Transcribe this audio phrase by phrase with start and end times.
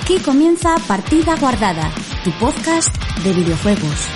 [0.00, 1.90] Aquí comienza Partida Guardada,
[2.22, 4.06] tu podcast de videojuegos.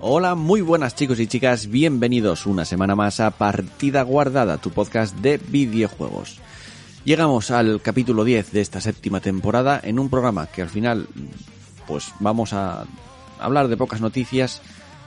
[0.00, 5.16] Hola, muy buenas chicos y chicas, bienvenidos una semana más a Partida Guardada, tu podcast
[5.16, 6.40] de videojuegos.
[7.08, 11.08] Llegamos al capítulo 10 de esta séptima temporada en un programa que al final
[11.86, 12.84] pues vamos a
[13.38, 14.60] hablar de pocas noticias.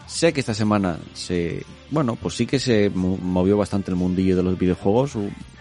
[0.07, 4.41] Sé que esta semana se, bueno, pues sí que se movió bastante el mundillo de
[4.41, 5.11] los videojuegos,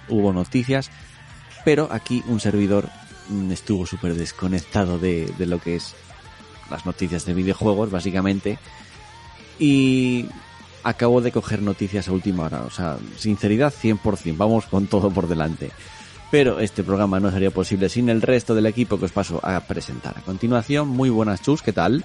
[0.09, 0.91] hubo noticias,
[1.63, 2.89] pero aquí un servidor
[3.29, 5.95] mm, estuvo súper desconectado de, de lo que es
[6.71, 8.59] las noticias de videojuegos, básicamente
[9.59, 10.25] y
[10.85, 12.63] acabo de coger noticias a última hora.
[12.63, 15.71] O sea, sinceridad 100%, vamos con todo por delante.
[16.31, 19.61] Pero este programa no sería posible sin el resto del equipo que os paso a
[19.61, 20.17] presentar.
[20.17, 22.05] A continuación, muy buenas chus, ¿qué tal?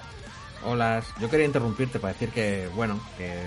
[0.64, 3.44] Hola, yo quería interrumpirte para decir que, bueno, que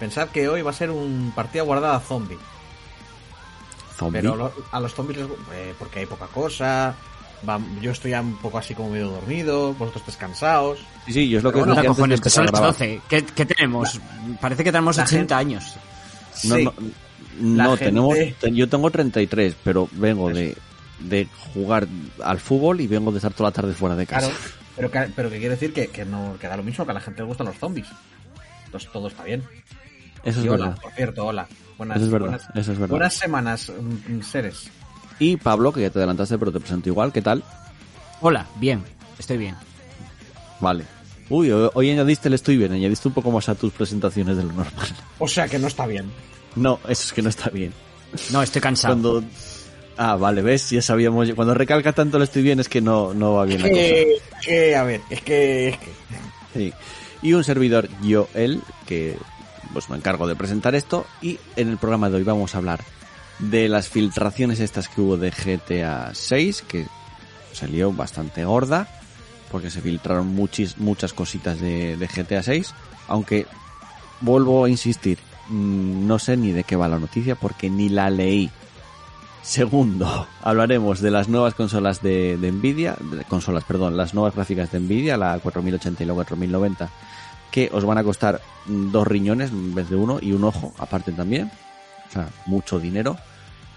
[0.00, 2.38] pensad que hoy va a ser un partida guardada zombie.
[3.96, 4.20] ¿Zombie?
[4.20, 5.20] Pero a los zombies,
[5.52, 6.96] eh, porque hay poca cosa,
[7.80, 10.80] yo estoy ya un poco así como medio dormido, vosotros descansados.
[11.06, 13.00] Sí, sí, yo es lo que os decía cojones, que son las 12.
[13.08, 14.00] ¿Qué, tenemos?
[14.40, 15.76] Parece que tenemos 80 años.
[16.44, 16.74] No, no,
[17.38, 18.16] no tenemos,
[18.52, 20.56] yo tengo 33, pero vengo de,
[21.00, 21.86] de jugar
[22.22, 24.28] al fútbol y vengo de estar toda la tarde fuera de casa.
[24.28, 26.94] Claro, pero, pero que quiere decir que, que, no, que da lo mismo, que a
[26.94, 27.86] la gente le gustan los zombies.
[28.66, 29.42] Entonces todo está bien.
[30.24, 30.78] Eso es verdad.
[30.80, 31.48] Por cierto, hola.
[31.78, 32.90] Buenas, eso es verdad, buenas, eso es verdad.
[32.90, 34.70] buenas semanas, mm, mm, seres.
[35.18, 37.42] Y Pablo, que ya te adelantaste, pero te presento igual, ¿qué tal?
[38.20, 38.82] Hola, bien,
[39.18, 39.54] estoy bien.
[40.60, 40.84] Vale.
[41.30, 44.52] Uy, hoy añadiste el estoy bien, añadiste un poco más a tus presentaciones de lo
[44.52, 44.88] normal.
[45.18, 46.10] O sea que no está bien.
[46.56, 47.72] No, eso es que no está bien.
[48.32, 48.94] No, estoy cansado.
[48.94, 49.24] Cuando...
[49.96, 51.30] Ah, vale, ves, ya sabíamos.
[51.32, 53.80] Cuando recalca tanto el estoy bien es que no, no va bien la cosa.
[54.42, 55.90] Que, a ver, es que, es que.
[56.54, 56.72] Sí.
[57.22, 59.16] Y un servidor, yo, él, que
[59.74, 61.06] pues me encargo de presentar esto.
[61.20, 62.80] Y en el programa de hoy vamos a hablar
[63.38, 66.86] de las filtraciones estas que hubo de GTA 6, que
[67.52, 68.88] salió bastante gorda,
[69.50, 72.74] porque se filtraron muchis, muchas cositas de, de GTA 6,
[73.08, 73.46] aunque
[74.20, 75.18] vuelvo a insistir,
[75.50, 78.50] no sé ni de qué va la noticia porque ni la leí.
[79.42, 82.96] Segundo, hablaremos de las nuevas consolas de, Nvidia,
[83.28, 86.90] consolas, perdón, las nuevas gráficas de Nvidia, la 4080 y la 4090,
[87.50, 91.12] que os van a costar dos riñones en vez de uno y un ojo aparte
[91.12, 91.50] también.
[92.08, 93.16] O sea, mucho dinero.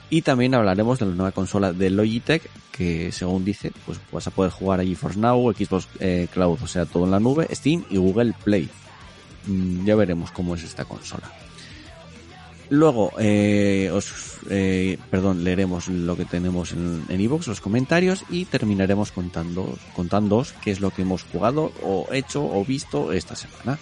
[0.10, 4.32] Y también hablaremos de la nueva consola de Logitech, que según dice, pues vas a
[4.32, 7.84] poder jugar a GeForce Now, Xbox eh, Cloud, o sea, todo en la nube, Steam
[7.90, 8.70] y Google Play.
[9.48, 11.32] Mm, ya veremos cómo es esta consola.
[12.74, 19.12] Luego, eh, os, eh, perdón, leeremos lo que tenemos en Evox, los comentarios, y terminaremos
[19.12, 23.78] contando, contándoos qué es lo que hemos jugado, o hecho, o visto esta semana.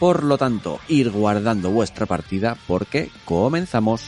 [0.00, 4.02] Por lo tanto, ir guardando vuestra partida porque comenzamos.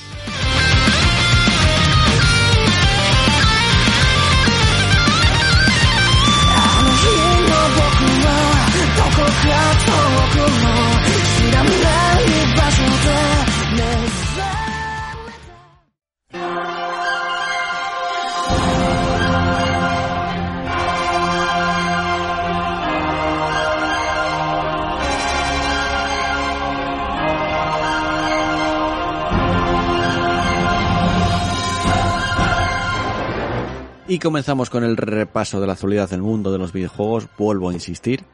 [34.25, 37.29] Comenzamos con el repaso de la actualidad del mundo de los videojuegos.
[37.37, 38.25] Vuelvo a insistir.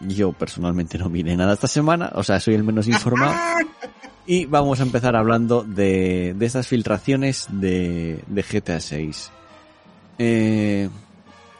[0.00, 3.34] Yo personalmente no miré nada esta semana, o sea, soy el menos informado.
[4.26, 9.30] Y vamos a empezar hablando de, de estas filtraciones de, de GTA 6.
[10.18, 10.88] Eh,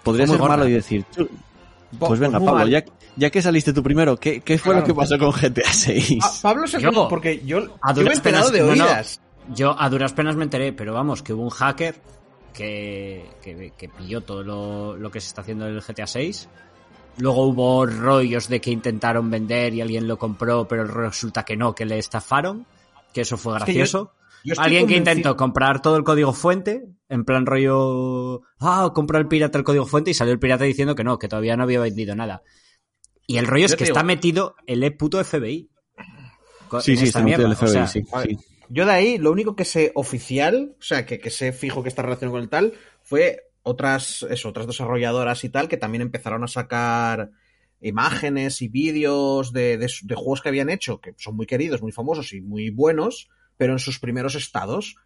[0.03, 1.05] podría ser malo y decir,
[1.99, 2.83] pues venga, Pablo, ya,
[3.17, 6.19] ya, que saliste tú primero, ¿qué, qué fue lo que pasó con GTA 6?
[6.23, 9.21] Ah, Pablo se yo, porque yo, a duras penas, de oídas.
[9.55, 12.00] yo a duras penas me enteré, pero vamos, que hubo un hacker
[12.55, 16.49] que, que, pilló todo lo, lo, que se está haciendo en el GTA 6.
[17.19, 21.75] Luego hubo rollos de que intentaron vender y alguien lo compró, pero resulta que no,
[21.75, 22.67] que le estafaron.
[23.12, 24.12] Que eso fue gracioso.
[24.56, 29.59] alguien que intentó comprar todo el código fuente, en plan rollo, ah, compró el pirata
[29.59, 32.17] el código fuente y salió el pirata diciendo que no, que todavía no había vendido
[32.17, 32.43] nada.
[33.27, 35.71] Y el rollo es que está metido el puto FBI.
[36.81, 38.05] Sí, sí, está metido el FBI, sí.
[38.69, 41.88] Yo de ahí, lo único que sé oficial, o sea, que, que sé fijo que
[41.88, 46.44] está relacionado con el tal, fue otras, eso, otras desarrolladoras y tal, que también empezaron
[46.44, 47.31] a sacar
[47.81, 51.93] imágenes y vídeos de, de, de, juegos que habían hecho, que son muy queridos, muy
[51.93, 54.96] famosos y muy buenos, pero en sus primeros estados.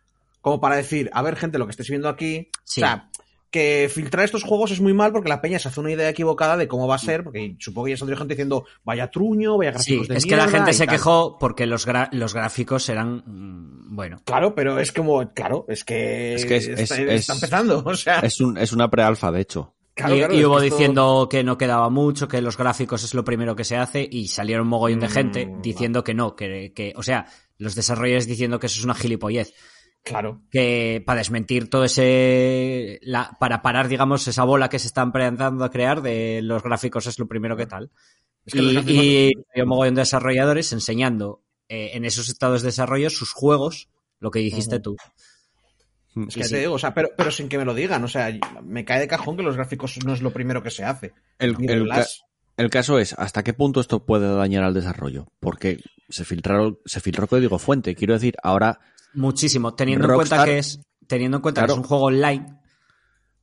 [0.41, 2.49] como para decir, a ver, gente, lo que estáis viendo aquí.
[2.65, 2.81] Sí.
[2.81, 3.11] O sea,
[3.51, 6.57] que filtrar estos juegos es muy mal porque la peña se hace una idea equivocada
[6.57, 9.73] de cómo va a ser, porque supongo que ya saldría gente diciendo, vaya truño, vaya
[9.79, 10.95] Sí, gráficos de es que la gente se tal".
[10.97, 13.23] quejó porque los, gra- los gráficos eran.
[13.27, 14.21] mm, Bueno.
[14.25, 17.83] Claro, pero es como, claro, es que, Es que es- está, es- está es- empezando,
[17.87, 19.75] o sea, Es, un, es una prealfa, de hecho.
[19.95, 23.03] claro, y, claro, y es hubo que diciendo que no quedaba mucho, que los gráficos
[23.03, 26.15] es lo primero que se hace, y salieron un mogollón de gente Mm, diciendo que
[26.15, 29.53] no, que, que, o sea, los desarrolladores diciendo que eso es una gilipollez.
[30.05, 30.41] Claro.
[30.51, 35.65] que para desmentir todo ese la, para parar digamos esa bola que se está empezando
[35.65, 37.91] a crear de los gráficos es lo primero que tal
[38.47, 42.29] Es que los y, gráficos- y hay un mogollón de desarrolladores enseñando eh, en esos
[42.31, 43.89] estados de desarrollo sus juegos
[44.21, 44.97] lo que dijiste tú
[46.29, 46.51] Es que sí.
[46.55, 48.33] te digo, o sea, pero, pero sin que me lo digan, o sea,
[48.65, 51.13] me cae de cajón que los gráficos no es lo primero que se hace.
[51.89, 52.07] Ca-
[52.57, 55.29] el caso es, ¿hasta qué punto esto puede dañar al desarrollo?
[55.39, 55.79] Porque
[56.09, 57.95] se filtraron, se filtró código fuente.
[57.95, 58.81] Quiero decir, ahora
[59.15, 62.59] muchísimo teniendo en cuenta que es teniendo en cuenta que es un juego online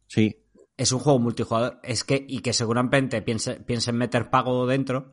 [0.07, 0.35] sí.
[0.77, 5.11] es un juego multijugador es que y que seguramente piense, piensen meter pago dentro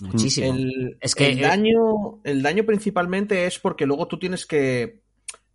[0.00, 5.02] muchísimo El, Es que, el daño, el daño principalmente es porque luego tú tienes que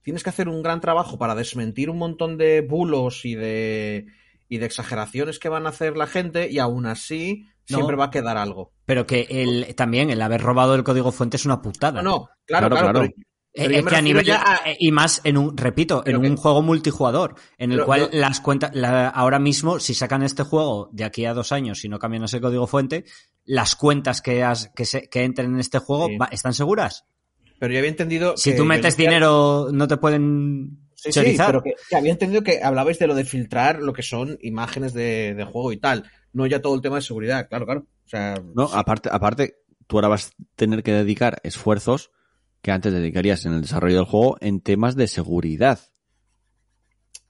[0.03, 4.06] tienes que hacer un gran trabajo para desmentir un montón de bulos y de
[4.50, 7.77] y de exageraciones que van a hacer la gente y aún así No.
[7.80, 8.71] siempre va a quedar algo.
[8.85, 12.30] pero que el también el haber robado el código fuente es una putada No, no,
[12.45, 13.00] claro, Claro, claro, claro.
[13.15, 15.99] pero- pero yo es que a nivel ya a- eh, y más en un repito
[15.99, 19.79] en Pero que- un juego multijugador en el Pero- cual las cuentas la- ahora mismo
[19.79, 23.05] si sacan este juego de aquí a dos años si no cambian ese código fuente
[23.45, 26.17] las cuentas que has, que, se- que entren en este juego Sí.
[26.17, 27.05] va- están seguras
[27.59, 31.61] pero yo había entendido si que tú metes dinero no te pueden Sí, sí, pero
[31.61, 35.35] que, que había entendido que hablabais de lo de filtrar lo que son imágenes de,
[35.35, 36.03] de juego y tal,
[36.33, 37.81] no ya todo el tema de seguridad, claro, claro.
[38.03, 42.09] O sea, No, aparte, aparte, tú ahora vas a tener que dedicar esfuerzos
[42.62, 45.80] que antes dedicarías en el desarrollo del juego en temas de seguridad.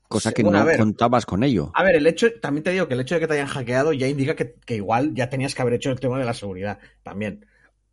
[0.08, 0.78] Cosa que bueno, no ver.
[0.78, 1.72] contabas con ello.
[1.76, 3.92] A ver, el hecho, también te digo que el hecho de que te hayan hackeado
[3.92, 6.80] ya indica que, que igual ya tenías que haber hecho el tema de la seguridad
[7.04, 7.46] también.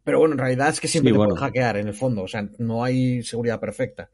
[0.05, 1.35] Pero bueno, en realidad es que siempre Sí, te bueno.
[1.35, 4.11] pueden hackear en el fondo, o sea, no hay seguridad perfecta.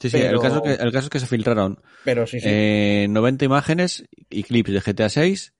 [0.00, 2.46] Sí, sí, el, caso es que, el caso es que se filtraron Pero sí, sí.
[2.48, 5.54] eh, 90 imágenes y clips de GTA 6.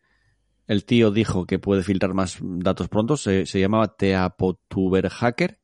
[0.67, 3.17] El tío dijo que puede filtrar más datos pronto.
[3.17, 5.61] Se, se llamaba Teapotuber Hacker.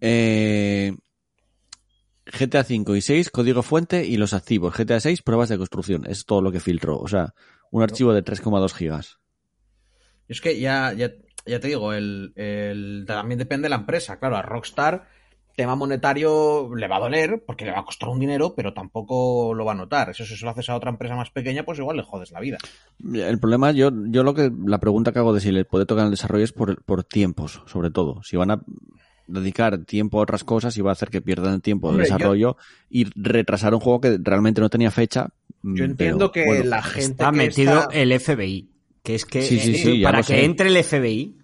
[0.00, 0.92] Eh,
[2.26, 4.74] GTA 5 y 6, código fuente y los activos.
[4.74, 6.04] GTA 6, pruebas de construcción.
[6.06, 6.98] Es todo lo que filtró.
[6.98, 7.34] O sea,
[7.70, 9.18] un archivo de 3,2 gigas.
[10.28, 11.10] Es que ya, ya,
[11.46, 14.18] ya te digo, el, el- también depende de la empresa.
[14.18, 15.08] Claro, a Rockstar,
[15.56, 19.52] tema monetario le va a doler porque le va a costar un dinero, pero tampoco
[19.52, 20.10] lo va a notar.
[20.10, 22.40] Eso si se lo haces a otra empresa más pequeña, pues igual le jodes la
[22.40, 22.58] vida.
[23.12, 26.04] El problema, yo, yo lo que, la pregunta que hago de si le puede tocar
[26.04, 28.22] el desarrollo es por, por tiempos, sobre todo.
[28.22, 28.62] Si van a
[29.26, 32.10] dedicar tiempo a otras cosas y va a hacer que pierdan el tiempo Hombre, de
[32.10, 32.56] yo- desarrollo
[32.90, 35.28] y retrasar un juego que realmente no tenía fecha.
[35.62, 38.68] mm, Yo entiendo pero, que bueno, la gente está que metido está- el FBI
[39.02, 40.44] que es que Sí, sí, eh, sí, para que sé.
[40.44, 41.36] entre el FBI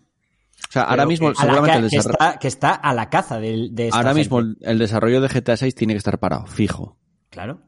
[0.68, 3.68] O sea, ahora mismo, seguramente el que, desarrollo, está, que está a la caza de,
[3.72, 4.58] de esta ahora mismo gente.
[4.64, 6.98] el, el desarrollo de GTA 6 tiene que estar parado, fijo.
[7.30, 7.62] claro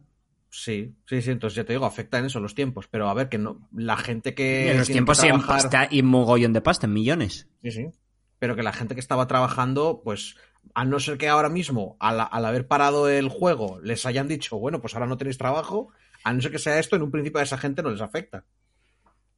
[0.53, 2.89] Sí, sí, sí, entonces ya te digo, afecta en eso los tiempos.
[2.91, 4.73] Pero a ver, que no, la gente que.
[4.73, 7.71] en los tiempos que y en trabajar- pasta y mogollón de pasta en millones Sí,
[7.71, 7.87] sí.
[8.41, 10.35] Pero que la gente que estaba trabajando, pues,
[10.75, 14.59] a no ser que ahora mismo, al, al haber parado el juego, les hayan dicho,
[14.59, 15.91] bueno, pues ahora no tenéis trabajo,
[16.25, 18.45] a no ser que sea esto, en un principio a esa gente no les afecta.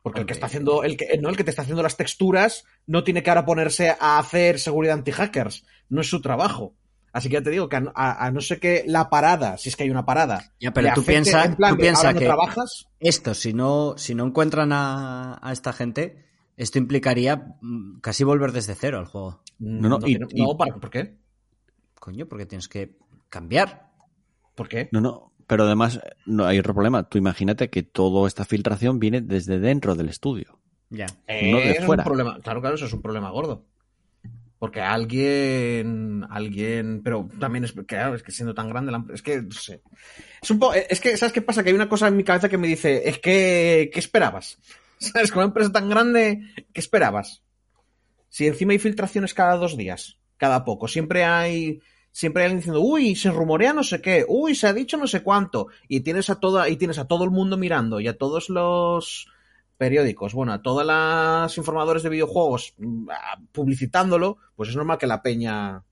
[0.03, 2.65] Porque el que está haciendo, el que, no, el que te está haciendo las texturas,
[2.87, 5.65] no tiene que ahora ponerse a hacer seguridad anti-hackers.
[5.91, 6.75] No es su trabajo.
[7.13, 9.69] Así que ya te digo que a, a- a no ser que la parada, si
[9.69, 12.01] es que hay una parada, Ya, pero tú afecte piensa- en plan tú de, piensa
[12.01, 16.25] ahora no que- trabajas, esto si no si no encuentran a, a esta gente
[16.63, 20.57] esto implicaría mm, casi volver desde cero al juego No, no, y- tiene- y- no,
[20.57, 21.17] ¿para- ¿por qué?
[21.99, 22.97] coño porque tienes que
[23.29, 23.91] cambiar
[24.55, 24.89] ¿Por qué?
[24.93, 27.09] No, no, pero además no hay otro problema.
[27.09, 30.59] Tú imagínate que toda esta filtración viene desde dentro del estudio.
[30.91, 32.03] ya No de es fuera.
[32.03, 32.39] un problema.
[32.41, 33.65] Claro, claro, eso es un problema gordo.
[34.59, 39.41] Porque alguien, alguien, pero también es, claro, es que siendo tan grande, la es que,
[39.43, 39.83] no sé.
[40.43, 41.63] Es un po- es que, ¿sabes qué pasa?
[41.63, 44.59] Que hay una cosa en mi cabeza que me dice, es que, ¿qué esperabas?
[45.13, 45.31] ¿Sabes?
[45.31, 46.41] Con una empresa tan grande,
[46.73, 47.43] ¿qué esperabas?
[48.29, 51.81] Si encima hay filtraciones cada dos días, cada poco, siempre hay,
[52.11, 55.07] siempre hay alguien diciendo, uy, se rumorea no sé qué, uy, se ha dicho no
[55.07, 58.17] sé cuánto, y tienes a toda, y tienes a todo el mundo mirando, y a
[58.17, 59.29] todos los
[59.77, 63.09] periódicos, bueno, a todas las informadores de videojuegos mm,
[63.53, 65.83] publicitándolo, pues es normal que la peña,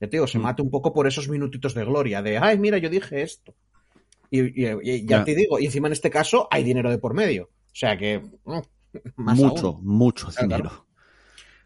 [0.00, 0.42] ya te digo, se Mm.
[0.42, 3.54] mate un poco por esos minutitos de gloria, de, ay, mira, yo dije esto.
[4.30, 5.24] Y, y- y ya Ya.
[5.24, 7.50] te digo, y encima en este caso hay dinero de por medio.
[7.74, 8.58] O sea que, mm,
[9.16, 9.86] más mucho, aún.
[9.86, 10.68] mucho Claro, dinero.
[10.70, 10.86] claro.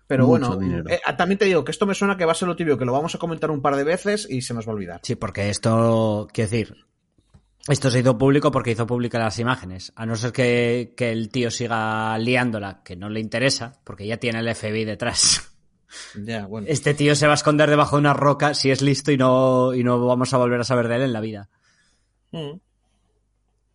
[0.06, 0.88] Pero Mucho bueno, dinero.
[0.88, 2.86] eh, también te digo que esto me suena que va a ser lo tibio, que
[2.86, 5.00] lo vamos a comentar un par de veces y se nos va a olvidar.
[5.02, 6.74] Sí, porque esto, quiero decir,
[7.68, 9.92] esto se hizo público porque hizo públicas las imágenes.
[9.96, 14.16] A no ser que, que el tío siga liándola, que no le interesa, porque ya
[14.16, 15.44] tiene el FBI detrás.
[16.22, 16.66] Ya, bueno.
[16.68, 19.72] Este tío se va a esconder debajo de una roca si es listo y no,
[19.72, 21.48] y no vamos a volver a saber de él en la vida.
[22.30, 22.60] Mm.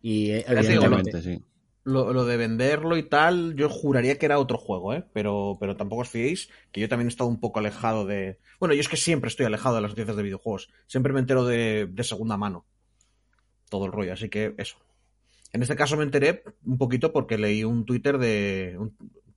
[0.00, 1.20] Y eh, evidentemente.
[1.22, 1.42] Sí.
[1.86, 5.04] Lo, lo de venderlo y tal, yo juraría que era otro juego, ¿eh?
[5.12, 8.38] Pero, pero tampoco os fiéis, que yo también he estado un poco alejado de...
[8.58, 10.70] Bueno, yo es que siempre estoy alejado de las noticias de videojuegos.
[10.86, 12.64] Siempre me entero de, de segunda mano.
[13.68, 14.78] Todo el rollo, así que eso.
[15.52, 18.76] En este caso me enteré un poquito porque leí un Twitter de...
[18.78, 18.96] Un,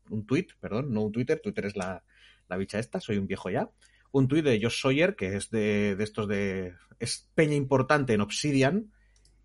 [0.10, 2.06] un tweet, perdón, no un Twitter, Twitter es la,
[2.48, 3.70] la bicha esta, soy un viejo ya.
[4.12, 6.76] Un tweet de Josh Sawyer, que es de, de estos de...
[6.98, 8.94] Es peña importante en Obsidian,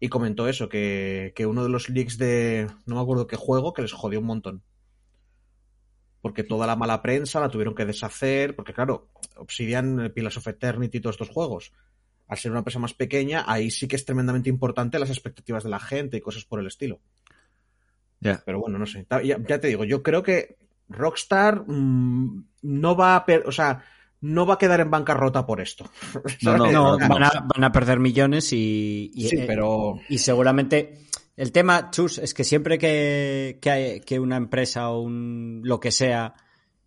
[0.03, 3.73] y comentó eso, que, que uno de los leaks de no me acuerdo qué juego,
[3.73, 4.61] que les jodió un montón.
[6.21, 10.99] Porque toda la mala prensa la tuvieron que deshacer, porque claro, Obsidian, Pillars of Eternity,
[10.99, 11.73] todos estos juegos,
[12.27, 15.71] al ser una empresa más pequeña, ahí sí que es tremendamente importante las expectativas de
[15.71, 16.99] la gente y cosas por el estilo.
[18.19, 18.43] Ya.
[18.45, 19.07] Pero bueno, no sé.
[19.25, 20.57] Ya, ya te digo, yo creo que
[20.89, 23.25] Rockstar mm, no va a...
[23.25, 23.85] per- o sea,
[24.23, 25.85] no va a quedar en bancarrota por esto.
[26.43, 29.97] No, van a, van a perder millones y, y- Sí, eh, pero...
[30.09, 35.01] y seguramente el tema, Chus, es que siempre que, que, hay- que una empresa o
[35.03, 36.35] un lo que sea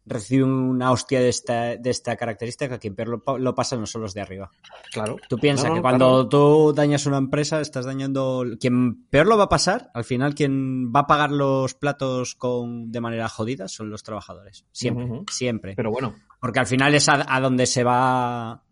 [0.07, 3.87] recibe una hostia de esta, de esta característica, quien peor lo, pa- lo pasa no
[3.87, 4.51] son los de arriba.
[4.91, 5.15] Claro.
[5.27, 6.29] Tú piensas No, que cuando claro.
[6.29, 8.45] tú dañas una empresa, estás dañando.
[8.59, 12.91] Quien peor lo va a pasar, al final, quien va a pagar los platos con,
[12.91, 14.65] de manera jodida son los trabajadores.
[14.71, 15.73] Siempre, siempre.
[15.75, 18.63] Pero bueno, Porque al final es a, a donde se va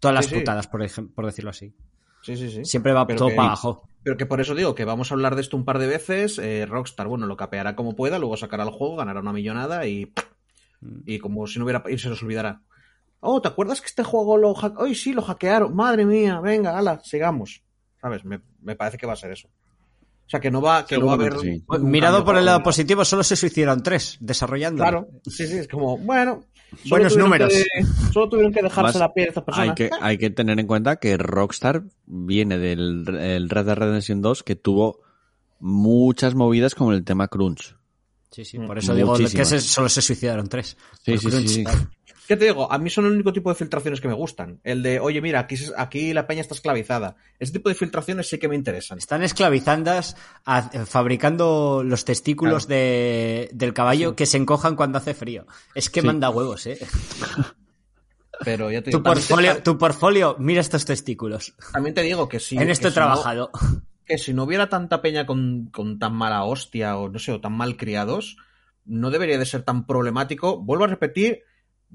[0.00, 0.38] todas las Sí, sí.
[0.40, 1.74] putadas, por, por decirlo así.
[2.22, 2.64] sí, sí, sí.
[2.64, 3.88] Siempre va Pero todo que- para abajo.
[4.02, 6.38] Pero que por eso digo que vamos a hablar de esto un par de veces.
[6.38, 10.12] eh, Rockstar, bueno, lo capeará como pueda, luego sacará el juego, ganará una millonada y.
[11.06, 11.82] Y como si no hubiera.
[11.88, 12.60] Y se nos olvidará.
[13.20, 14.86] Oh, ¿te acuerdas que este juego lo hackearon?
[14.86, 15.74] ¡Ay, sí, lo hackearon!
[15.74, 16.38] ¡Madre mía!
[16.40, 17.64] Venga, ala, sigamos.
[18.00, 18.24] ¿Sabes?
[18.24, 19.48] Me, me parece que va a ser eso.
[20.26, 21.38] O sea, que no va, que no va a haber.
[21.38, 21.62] Sí.
[21.80, 24.82] Mirado por el lado positivo, solo se suicidaron tres desarrollando.
[24.82, 26.44] Claro, sí, sí, es como, bueno.
[26.88, 27.52] Buenos números.
[27.52, 27.64] que-
[28.12, 29.68] solo tuvieron que dejarse la piel a estas personas.
[29.70, 34.20] Hay que, hay que tener en cuenta que Rockstar viene del el Red Dead Redemption
[34.20, 35.00] 2 que tuvo
[35.60, 37.76] muchas movidas con el tema crunch.
[38.32, 40.76] Sí, sí, por eso digo que se- solo se suicidaron tres.
[41.04, 41.64] Sí, sí.
[42.26, 42.70] ¿Qué te digo?
[42.72, 44.60] A mí son el único tipo de filtraciones que me gustan.
[44.64, 47.16] El de, oye, mira, aquí, aquí la peña está esclavizada.
[47.38, 48.98] Ese tipo de filtraciones sí que me interesan.
[48.98, 55.46] Están esclavizandas, a- fabricando los testículos de- del caballo que se encojan cuando hace frío.
[55.74, 56.06] Es que Sí.
[56.06, 56.78] manda huevos, ¿eh?
[58.44, 61.54] Pero ya te digo, Tu te- portfolio, tu portfolio, mira estos testículos.
[61.72, 62.56] También te digo que sí.
[62.58, 63.50] en esto he no- trabajado.
[64.04, 67.40] que si no hubiera tanta peña con, con tan mala hostia o no sé, o
[67.40, 68.36] tan mal criados,
[68.84, 70.58] no debería de ser tan problemático.
[70.62, 71.42] Vuelvo a repetir,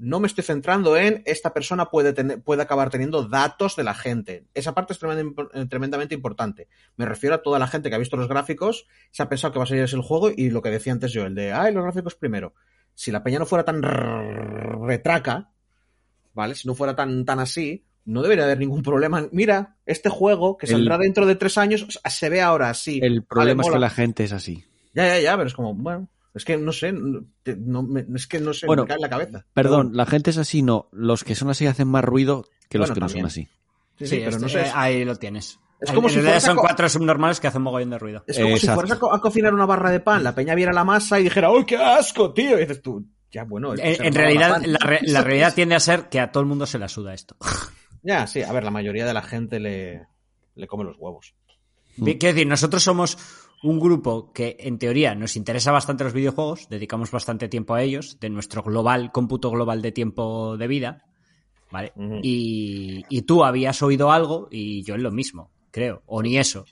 [0.02, 3.94] no me estoy centrando en esta persona puede, tener, puede acabar teniendo datos de la
[3.94, 4.46] gente.
[4.52, 6.66] Esa parte es eh, tremendamente importante.
[6.96, 9.60] Me refiero a toda la gente que ha visto los gráficos, se ha pensado que
[9.60, 11.72] va a salir ese el juego y lo que decía antes yo, el de, ay,
[11.72, 12.52] los gráficos primero.
[12.94, 15.50] Si la peña no fuera tan retraca,
[16.34, 16.56] ¿vale?
[16.56, 19.28] Si no fuera tan, tan así, no debería haber ningún problema.
[19.30, 22.98] Mira, este juego que El- saldrá dentro de tres años se ve ahora así.
[23.00, 24.64] El problema Vale, es que la gente es así.
[24.94, 28.06] Ya, ya, ya, pero es como, bueno, es que no sé, no, te- no me-
[28.14, 29.46] es que no sé, Bueno, me cae en la cabeza.
[29.54, 30.88] Perdón, la gente es así, no.
[30.92, 33.48] Los que son así hacen más ruido que los Bueno, que no son así.
[33.98, 34.60] Sí, sí, pero este- no sé.
[34.62, 35.58] eh, ahí lo tienes.
[35.80, 38.24] Es como en si realidad fueras a son cuatro subnormales que hacen mogollón de ruido.
[38.26, 40.72] Es como si fueras a, co- a cocinar una barra de pan, la peña viera
[40.72, 42.56] la masa y dijera, ¡ay, qué asco, tío!
[42.56, 43.74] Y dices tú, ya, bueno.
[43.74, 46.66] En, en realidad, la, re- la realidad tiende a ser que a todo el mundo
[46.66, 47.36] se la suda esto.
[48.04, 50.08] Ya, sí, a ver, la mayoría de la gente le,
[50.56, 51.36] le come los huevos.
[51.96, 53.16] Quiero decir, nosotros somos
[53.62, 58.18] un grupo que en teoría nos interesa bastante los videojuegos, dedicamos bastante tiempo a ellos,
[58.20, 61.04] de nuestro global, cómputo global de tiempo de vida,
[61.70, 61.92] ¿vale?
[62.22, 66.64] Y, y tú habías oído algo y yo en lo mismo, creo, o ni eso.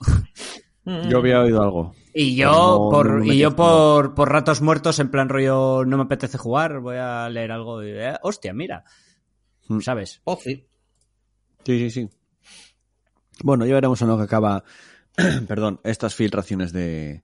[0.83, 1.95] Yo había oído algo.
[2.13, 5.95] Y yo, no- por, no y yo por, por ratos muertos, en plan rollo, no
[5.97, 8.83] me apetece jugar, voy a leer algo y, eh, hostia, mira,
[9.67, 9.79] Mm.
[9.79, 10.19] ¿sabes?
[10.25, 10.65] Pozzi.
[11.63, 12.09] Sí, sí, sí.
[13.43, 14.63] Bueno, ya veremos en lo que acaba,
[15.47, 17.23] perdón, estas filtraciones de,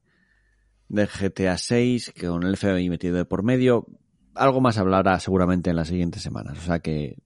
[0.89, 3.85] GTA 6, que con el FBI metido de por medio.
[4.35, 6.57] Algo más hablará seguramente en las siguientes semanas.
[6.59, 7.17] O sea que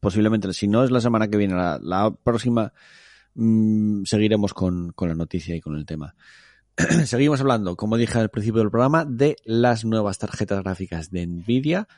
[0.00, 2.72] posiblemente, si no es la semana que viene, la, la próxima,
[3.34, 6.14] mm, seguiremos con, con la noticia y con el tema.
[7.06, 11.88] Seguimos hablando, como dije al principio del programa, de las nuevas tarjetas gráficas de Nvidia.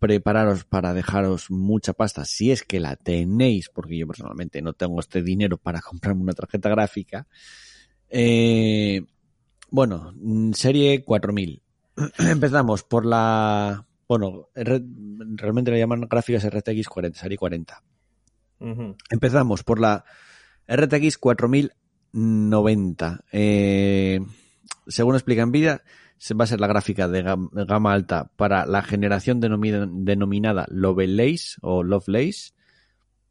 [0.00, 4.98] Prepararos para dejaros mucha pasta si es que la tenéis, porque yo personalmente no tengo
[4.98, 7.26] este dinero para comprarme una tarjeta gráfica.
[8.08, 9.02] Eh,
[9.70, 10.14] bueno,
[10.54, 11.62] serie 4000.
[12.18, 17.82] Empezamos por la Bueno, realmente le llaman gráficas RTX 40, serie 40.
[18.60, 18.96] Ujú.
[19.10, 20.04] Empezamos por la
[20.66, 23.24] RTX 4090.
[23.32, 24.20] Eh,
[24.86, 25.90] según explica Nvidia, se
[26.34, 30.66] va a ser la gráfica de gam- de gama alta para la generación denomina- denominada
[30.68, 32.52] Lovelace o Lovelace.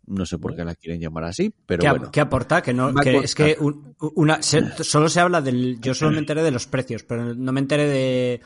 [0.08, 2.12] No sé por qué la quieren llamar así, pero ¿Qué, bueno.
[2.12, 2.64] qué aporta?
[2.64, 5.80] Que no, que es que un- una, se- solo se habla del.
[5.82, 8.42] Yo solo me enteré de los precios, pero no me enteré de,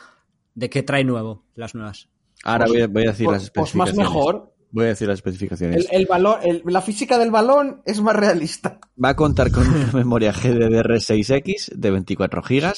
[0.55, 2.09] de qué trae nuevo las nuevas.
[2.43, 3.97] Ahora voy a, voy a decir Pues- las pues más especificaciones.
[4.15, 4.53] mejor.
[4.71, 5.87] Voy a decir las especificaciones.
[5.91, 6.07] El,
[6.43, 8.79] el- la física del balón es más realista.
[9.01, 12.73] Va a contar con una memoria GDDR6X de 24 GB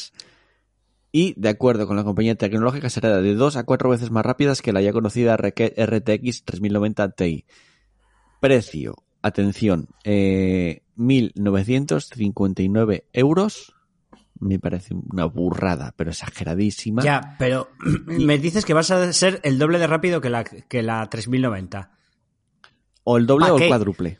[1.15, 4.61] y, de acuerdo con la compañía tecnológica, será de 2 a 4 veces más rápidas
[4.61, 7.45] que la ya conocida RTX 3090 Ti.
[8.41, 13.73] Precio, atención, eh, 1.959 euros.
[14.41, 17.01] Me parece una burrada, pero exageradísima.
[17.01, 17.69] Ya, pero
[18.07, 21.91] me dices que vas a ser el doble de rápido que la, que la 3090.
[23.05, 23.67] O el doble ¿Pa o el qué?
[23.69, 24.19] cuádruple.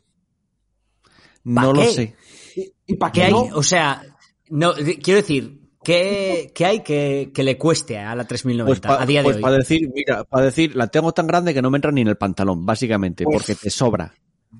[1.03, 1.11] ¿Pa
[1.43, 1.87] No lo qué?
[1.89, 2.15] sé.
[2.55, 3.33] ¿Y, y para ¿Qué hay?
[3.33, 3.41] no?
[3.53, 4.01] O sea,
[4.49, 4.71] no,
[5.03, 9.05] quiero decir, ¿qué, qué hay que, que le cueste a la 3090 Pues, pa- a
[9.05, 9.41] día de pues hoy?
[9.41, 12.07] para decir, mira, para decir, la tengo tan grande que no me entra ni en
[12.09, 14.13] el pantalón, básicamente, Pues- porque te sobra.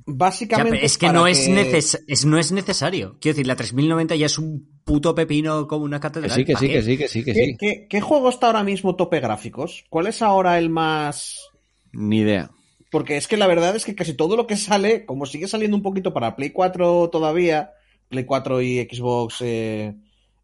[0.08, 0.86] Básicamente.
[0.86, 3.17] es que no es, neces- es- no es necesario.
[3.20, 6.32] Quiero decir, la 3090 ya es un puto pepino como una Que catedral.
[6.32, 7.58] sí, que ¿Pa sí, que sí, que sí, que ¿Qué, sí.
[7.60, 9.86] qué- qué juego está ahora mismo tope gráficos?
[9.89, 11.50] ¿Cuál es ahora el más.?
[11.94, 12.51] Ni idea.
[12.91, 15.75] Porque es que la verdad es que casi todo lo que sale, como sigue saliendo
[15.77, 17.72] un poquito para Play 4 todavía,
[18.10, 19.96] Play 4 y Xbox, eh,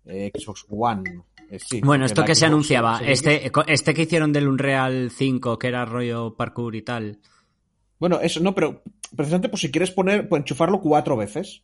[0.06, 1.22] Xbox One.
[1.50, 5.68] eh, sí, Bueno, esto que se anunciaba, este, este que hicieron del Unreal 5, que
[5.68, 7.20] era rollo parkour y tal.
[8.00, 8.82] Bueno, eso no, pero
[9.16, 11.64] precisamente pues si quieres poner, pues enchufarlo cuatro veces.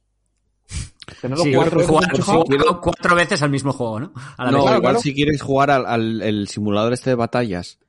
[1.22, 2.44] Tenerlo Sí, cuatro veces jugar, enchufado.
[2.46, 4.14] jugar cuatro veces al mismo juego, ¿no?
[4.38, 4.64] A la No, vez.
[4.66, 5.00] claro, igual claro.
[5.00, 7.80] si quieres jugar al, al- el simulador este de batallas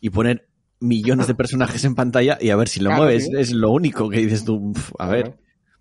[0.00, 0.48] y poner
[0.80, 3.32] millones de personajes en pantalla y a ver si lo Claro, mueves, sí.
[3.36, 4.56] es lo único que dices tú.
[4.70, 5.38] "Uf, A ver,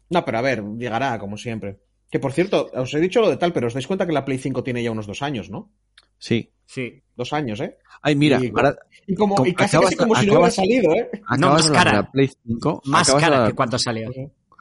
[0.10, 1.80] No, pero a ver, llegará, como siempre.
[2.12, 4.24] Que por cierto, os he dicho lo de tal, pero os dais cuenta que la
[4.26, 5.72] Play 5 tiene ya unos dos años, ¿no?
[6.18, 6.52] sí.
[6.68, 7.00] Sí.
[7.16, 7.78] Dos años, ¿eh?
[8.02, 10.38] Ay, mira, Y- ahora Y, como, Como- y casi, acabas- casi como si no hubiera
[10.48, 11.10] acabas- salido, ¿eh?
[11.14, 11.92] acabas No, más de hablar cara.
[11.98, 12.82] de la Play 5.
[12.86, 14.10] Más acabas cara hablar- que cuando salió.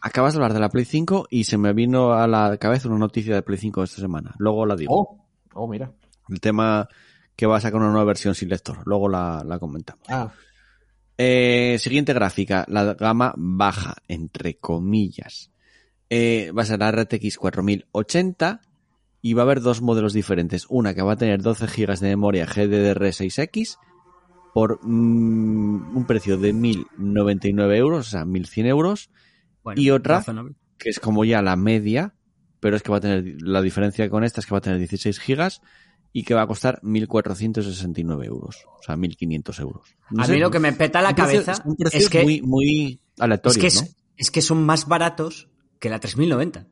[0.03, 2.99] Acabas de hablar de la Play 5 y se me vino a la cabeza una
[2.99, 4.35] noticia de Play 5 esta semana.
[4.39, 4.95] Luego la digo.
[4.95, 5.91] Oh, oh, mira.
[6.29, 6.87] El tema
[7.35, 8.79] que va a sacar una nueva versión sin lector.
[8.85, 10.05] Luego la, la comentamos.
[10.11, 10.31] Ah,
[11.17, 15.51] Eh, siguiente gráfica, la gama baja, entre comillas.
[16.11, 18.61] Eh, va a ser la RTX 4080
[19.23, 20.67] y va a haber dos modelos diferentes.
[20.69, 23.79] Una que va a tener 12 GB de memoria GDDR6X
[24.53, 29.11] por mm, un precio de 1.099 euros, o sea, 1.100 euros,
[29.65, 30.55] Bueno, Y otra- razonable.
[30.79, 32.15] que es como ya la media,
[32.61, 34.79] pero es que va a tener, la diferencia con esta es que va a tener
[34.79, 35.51] 16 GB
[36.13, 39.89] y que va a costar 1.469 euros, o sea, 1.500 euros.
[40.11, 42.09] No a sé, mí lo que me peta la un precio- cabeza un precio es
[42.11, 43.89] que, muy, muy aleatorio, es, que es, ¿no?
[44.19, 45.49] es que son más baratos
[45.81, 46.67] que la 3090.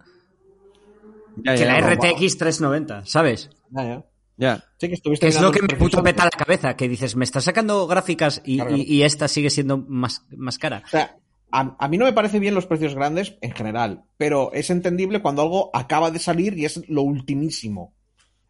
[1.44, 3.50] Ya, que ya, la RTX 390, ¿sabes?
[3.70, 4.04] ya, ya.
[4.38, 4.64] Ya.
[4.78, 7.44] Sí, que estuviste Es lo que me puto peta la cabeza, que dices, me estás
[7.44, 8.76] sacando gráficas y, Claro.
[8.76, 10.82] y- y esta sigue siendo más, más cara.
[10.84, 11.16] O sea,
[11.52, 15.20] a, a mí no me parece bien los precios grandes en general, pero es entendible
[15.22, 17.94] cuando algo acaba de salir y es lo ultimísimo.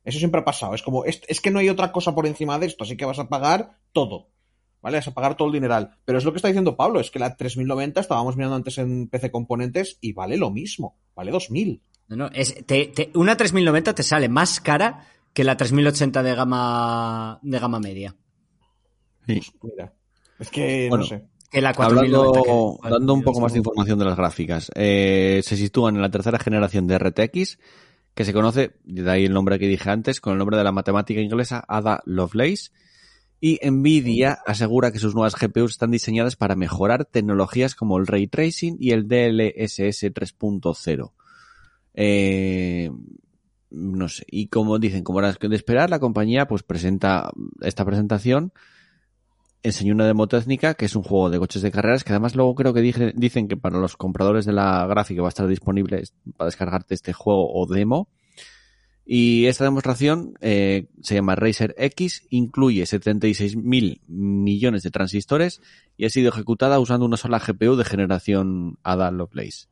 [0.04, 0.74] Eso siempre ha pasado.
[0.74, 3.04] Es como, es, es que no hay otra cosa por encima de esto, así que
[3.04, 4.28] vas a pagar todo.
[4.82, 4.98] ¿Vale?
[4.98, 5.96] Vas a pagar todo el dineral.
[6.04, 9.08] Pero es lo que está diciendo Pablo, es que la 3090 estábamos mirando antes en
[9.08, 10.96] PC Componentes y vale lo mismo.
[11.14, 11.80] Vale 2000.
[12.08, 16.34] No, no, es, te- te- una 3090 te sale más cara que la 3080 de
[16.34, 18.14] gama, de gama media.
[19.26, 19.40] Sí.
[19.62, 19.92] Mira.
[20.38, 21.24] Es que, Bueno, no sé.
[21.50, 22.40] Que la 4090.
[22.40, 26.02] Hablando, que- dando un poco más de información de las gráficas, eh, se sitúan en
[26.02, 27.58] la tercera generación de RTX,
[28.14, 30.72] que se conoce, de ahí el nombre que dije antes, con el nombre de la
[30.72, 32.70] matemática inglesa Ada Lovelace,
[33.44, 38.28] y Nvidia asegura que sus nuevas GPUs están diseñadas para mejorar tecnologías como el ray
[38.28, 41.10] tracing y el DLSS 3.0.
[41.94, 42.88] Eh,
[43.70, 48.52] no sé, y como dicen, como era de esperar, la compañía pues presenta esta presentación
[49.64, 52.54] enseñó una demo técnica que es un juego de coches de carreras que además luego
[52.54, 56.04] creo que dicen que para los compradores de la gráfica va a estar disponible
[56.36, 58.08] para descargarte este juego o demo.
[59.04, 65.60] Y esta demostración eh, se llama Racer X, incluye 76 mil millones de transistores
[65.96, 69.66] y ha sido ejecutada usando una sola GPU de generación Ada Lovelace.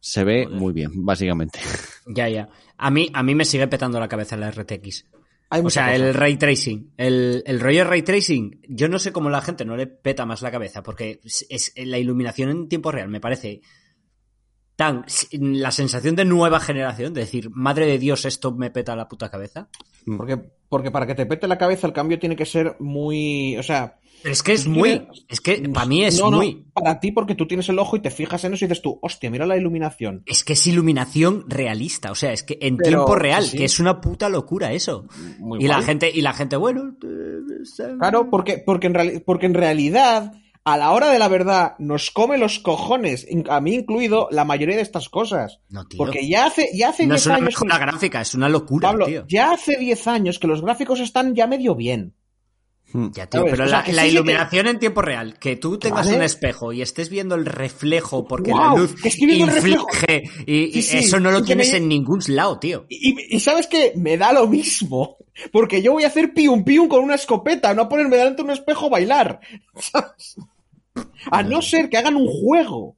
[0.00, 0.58] Se ve Joder.
[0.60, 1.58] muy bien, básicamente.
[2.08, 2.48] Ya, ya.
[2.78, 5.06] A mí, a mí me sigue petando la cabeza la RTX.
[5.50, 6.06] Hay O mucha sea, cosa.
[6.08, 6.92] el ray tracing.
[6.96, 10.40] El, el rollo ray tracing, yo no sé cómo la gente no le peta más
[10.42, 13.60] la cabeza, porque es, es- la iluminación en tiempo real me parece
[14.76, 15.04] tan.
[15.32, 19.30] La sensación de nueva generación, de decir, madre de Dios, esto me peta la puta
[19.30, 19.68] cabeza.
[20.04, 20.16] Mm.
[20.16, 23.56] Porque, porque para que te pete la cabeza el cambio tiene que ser muy.
[23.56, 23.98] O sea.
[24.24, 24.98] Es que es muy.
[24.98, 26.64] tienes- Es que para mí es no, no, muy.
[26.72, 28.98] para ti, porque tú tienes el ojo y te fijas en eso y dices tú,
[29.02, 30.22] hostia, mira la iluminación.
[30.26, 33.58] Es que es iluminación realista, o sea, es que en Pero, tiempo real, sí.
[33.58, 35.06] que es una puta locura eso.
[35.38, 36.96] Muy y la gente, y la gente, bueno,
[37.98, 40.32] Claro, porque, porque, en porque en realidad,
[40.66, 44.76] a la hora de la verdad, nos come los cojones, a mí incluido, la mayoría
[44.76, 45.60] de estas cosas.
[45.68, 45.96] No, tío.
[45.96, 47.54] Porque ya hace, ya hace no 10 es una años.
[47.56, 49.24] que- gráfica, es una locura, Pablo, tío.
[49.28, 52.14] ya hace 10 años que los gráficos están ya medio bien.
[52.92, 53.08] Mm.
[53.14, 53.50] Ya, tío, ¿Sabes?
[53.52, 56.06] pero O sea, la, que la sí, sí, iluminación en tiempo real, que tú tengas
[56.06, 56.18] Vale.
[56.18, 61.30] un espejo y estés viendo el reflejo porque la luz inflige y, Sí, eso no
[61.32, 62.86] lo tienes me- en ningún lado, tío.
[62.88, 65.16] Y, y sabes que me da lo mismo.
[65.52, 68.44] Porque yo voy a hacer pium pium con una escopeta, no a ponerme delante de
[68.44, 69.40] un espejo a bailar.
[69.74, 70.36] ¿Sabes?
[71.30, 72.96] A no ser que hagan un juego.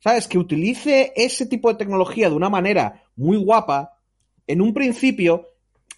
[0.00, 0.26] ¿Sabes?
[0.26, 3.98] Que utilice ese tipo de tecnología de una manera muy guapa.
[4.46, 5.46] En un principio.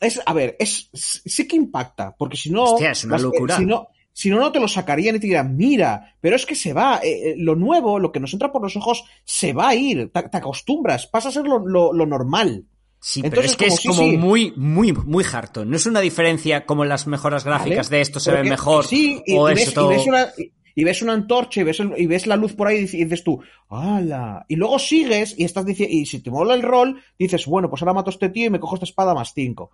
[0.01, 2.15] Es, a ver, es, sí que impacta.
[2.17, 2.65] Porque si no.
[2.65, 3.57] Hostia, es una las- locura.
[3.57, 6.55] Si no, si no, no te lo sacarían y te dirían, mira, pero es que
[6.55, 9.69] se va, eh, eh, lo nuevo, lo que nos entra por los ojos, se va
[9.71, 12.65] a ir, te, te acostumbras, pasa a ser lo, lo- lo normal.
[13.01, 14.17] Sí, pero Entonces, es que como es como sí.
[14.17, 15.65] muy, muy, muy harto.
[15.65, 18.85] No es una diferencia como en las mejoras gráficas de esto se Pero ve mejor
[18.87, 19.93] Sí, y, o y eso ves, todo.
[19.93, 20.29] y ves una,
[20.75, 22.95] y ves una antorcha y ves, el- y ves la luz por ahí y dices-
[23.01, 24.45] y dices tú, ¡hala!
[24.49, 27.83] Y luego sigues y estás diciendo, y si te mola el rol, dices, bueno, pues
[27.83, 29.71] ahora mato a este tío y me cojo esta espada más 5.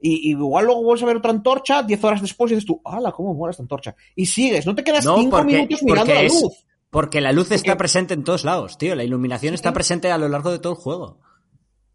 [0.00, 2.80] Y, y igual luego vuelves a ver otra antorcha 10 horas después y dices tú,
[2.84, 3.12] ¡hala!
[3.12, 3.94] ¿Cómo mola esta antorcha?
[4.16, 6.52] Y sigues, no te quedas No, 5 porque- minutos mirando la es- luz.
[6.90, 8.94] Porque la luz está presente en todos lados, tío.
[8.94, 11.20] La iluminación está presente a lo largo de todo el juego.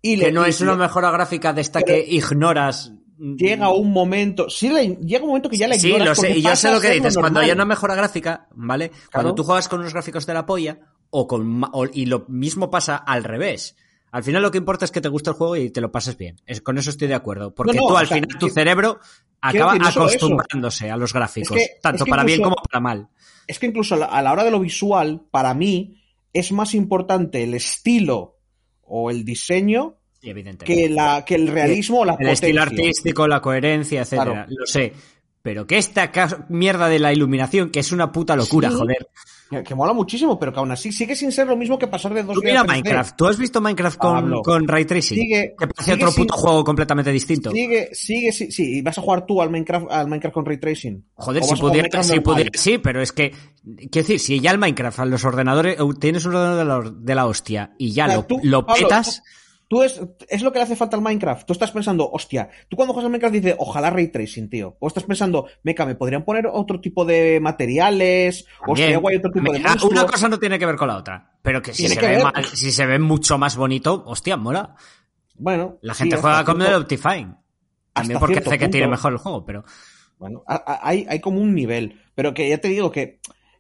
[0.01, 2.93] Y que le- no y es una mejora gráfica de esta Pero- que ignoras.
[3.19, 6.41] Llega un momento, sí, le- llega un momento que ya Sí, ignoras lo sé, y
[6.41, 7.17] yo sé lo que dices.
[7.17, 8.91] Cuando hay una mejora gráfica, ¿vale?
[9.11, 12.69] Cuando tú juegas con unos gráficos de la polla, o con o- y lo mismo
[12.69, 13.75] pasa al revés.
[14.11, 16.17] Al final lo que importa es que te guste el juego y te lo pases
[16.17, 16.35] bien.
[16.45, 17.53] Es- con eso estoy de acuerdo.
[17.55, 18.99] Porque No, no, tú al sea, final tu que- cerebro
[19.41, 20.01] acaba eso.
[20.01, 21.57] acostumbrándose a los gráficos.
[21.57, 23.09] Es que- tanto es que para bien como para mal.
[23.47, 26.01] es que incluso a la, a la hora de lo visual, para mí,
[26.33, 28.37] es más importante el estilo
[28.83, 30.33] o el diseño Sí,
[30.65, 32.33] que, la, que el realismo la el potencia.
[32.33, 34.31] estilo artístico, la coherencia, etcétera.
[34.45, 34.47] Claro.
[34.49, 34.93] Lo sé.
[35.41, 36.11] Pero que esta
[36.49, 38.75] mierda de la iluminación, que es una puta locura, Sí.
[38.75, 39.07] joder.
[39.65, 42.21] Que, mola muchísimo, pero que aún así sigue sin ser lo mismo que pasar de
[42.21, 43.15] 2 Tú mira Minecraft.
[43.15, 45.17] ¿Tú has visto Minecraft con, Pablo, con Ray Tracing?
[45.17, 47.51] sigue- que parece sigue otro sin- puto juego completamente distinto.
[47.51, 50.57] Sigue, sigue, sí, sí, y vas a jugar tú al Minecraft, al Minecraft con Ray
[50.57, 51.05] Tracing.
[51.13, 53.31] Joder, si pudiera, si pudiera, sí, pero es que,
[53.63, 56.97] quiero decir, si ya el Minecraft a los ordenadores, eh, tienes un ordenador de la,
[57.05, 59.23] de la hostia y ya lo, tú, lo Pablo, petas,
[59.69, 59.99] Tú es,
[60.29, 61.45] es lo que le hace falta al Minecraft.
[61.45, 64.77] Tú estás pensando, hostia, tú cuando juegas al Minecraft dices, ojalá Ray Tracing, tío.
[64.79, 68.85] O estás pensando, meca, me podrían poner otro tipo de materiales, o También.
[68.85, 69.91] sería guay otro tipo de Mira, monstruo.
[69.91, 71.31] Una cosa no tiene que ver con la otra.
[71.41, 74.75] Pero que si, se que ve, mal- si se ve mucho más bonito, hostia, mola.
[75.35, 77.35] Bueno, La gente juega con el Optifine.
[77.93, 79.65] También porque hace que tire mejor el juego, pero.
[80.17, 83.19] Bueno, hay, hay como un nivel, pero que ya te digo que,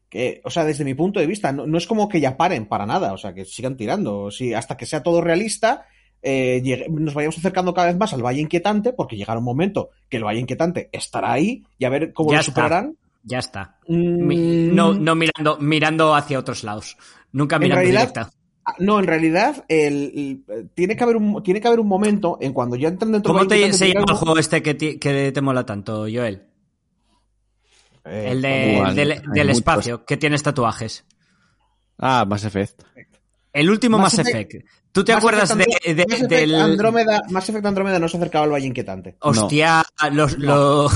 [0.09, 2.65] que o sea, desde mi punto de vista, no, no es como que ya paren
[2.67, 4.31] para nada, o sea, que sigan tirando.
[4.31, 5.85] Si, hasta que sea todo realista,
[6.21, 9.89] eh, llegue- nos vayamos acercando cada vez más al Valle Inquietante, porque llegará un momento
[10.09, 12.51] que el Valle Inquietante estará ahí y a ver cómo Ya lo está.
[12.51, 12.97] superarán.
[13.23, 13.77] Ya está.
[13.87, 16.97] Mm, No, no mirando, mirando hacia otros lados.
[17.31, 18.29] Nunca En mirando realidad, directa.
[18.65, 22.37] ah, No, en realidad, el, el- tiene, que haber un, tiene que haber un momento
[22.41, 25.31] en cuando ya entren dentro ¿Cómo te, se llama el juego este que, ti- que
[25.31, 26.43] te mola tanto, Joel?
[28.05, 31.05] eh, El, de- igual, del, del espacio, que tienes tatuajes.
[31.97, 32.81] Ah, Mass Effect.
[33.57, 34.65] El último Mass, Mass Effect.
[34.91, 36.55] ¿Tú te Mass acuerdas de, Effect de- Andro- Mass Effect del...
[36.55, 39.15] Andrómeda, Mass Effect Andrómeda no se acercaba al Valle Inquietante.
[39.19, 40.89] Hostia, los, lo-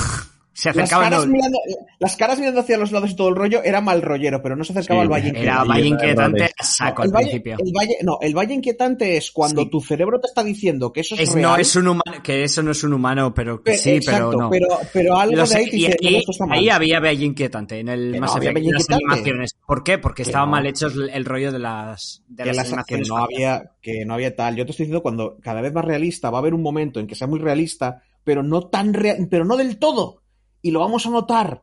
[0.54, 1.10] se Las acercaban...
[1.12, 1.58] caras, no, mirando,
[2.00, 4.64] las caras mirando hacia los lados y todo el rollo era mal rollero, pero no
[4.64, 5.70] se acercaba Sí, al Valle era Era Inquietante.
[5.72, 7.56] Valle Inquietante a saco el, al valle, principio.
[7.60, 9.70] el valle, no, el Valle Inquietante es cuando Sí.
[9.70, 11.42] tu cerebro te está diciendo que eso es, Es- real.
[11.52, 14.42] no es un humano, que eso no es un humano, pero que sí, exacto, pero
[14.42, 14.50] no.
[14.50, 16.58] pero, pero algo Lo de ahí te y dice, ahí, "No, esto está mal".
[16.60, 18.94] ahí había Valle Inquietante en el Que Mass no las Inquietante.
[18.96, 19.56] animaciones.
[19.66, 19.98] ¿Por qué?
[20.00, 20.52] Porque Que estaba no.
[20.52, 23.08] mal hecho el, el rollo de las, de que, las las- que animaciones.
[23.10, 26.30] no había que no había tal yo te estoy diciendo cuando cada vez más realista
[26.30, 29.44] va a haber un momento en que sea muy realista pero no tan real pero
[29.44, 30.20] no del todo
[30.62, 31.62] y lo vamos a notar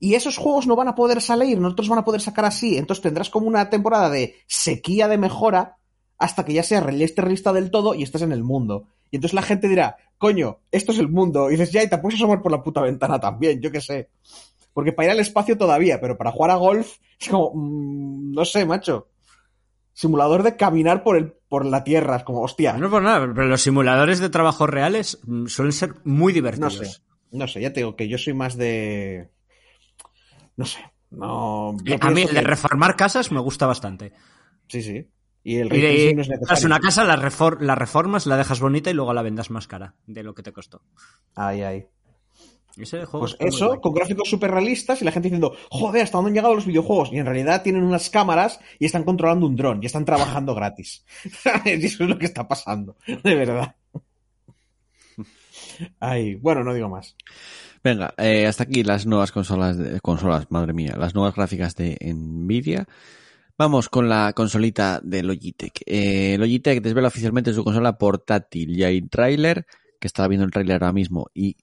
[0.00, 3.02] y esos juegos no van a poder salir nosotros van a poder sacar así entonces
[3.02, 5.76] tendrás como una temporada de sequía de mejora
[6.18, 9.42] hasta que ya sea realista del todo y estés en el mundo y entonces la
[9.42, 12.52] gente dirá coño esto es el mundo y dices ya y te puedes asomar por
[12.52, 14.10] la puta ventana también yo qué sé
[14.72, 18.44] porque para ir al espacio todavía pero para jugar a golf es como mm, no
[18.44, 19.08] sé macho
[19.92, 22.16] simulador de caminar por el por la tierra.
[22.16, 22.74] Es como, hostia.
[22.74, 26.76] No por nada, pero los simuladores de trabajos reales mm, suelen ser muy No divertidos.
[26.76, 27.02] sé.
[27.32, 29.28] No sé, ya te digo que yo soy más de.
[30.56, 30.78] No sé.
[31.10, 31.76] No.
[31.84, 34.12] yo A mí el de reformar casas me gusta bastante.
[34.66, 35.06] Sí, sí.
[35.44, 36.66] Y el Y de- no es necesario.
[36.66, 39.94] una casa, la, refor- la reformas, la dejas bonita y luego la vendas más cara
[40.06, 40.82] de lo que te costó.
[41.34, 41.86] Ahí, ahí.
[42.76, 46.28] Ese juego Pues eso, con gráficos súper realistas y la gente diciendo, joder, ¿hasta dónde
[46.30, 47.10] han llegado los videojuegos?
[47.12, 51.04] Y en realidad tienen unas cámaras y están controlando un dron y están trabajando gratis.
[51.64, 53.74] y eso es lo que está pasando, de verdad.
[56.00, 57.16] Ay, bueno, no digo más.
[57.82, 61.96] Venga, eh, hasta aquí las nuevas consolas, de, consolas, madre mía, las nuevas gráficas de
[62.00, 62.86] Nvidia.
[63.56, 65.82] Vamos con la consolita de Logitech.
[65.86, 68.76] Eh, Logitech desvela oficialmente su consola portátil.
[68.76, 69.66] Ya hay tráiler,
[69.98, 71.56] que estaba viendo el tráiler ahora mismo y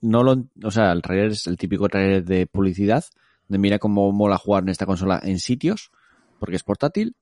[0.00, 3.04] no lo, o sea, el tráiler es el típico tráiler de publicidad,
[3.48, 5.90] de mira cómo mola jugar en esta consola en sitios,
[6.38, 7.16] porque es portátil.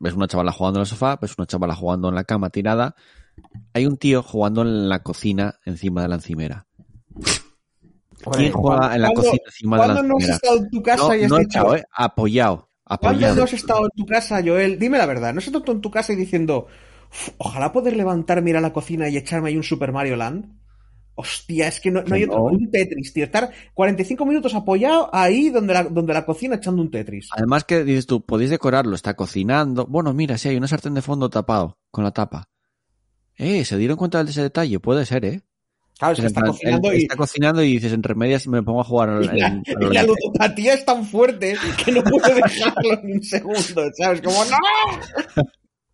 [0.00, 2.94] Ves una chavala jugando en el sofá, ves una chavala jugando en la cama tirada.
[3.74, 6.66] Hay un tío jugando en la cocina encima de la encimera.
[8.32, 10.34] ¿Quién juega en la ¿Cuándo- cocina encima de la ¿Cuándo no has encimera?
[10.36, 12.68] estado en tu casa No, y has no he dicho, eh, apoyado,
[13.00, 14.78] ¿Cuándo no has estado en tu casa, Joel?
[14.78, 16.66] Dime la verdad, ¿no has estado en tu casa y diciendo,
[17.10, 20.56] "Uf, ojalá poder levantarme, ir a la cocina y echarme ahí un Super Mario Land?
[21.14, 23.24] Hostia, es que no, no hay Que otro, un Tetris, tío.
[23.24, 27.28] Estar 45 minutos apoyado ahí donde la, donde la cocina echando un Tetris.
[27.36, 29.84] Además que dices tú, podéis decorarlo, está cocinando.
[29.86, 32.48] Bueno, mira, sí, hay una sartén de fondo tapado, con la tapa.
[33.38, 34.80] Eh, ¿se dieron cuenta de ese detalle?
[34.80, 35.40] Puede ser, ¿eh?
[35.98, 38.84] Claro, es que está cocinando y, Está cocinando y dices, entre medias me pongo a
[38.84, 43.00] jugar al, y la, al- y la ludopatía es tan fuerte que no puedo dejarlo
[43.02, 44.20] ni un segundo, ¿sabes?
[44.22, 44.56] Como, ¡no!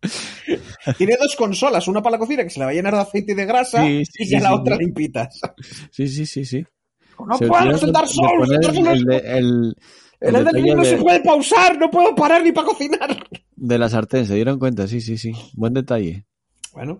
[0.97, 3.31] Tiene dos consolas, una para la cocina que se le va a llenar de aceite
[3.31, 5.39] y de grasa Sí, sí, y sí, ya la otra limpitas.
[5.91, 6.63] Sí, sí, sí, sí.
[7.27, 9.75] No Se puedo, dieron es el el el,
[10.21, 10.33] el-
[10.75, 13.17] no de- se puede pausar, no puedo parar ni para cocinar.
[13.55, 15.31] de la sartén, se dieron cuenta, sí, sí, sí.
[15.53, 16.25] Buen detalle.
[16.73, 16.99] Bueno,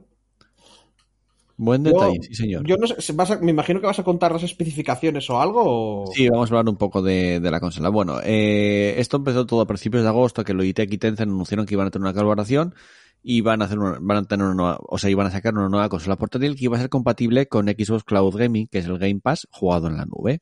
[1.57, 2.65] Buen yo, detalle, sí, señor.
[2.67, 5.61] yo no sé, vas a- me imagino que vas a contar las especificaciones o algo.
[6.03, 6.11] O...
[6.13, 7.89] Sí, vamos a hablar un poco de, de la consola.
[7.89, 11.73] Bueno, eh, esto empezó todo a principios de agosto, que Logitech y Tencent anunciaron que
[11.75, 12.75] iban a tener una colaboración
[13.23, 15.53] y van a hacer una, van a tener una nueva, o sea, iban a sacar
[15.53, 18.85] una nueva consola portátil que iba a ser compatible con Xbox Cloud Gaming, que es
[18.85, 20.41] el Game Pass jugado en la nube.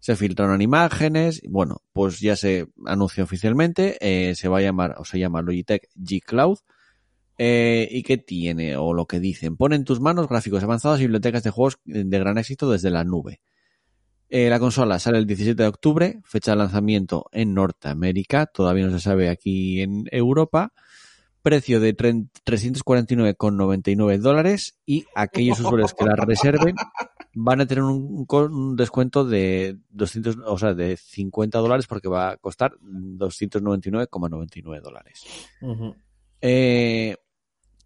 [0.00, 5.04] Se filtraron imágenes, bueno, pues ya se anunció oficialmente, eh, se va a llamar, o
[5.04, 6.58] se llama Logitech G Cloud.
[7.38, 8.76] Eh, ¿Y qué tiene?
[8.76, 9.56] O lo que dicen.
[9.56, 13.04] Pone en tus manos gráficos avanzados y bibliotecas de juegos de gran éxito desde la
[13.04, 13.40] nube.
[14.28, 18.90] Eh, la consola sale el 17 de octubre, fecha de lanzamiento en Norteamérica, todavía no
[18.92, 20.72] se sabe aquí en Europa.
[21.40, 26.74] Precio de tren- 349,99 dólares y aquellos usuarios que la reserven
[27.32, 32.36] van a tener un, descuento de 200, o sea, de 50 dólares porque va a
[32.36, 35.24] costar 299,99 dólares.
[35.62, 35.94] Ujú.
[36.40, 37.16] Eh,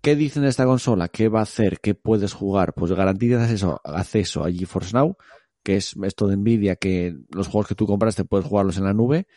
[0.03, 1.09] ¿Qué dicen de esta consola?
[1.09, 1.79] ¿Qué va a hacer?
[1.81, 2.75] ¿Qué puedes jugar?
[2.75, 5.17] Pues garantizas acceso, acceso a GeForce Now,
[5.63, 8.85] que es esto de Nvidia, que los juegos que tú compras te puedes jugarlos en
[8.85, 9.29] la nube.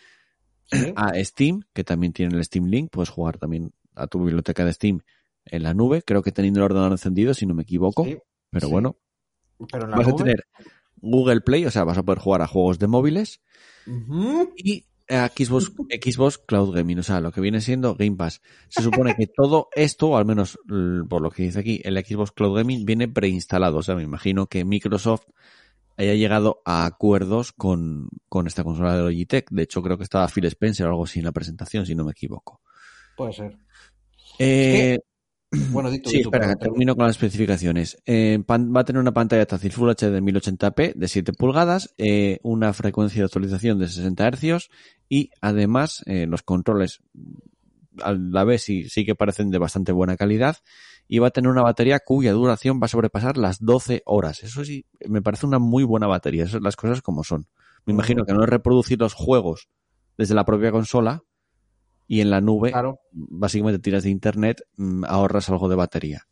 [0.66, 0.78] Sí.
[0.96, 4.74] A Steam, que también tiene el Steam Link, puedes jugar también a tu biblioteca de
[4.74, 5.02] Steam
[5.46, 8.04] en la nube, creo que teniendo el ordenador encendido, si no me equivoco.
[8.04, 8.18] Sí,
[8.50, 8.74] Pero sí.
[8.74, 8.98] bueno,
[9.72, 10.48] Pero en la vas a tener
[10.96, 13.42] Google Play, o sea, vas a poder jugar a juegos de móviles
[14.58, 15.72] y Xbox,
[16.04, 18.42] Xbox Cloud Gaming, o sea, lo que viene siendo Game Pass.
[18.70, 20.58] Se supone que todo esto, o al menos
[21.10, 23.78] por lo que dice aquí, el Xbox Cloud Gaming viene preinstalado.
[23.78, 25.26] O sea, me imagino que Microsoft
[25.98, 29.50] haya llegado a acuerdos con, con esta consola de Logitech.
[29.52, 32.04] De hecho, creo que estaba Phil Spencer o algo así en la presentación, si no
[32.04, 32.62] me equivoco.
[33.16, 33.58] Puede ser.
[34.40, 35.00] Eh,
[35.72, 37.98] Bueno, di tú, Sí, espera, pero- termino con las especificaciones.
[38.06, 42.40] Eh, va a tener una pantalla táctil Full HD de 1080p de 7 pulgadas, eh,
[42.44, 44.70] una frecuencia de actualización de 60 Hz
[45.10, 47.02] y además eh, los controles
[48.02, 50.58] a la vez sí, sí que parecen de bastante buena calidad
[51.08, 54.44] y va a tener una batería cuya duración va a sobrepasar las 12 horas.
[54.44, 57.48] Eso sí, me parece una muy buena batería, esas son las cosas como son.
[57.86, 59.70] Me imagino que no es reproducir los juegos
[60.18, 61.24] desde la propia consola
[62.08, 63.00] y en la nube Claro.
[63.12, 66.28] básicamente tiras de internet, mm, ahorras algo de batería.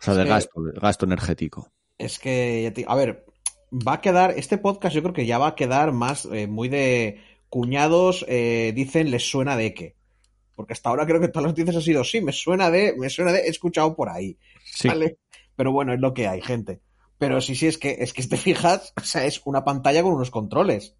[0.00, 1.72] O sea, Es de que- gasto, de gasto energético.
[1.98, 3.24] Es que, a ver,
[3.72, 6.68] va a quedar, este podcast yo creo que ya va a quedar más eh, muy
[6.68, 9.96] de cuñados, eh, dicen, les suena de qué.
[10.54, 13.10] Porque hasta ahora creo que todas las noticias han sido, sí, me suena de, me
[13.10, 14.38] suena de, he escuchado por ahí.
[14.64, 14.88] Sí.
[14.88, 15.18] ¿vale?
[15.56, 16.80] Pero bueno, es lo que hay, gente.
[17.16, 20.12] Pero sí, sí, es que, es que te fijas, o sea, es una pantalla con
[20.12, 20.94] unos controles.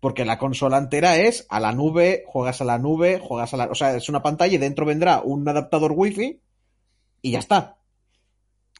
[0.00, 3.64] Porque la consola entera es a la nube, juegas a la nube, juegas a la.
[3.66, 6.40] O sea, es una pantalla y dentro vendrá un adaptador wifi
[7.20, 7.78] y ya está.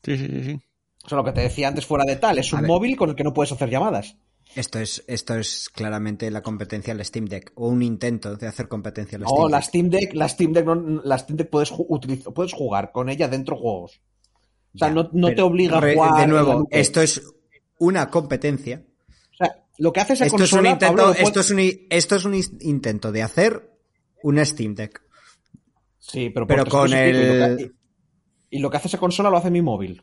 [0.04, 0.61] Sí, sí, sí, sí.
[1.04, 2.68] O sea, lo que te decía antes fuera de tal, es A un ver.
[2.68, 4.16] móvil con el que no puedes hacer llamadas.
[4.54, 8.68] Esto es, esto es claramente la competencia al Steam Deck, o un intento de hacer
[8.68, 9.66] competencia al No, Steam la Deck.
[9.66, 13.09] Steam Deck, la Steam Deck, no- la Steam Deck puedes, ju- utiliz- puedes jugar con
[13.09, 14.00] ella dentro de juegos.
[14.74, 16.12] O sea, Ya, no, no te obliga a jugar.
[16.14, 17.22] De la nuevo, esto es
[17.78, 18.85] una competencia.
[19.78, 21.58] Lo que hace esa Esto es, un consola, intento, Pablo, lo puede- esto, es un,
[21.90, 23.70] esto es un intento de hacer
[24.22, 25.02] una Steam Deck.
[25.98, 27.72] Sí, pero, Pero con 300 y lo el- que-
[28.50, 30.02] Y lo que hace esa consola lo hace mi móvil.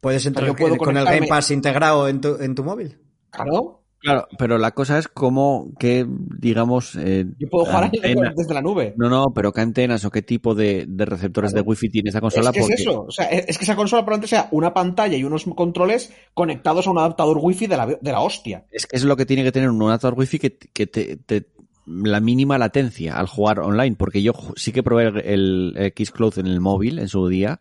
[0.00, 3.00] Puedes entrar yo puedo con el Game Pass integrado en tu, en tu móvil.
[3.30, 3.81] Claro.
[4.02, 6.96] Claro, pero la cosa es como que, digamos...
[6.96, 8.94] eh, Yo puedo jugar antena- desde la nube.
[8.96, 11.62] No, no, pero qué antenas o qué tipo de, de receptores Claro.
[11.64, 12.50] de wifi tiene esa consola.
[12.50, 13.02] es que porque es eso.
[13.06, 16.90] O sea, es, que esa consola probablemente sea una pantalla y unos controles conectados a
[16.90, 18.66] un adaptador wifi de la, de la hostia.
[18.72, 21.46] Es que es lo que tiene que tener un adaptador wifi que, que te, te-
[21.86, 26.46] la mínima latencia al jugar online, porque yo sí que probé el, el Xcloud en
[26.46, 27.58] el móvil en su día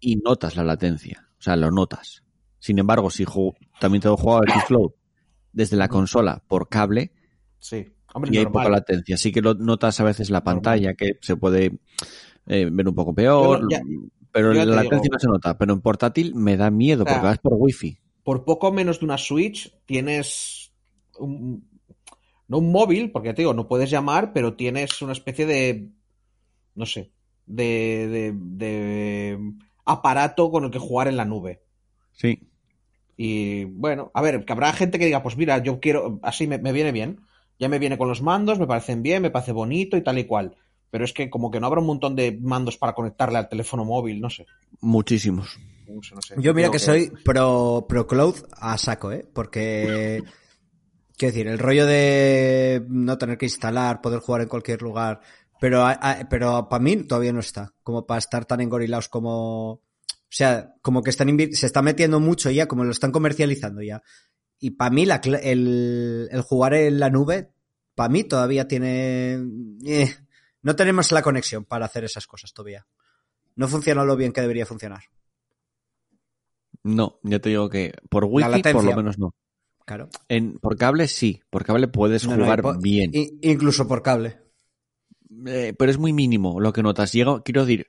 [0.00, 2.22] y notas la latencia, o sea, lo notas.
[2.58, 4.90] Sin embargo, si ju- también tengo jugado el Xcloud
[5.56, 7.10] desde la consola por cable
[7.58, 7.86] Sí.
[8.14, 8.62] Hombre, y hay normal.
[8.64, 11.80] poca latencia, sí que lo notas a veces la pantalla que se puede
[12.46, 13.82] eh, ver un poco peor, ya-
[14.30, 15.12] pero ya la te latencia digo.
[15.14, 17.98] no se nota, pero en portátil me da miedo O sea, porque vas por wifi.
[18.22, 20.72] Por poco menos de una Switch tienes
[21.18, 21.68] un,
[22.48, 25.90] no un móvil, porque te digo, no puedes llamar, pero tienes una especie de,
[26.74, 27.12] no sé,
[27.46, 29.52] de, de, de
[29.84, 31.62] aparato con el que jugar en la nube.
[32.12, 32.48] Sí.
[33.16, 36.58] Y bueno, a ver, que habrá gente que diga, pues mira, yo quiero, así me,
[36.58, 37.20] me viene bien.
[37.58, 40.24] Ya me viene con los mandos, me parecen bien, me parece bonito y tal y
[40.24, 40.56] cual.
[40.90, 43.84] Pero es que como que no habrá un montón de mandos para conectarle al teléfono
[43.84, 44.46] móvil, no sé.
[44.80, 45.58] Muchísimos.
[45.88, 46.34] No sé, no sé.
[46.38, 49.26] Yo mira Creo que soy pro, pro cloud a saco, ¿eh?
[49.32, 50.22] Porque,
[51.16, 55.20] quiero decir, el rollo de no tener que instalar, poder jugar en cualquier lugar,
[55.58, 55.86] pero,
[56.28, 59.80] pero para mí todavía no está, como para estar tan engorilados como,
[60.28, 64.02] o sea, como que están se está metiendo mucho ya, como lo están comercializando ya.
[64.58, 67.52] Y para mí la el, el jugar en la nube,
[67.94, 69.38] para mí todavía tiene,
[69.84, 70.14] eh,
[70.62, 72.86] no tenemos la conexión para hacer esas cosas todavía.
[73.54, 75.04] No funciona lo bien que debería funcionar.
[76.82, 79.34] No, ya te digo que por wifi por lo menos no.
[79.86, 80.08] Claro.
[80.28, 84.40] En, por cable sí, por cable puedes No, jugar bien, incluso por cable.
[85.46, 87.12] Eh, pero es muy mínimo lo que notas.
[87.12, 87.86] Llega, quiero decir,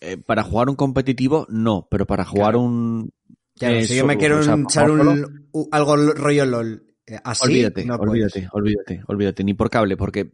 [0.00, 2.60] eh, para jugar un competitivo no, pero para jugar Claro.
[2.60, 3.12] un...
[3.58, 7.44] Claro, eh, si yo me quiero o sea, echar un, algo rollo LOL eh, así,
[7.44, 10.32] olvídate, no olvídate, olvídate, olvídate, ni por cable, porque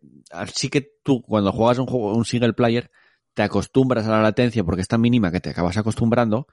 [0.52, 2.90] sí que tú cuando juegas un juego, un single player,
[3.32, 6.46] te acostumbras a la latencia porque es tan mínima que te acabas acostumbrando,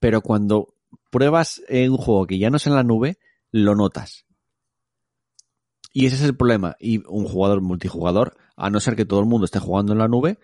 [0.00, 0.74] pero cuando
[1.10, 3.18] pruebas un juego que ya no es en la nube,
[3.50, 4.24] lo notas.
[5.92, 6.76] Y ese es el problema.
[6.78, 10.08] Y un jugador multijugador, a no ser que todo el mundo esté jugando en la
[10.08, 10.38] nube,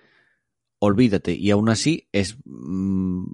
[0.84, 1.32] olvídate.
[1.32, 3.24] Y aún así es mm,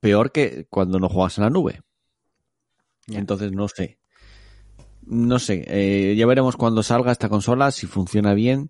[0.00, 1.80] peor que cuando no juegas en la nube.
[3.08, 3.98] Entonces no sé.
[5.02, 5.64] No sé.
[5.66, 8.68] eh, ya veremos cuando salga esta consola, si funciona bien.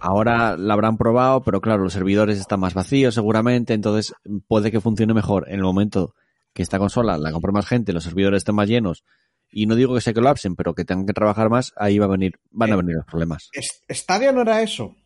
[0.00, 4.14] Ahora la habrán probado, pero claro, los servidores están más vacíos seguramente, entonces
[4.48, 6.14] puede que funcione mejor en el momento
[6.54, 9.04] que esta consola la compre más gente, los servidores estén más llenos,
[9.50, 12.08] y no digo que se colapsen, pero que tengan que trabajar más, ahí va a
[12.08, 13.50] venir, van a Eh, venir los problemas.
[13.52, 14.96] Es- Stadia no era eso.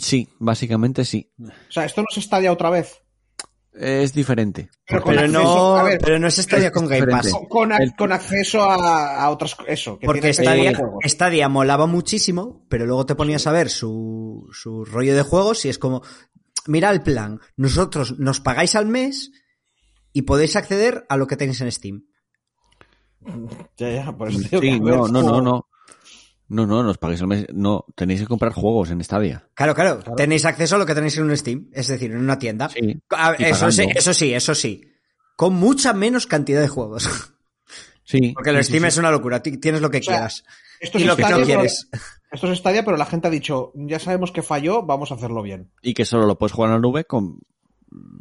[0.00, 1.32] Sí, básicamente sí.
[1.38, 3.02] O sea, esto no es Stadia otra vez.
[3.78, 4.70] Es diferente.
[4.86, 7.06] Pero con Pero acceso, no, ver, pero no es Stadia es con Game.
[7.06, 7.32] Pass.
[7.48, 9.98] con, acceso a, a otras eso.
[9.98, 15.22] Que Porque Stadia, molaba muchísimo, pero luego te ponías a ver su, su rollo de
[15.22, 16.02] juegos y es como,
[16.66, 19.30] mira el plan, nosotros nos pagáis al mes
[20.14, 22.06] y podéis acceder a lo que tenéis en Steam.
[23.76, 25.68] Ya, ya, por eso digo Sí, no, no, no, no.
[26.48, 27.46] No, no, nos paguéis el mes.
[27.52, 29.48] No, tenéis que comprar juegos en Stadia.
[29.54, 32.38] Claro, claro, tenéis acceso a lo que tenéis en un Steam, es decir, en una
[32.38, 32.68] tienda.
[32.68, 33.00] Sí.
[33.10, 34.82] A- y eso, sí, eso sí, eso sí.
[35.36, 37.08] Con mucha menos cantidad de juegos.
[38.08, 38.30] Sí.
[38.34, 39.42] Porque el sí, Steam sí, es una locura.
[39.42, 40.44] ti- Tienes lo que O sea, quieras.
[40.78, 41.88] Esto Y es lo que no pero- quieres.
[42.30, 45.42] Esto es Stadia, pero la gente ha dicho, ya sabemos que falló, vamos a hacerlo
[45.42, 45.72] bien.
[45.82, 47.40] Y que solo lo puedes jugar en la nube con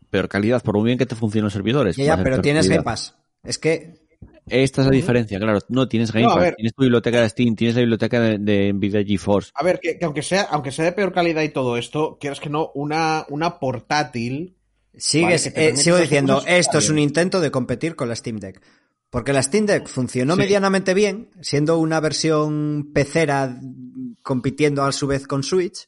[0.10, 1.98] peor calidad, por muy bien que te funcionen los servidores.
[1.98, 2.78] Ya, pero tienes calidad.
[2.78, 3.16] Game Pass.
[3.44, 4.05] Es que
[4.48, 5.60] Esta es la diferencia, claro.
[5.70, 6.56] No tienes Game No, Pass, ver.
[6.56, 9.52] tienes tu biblioteca de Steam, tienes la biblioteca de, de Nvidia GeForce.
[9.56, 12.40] A ver, que, que aunque sea, aunque sea de peor calidad y todo esto, quieras
[12.40, 14.56] que no, una, una portátil.
[14.96, 18.62] sigues, Vale, eh, sigo diciendo, esto es un intento de competir con la Steam Deck.
[19.10, 20.40] Porque la Steam Deck funcionó Sí.
[20.42, 23.58] medianamente bien, siendo una versión pecera
[24.24, 25.88] compitiendo a su vez con Switch.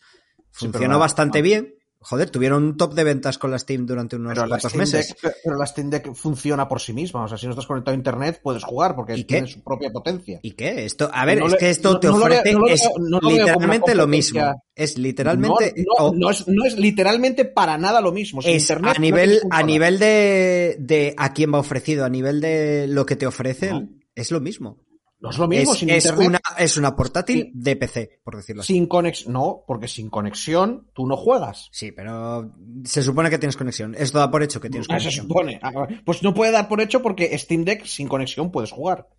[0.52, 1.76] Funcionó bastante bien.
[2.10, 5.13] Joder, tuvieron un top de ventas con la Steam durante unos Pero cuantos meses.
[5.22, 7.26] Deck, pero la Steam Deck funciona por sí misma.
[7.26, 9.36] O sea, si no estás conectado a internet, puedes jugar porque ¿Y qué?
[9.36, 10.39] tiene su propia potencia.
[10.41, 10.86] ¿Y qué?
[10.86, 13.93] Esto, a ver, No es le- que esto no- te ofrece no lo lo literalmente
[13.93, 14.39] lo mismo.
[14.74, 15.74] Es literalmente
[16.16, 18.41] no, es, no es literalmente para nada lo mismo.
[18.41, 22.39] Sin es internet a nivel a nivel de, de a quién va ofrecido, a nivel
[22.39, 23.86] de lo que te ofrece, No.
[24.16, 24.78] es lo mismo.
[25.20, 26.28] No es lo mismo es, sin es internet.
[26.28, 28.74] una es una portátil de PC, por decirlo así.
[28.74, 29.34] Sin conexión.
[29.34, 31.70] No, porque sin conexión tú no juegas.
[31.72, 32.53] Sí, pero
[32.84, 33.95] se supone que tienes conexión.
[33.97, 35.28] Esto da por hecho que tienes Ah, se conexión.
[35.28, 35.59] supone.
[35.63, 39.09] Ah, Pues no puede dar por hecho porque Steam Deck sin conexión puedes jugar.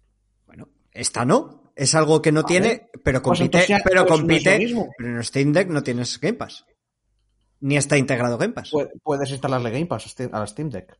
[0.46, 1.64] Bueno, esta no.
[1.74, 2.52] Es algo que no Vale.
[2.60, 4.58] tiene, pero Pues compite, ya- pero pues no compite.
[4.58, 4.88] mismo.
[4.98, 6.64] pero en Steam Deck no tienes Game Pass.
[7.60, 8.70] Ni está integrado Game Pass.
[8.72, 10.96] Pu- Puedes instalarle Game Pass a la Steam Deck.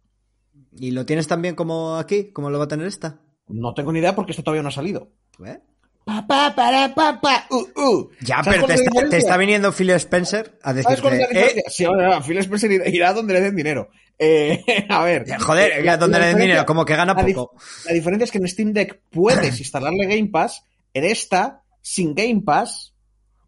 [0.77, 2.33] ¿Y lo tienes también como aquí?
[2.33, 3.21] ¿Cómo lo va a tener esta?
[3.49, 5.09] No tengo ni idea porque esto todavía no ha salido.
[5.37, 5.59] Pues,
[6.05, 8.11] Pa, pa, para, pa, pa, uh, uh.
[8.23, 9.19] Ya, ¿Sabes pero te es la está, te diferencia?
[9.19, 11.65] está viniendo Phil Spencer a ¿Sabes cuál es la decirte, eh?
[11.69, 13.91] Sí, ahora, Phil Spencer irá- donde le den dinero.
[14.19, 15.27] Eh, a ver.
[15.39, 17.55] joder, ya donde La le den dinero, como que gana la poco.
[17.85, 20.63] La diferencia es que en Steam Deck puedes instalarle Game Pass,
[20.95, 22.95] en esta, sin Game Pass,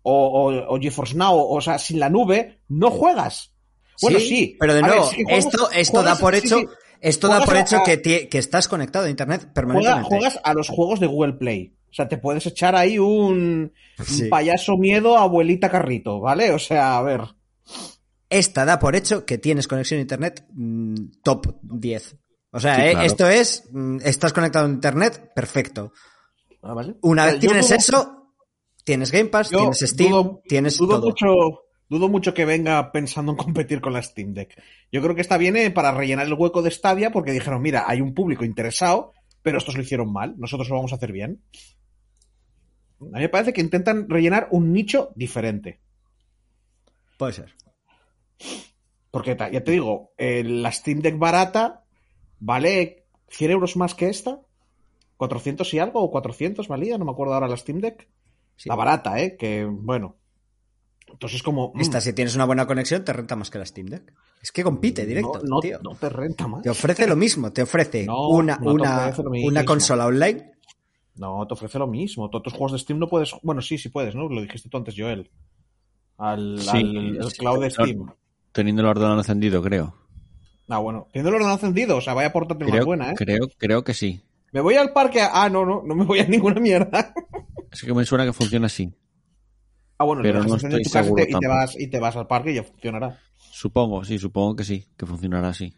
[0.03, 3.53] o, o, o GeForce Now, o, sea, sin la nube, no juegas.
[4.03, 4.57] Bueno, sí.
[4.61, 6.67] Pero de ver, nuevo, sí, juegas- esto, esto juegas- da por sí, hecho, sí.
[7.01, 10.09] Esto da Juegas por hecho a- que, estás conectado a internet permanentemente.
[10.09, 11.77] juegas a los juegos de Google Play.
[11.91, 14.29] O sea, te puedes echar ahí un, un Sí.
[14.29, 16.53] payaso miedo, abuelita carrito, ¿vale?
[16.53, 17.23] O sea, a ver.
[18.29, 20.95] Esta da por hecho que tienes conexión a internet mm,
[21.25, 22.17] top 10.
[22.53, 23.07] O sea, Sí, eh, claro.
[23.07, 25.93] esto es, mm, estás conectado a internet, perfecto.
[26.63, 26.95] Ah, ¿vale?
[27.03, 28.35] Una O sea, vez tienes eso,
[28.85, 31.07] tienes Game Pass, yo tienes Steam, dudo- tienes dudo todo.
[31.09, 31.27] mucho
[31.91, 34.63] dudo mucho que venga pensando en competir con la Steam Deck.
[34.91, 38.01] Yo creo que esta viene para rellenar el hueco de Stadia porque dijeron, mira, hay
[38.01, 39.13] un público interesado,
[39.43, 41.43] pero estos lo hicieron mal, nosotros lo vamos a hacer bien.
[43.01, 45.81] A mí me parece que intentan rellenar un nicho diferente.
[47.19, 47.55] Puede ser.
[49.11, 51.85] Porque ya te digo, eh, la Steam Deck barata
[52.39, 54.41] vale 100 euros más que esta.
[55.17, 58.09] 400 y algo, o 400 valía, no me acuerdo ahora la Steam Deck.
[58.57, 58.69] Sí.
[58.69, 59.37] La barata, ¿eh?
[59.37, 60.20] Que, bueno.
[61.13, 61.73] Entonces como...
[61.75, 64.13] mm, Esta, si tienes una buena conexión, te renta más que la Steam Deck.
[64.43, 65.79] Es que compite directo, no, no, tío.
[65.83, 66.63] no te renta más.
[66.63, 70.53] Te ofrece lo mismo, te ofrece No, una, no te una, ofrece una consola online.
[71.17, 72.31] No, te ofrece lo mismo.
[72.31, 73.33] Todos tus juegos de Steam no puedes...
[73.43, 74.29] Bueno, sí, sí puedes, ¿no?
[74.29, 75.31] Lo dijiste tú antes, Joel.
[76.17, 78.07] Al, Sí, al- el sí, cloud de Steam.
[78.53, 79.95] Teniendo el ordenador encendido, creo.
[80.69, 81.07] Ah, bueno.
[81.13, 83.15] Teniendo el ordenador encendido, o sea, vaya portátil más Creo, buena, ¿eh?
[83.17, 84.23] creo, creo que sí.
[84.53, 85.43] Me voy al parque a...
[85.45, 87.13] Ah, no, no, no me voy a ninguna mierda.
[87.71, 88.93] Es que me suena que funciona así.
[90.01, 91.87] Ah, bueno, Pero no en estoy tu casa y te, seguro y te vas, y
[91.89, 93.19] te vas al parque y ya funcionará.
[93.37, 95.75] Supongo, sí, supongo que sí, que funcionará así.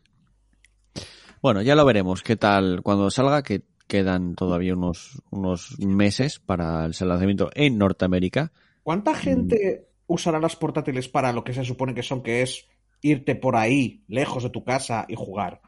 [1.43, 2.23] Bueno, ya lo veremos.
[2.23, 3.43] ¿Qué tal cuando salga?
[3.43, 8.53] Que quedan todavía unos, unos meses para el lanzamiento en Norteamérica.
[8.85, 10.13] ¿Cuánta gente Mm.
[10.15, 12.67] usará las portátiles para lo que se supone que son, que es
[13.01, 15.61] irte por ahí, lejos de tu casa y jugar?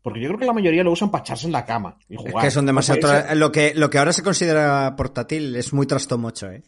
[0.00, 2.22] Porque yo creo que la mayoría lo usan para echarse en la cama y Es
[2.22, 2.42] jugar.
[2.46, 3.00] que son demasiado.
[3.06, 6.62] Ser- tra- Lo que, lo que ahora se considera portátil es muy trastomocho, ¿eh?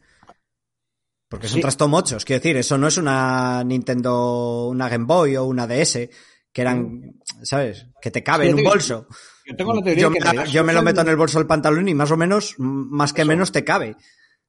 [1.31, 1.63] Porque son Sí.
[1.63, 2.25] trastomochos.
[2.27, 6.11] Quiero decir, eso no es una Nintendo, una Game Boy o una DS,
[6.53, 7.87] que eran, ¿sabes?
[8.03, 9.07] Que te cabe Sí, en un bolso.
[9.47, 11.17] Yo tengo la teoría Yo, de me, que la- yo me lo meto en el
[11.17, 13.29] bolso del pantalón y más o menos, más que Eso.
[13.29, 13.97] menos, te cabe.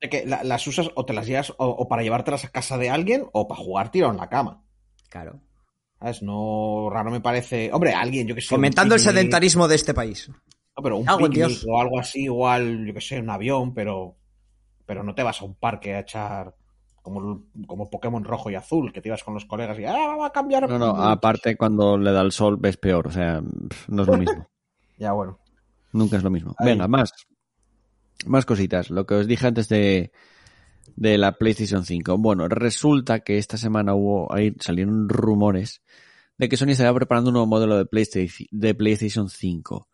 [0.03, 2.75] de que la- las usas o te las llevas o, o para llevártelas a casa
[2.79, 4.63] de alguien o para jugar tirado en la cama.
[5.11, 5.39] Claro.
[5.99, 6.23] ¿Sabes?
[6.23, 7.69] No raro me parece.
[7.71, 8.47] Hombre, alguien, yo que sé.
[8.47, 10.27] Fomentando el sedentarismo de este país.
[10.27, 14.17] No, pero un en picnic o algo así, igual, yo que sé, un avión, pero.
[14.87, 16.55] Pero no te vas a un parque a echar.
[17.01, 19.85] Como, como Pokémon rojo y azul, que te ibas con los colegas y.
[19.85, 20.69] ¡Ah, vamos a cambiar!
[20.69, 23.41] No, no, aparte cuando le da el sol ves peor, o sea,
[23.87, 24.47] no es lo mismo.
[24.97, 25.39] Ya, bueno.
[25.93, 26.53] Nunca es lo mismo.
[26.59, 26.67] Ahí.
[26.67, 27.11] Venga, más.
[28.27, 28.91] Más cositas.
[28.91, 30.11] Lo que os dije antes de,
[30.95, 32.19] de la PlayStation 5.
[32.19, 35.81] Bueno, resulta que esta semana hubo, ahí salieron rumores
[36.37, 39.87] de que Sony estaba preparando un nuevo modelo de PlayStation, de PlayStation 5.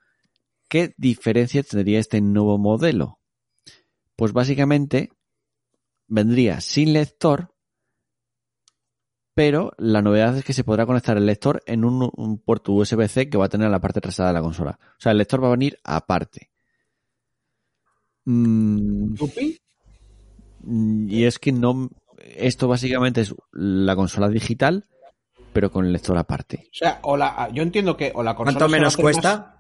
[0.70, 3.20] ¿Qué diferencia tendría este nuevo modelo?
[4.16, 5.10] Pues básicamente
[6.08, 7.53] vendría sin lector,
[9.34, 13.30] pero la novedad es que se podrá conectar el lector en un, un puerto USB-C
[13.30, 14.80] que va a tener en la parte trasera de la consola.
[14.82, 16.49] O sea, el lector va a venir aparte.
[18.26, 19.16] Mm.
[20.64, 21.89] Mm, Y es que no.
[22.36, 24.88] Esto básicamente es la consola digital,
[25.53, 26.64] pero con el lector aparte.
[26.72, 29.38] O sea, o la, yo entiendo que o la consola ¿Cuánto menos cuesta?
[29.38, 29.57] más-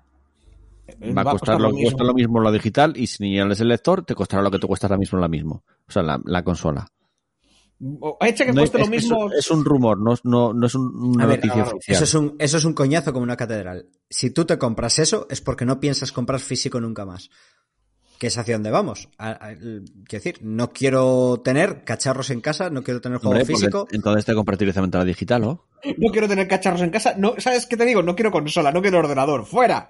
[1.17, 1.83] Va a costar lo, mismo.
[1.83, 4.67] cuesta lo mismo la digital y si señales el lector, te costará lo que te
[4.67, 5.63] cuesta ahora mismo la mismo.
[5.87, 6.87] O sea, la, la consola.
[8.21, 9.31] Echa que No, cueste es, lo mismo.
[9.31, 11.95] es un rumor, no, no, no es un- una A ver, noticia claro, oficial.
[11.95, 13.85] Eso es, un, eso es un coñazo como una catedral.
[14.09, 17.29] Si tú te compras eso, es porque no piensas comprar físico nunca más.
[18.17, 19.09] Que es hacia dónde vamos.
[19.19, 23.57] A- quiero decir, no quiero tener cacharros en casa, no quiero tener juego Hombre, porque
[23.59, 23.87] físico.
[23.91, 25.67] Entonces te compras directamente la digital, ¿o?
[25.99, 27.13] No quiero tener cacharros en casa.
[27.15, 28.01] No, ¿Sabes qué te digo?
[28.01, 29.45] No quiero consola, no quiero ordenador.
[29.45, 29.87] ¡Fuera!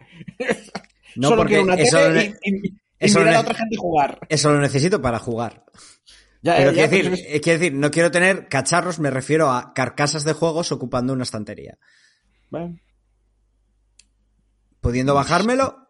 [1.16, 3.56] No, Solo porque quiero una eso tele y, y- y eso lo mirar a otra
[3.56, 4.20] gente jugar.
[4.30, 5.66] Eso lo necesito para jugar.
[6.42, 9.74] Ya, Pero ya, quiero, decir, es- quiero decir, no quiero tener cacharros, me refiero a
[9.74, 11.78] carcasas de juegos ocupando una estantería.
[12.50, 12.78] Bueno,
[14.82, 15.88] Pudiendo bajármelo,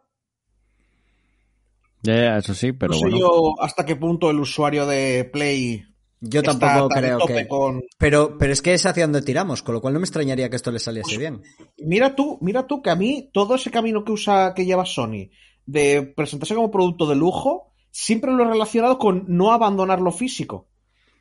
[2.03, 3.17] Ya, eso sí, pero no sé bueno.
[3.19, 5.83] yo hasta qué punto el usuario de Play
[6.19, 7.47] yo tampoco creo que.
[7.47, 7.83] con...
[7.97, 10.55] Pero, pero es que es hacia donde tiramos, con lo cual no me extrañaría que
[10.55, 11.41] esto le saliese bien.
[11.77, 15.29] Mira tú, mira tú que a mí todo ese camino que usa, que lleva Sony
[15.65, 20.67] de presentarse como producto de lujo, siempre lo he relacionado con no abandonar lo físico.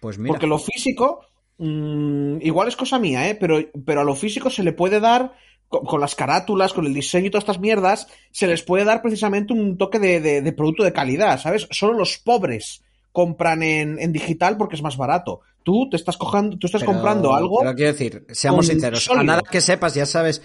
[0.01, 0.29] Pues mira.
[0.33, 1.21] Porque lo físico,
[1.59, 3.35] mm, igual es cosa mía, ¿eh?
[3.35, 5.35] Pero, pero a lo físico se le puede dar,
[5.69, 9.03] con, con las carátulas, con el diseño y todas estas mierdas, se les puede dar
[9.03, 11.67] precisamente un toque de, de- de producto de calidad, ¿sabes?
[11.71, 12.83] Solo los pobres
[13.17, 15.41] compran en, en digital porque es más barato.
[15.63, 17.61] Tú te estás cojando, tú estás Pero- comprando algo.
[17.61, 19.23] Pero quiero decir, seamos sinceros, sólido.
[19.23, 20.43] a nada que sepas ya sabes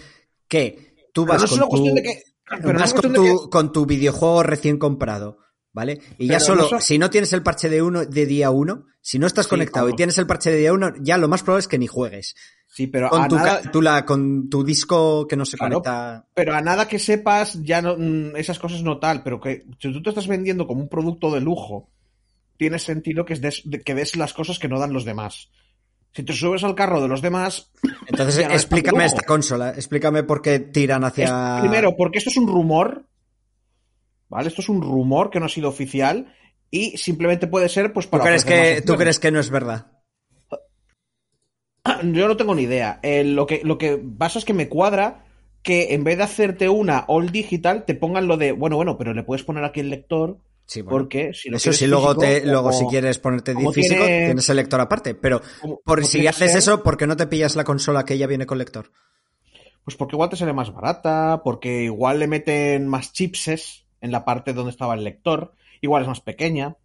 [0.48, 2.24] que tú Pero vas no con tu, cuestión de que.
[2.50, 5.38] Pero no es vas una con cuestión de tu, con tu videojuego recién comprado,
[5.74, 6.00] ¿vale?
[6.18, 9.20] Y ya solo, no si no tienes el parche de uno de día uno, si
[9.20, 11.60] no estás Sí, conectado y tienes el parche de día uno, ya lo más probable
[11.62, 12.36] es que ni juegues.
[12.68, 15.82] Sí, pero Con a tu, nada, tu la- con tu disco que no se Claro.
[15.82, 16.26] conecta.
[16.34, 19.92] pero a nada que sepas, ya no, mm, esas cosas no tal, pero que si
[19.92, 21.90] tú te estás vendiendo como un producto de lujo,
[22.62, 25.49] tiene sentido que des, de- que des las cosas que no dan los demás.
[26.14, 27.72] Si te subes al carro de los demás,
[28.07, 31.26] Entonces, no explícame esta consola, explícame por qué tiran hacia.
[31.26, 33.07] es- primero, porque esto es un rumor,
[34.30, 34.47] ¿vale?
[34.47, 36.36] Esto es un rumor que no ha sido oficial
[36.70, 39.39] y simplemente puede ser pues ¿Tú para crees, ofrecer más que, ¿Tú crees que no
[39.39, 39.88] es verdad?
[42.03, 42.99] Yo no tengo ni idea.
[43.01, 45.26] Eh, lo, que, lo que pasa es que me cuadra
[45.64, 49.16] que en vez de hacerte una all digital, te pongan lo de, bueno, bueno, pero
[49.16, 50.97] le puedes poner aquí el lector Sí, bueno.
[50.99, 54.26] porque si lo Eso sí, luego, físico, te, luego como- si quieres ponerte físico, tiene-
[54.26, 55.16] tienes el lector aparte.
[55.16, 58.05] Pero como- por como si haces ser- eso, ¿por qué no te pillas la consola
[58.05, 58.91] que ya viene con lector?
[59.84, 64.24] Pues porque igual te sale más barata, porque igual le meten más chipses en la
[64.24, 66.78] parte donde estaba el lector, igual es más pequeña.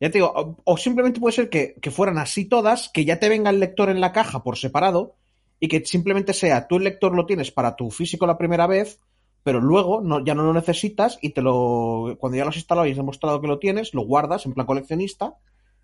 [0.00, 3.20] Ya te digo, o, o simplemente puede ser que, que fueran así todas, que ya
[3.20, 5.14] te venga el lector en la caja por separado
[5.60, 8.98] y que simplemente sea tú el lector lo tienes para tu físico la primera vez,
[9.44, 12.86] pero luego no, ya no lo necesitas y te lo cuando ya lo has instalado
[12.88, 15.34] y has demostrado que lo tienes, lo guardas en plan coleccionista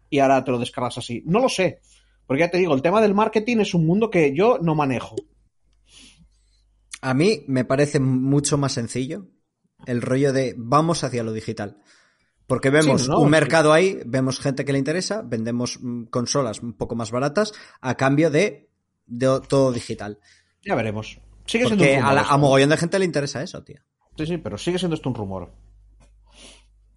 [0.08, 1.22] y ahora te lo descargas así.
[1.26, 1.80] No lo sé,
[2.26, 5.14] porque ya te digo, el tema del marketing es un mundo que yo no manejo.
[7.02, 9.28] A mí me parece mucho más sencillo
[9.86, 11.78] el rollo de vamos hacia lo digital.
[12.46, 13.30] Porque vemos Sí, no, un sí.
[13.30, 15.78] mercado ahí, vemos gente que le interesa, vendemos
[16.11, 18.68] consolas un poco más baratas a cambio de,
[19.06, 20.18] de todo digital.
[20.64, 21.20] Ya veremos.
[21.51, 23.80] Sigue siendo Porque un a, la- mogollón de gente le interesa eso, tío.
[24.16, 25.53] Sí, sí, pero sigue siendo esto un rumor.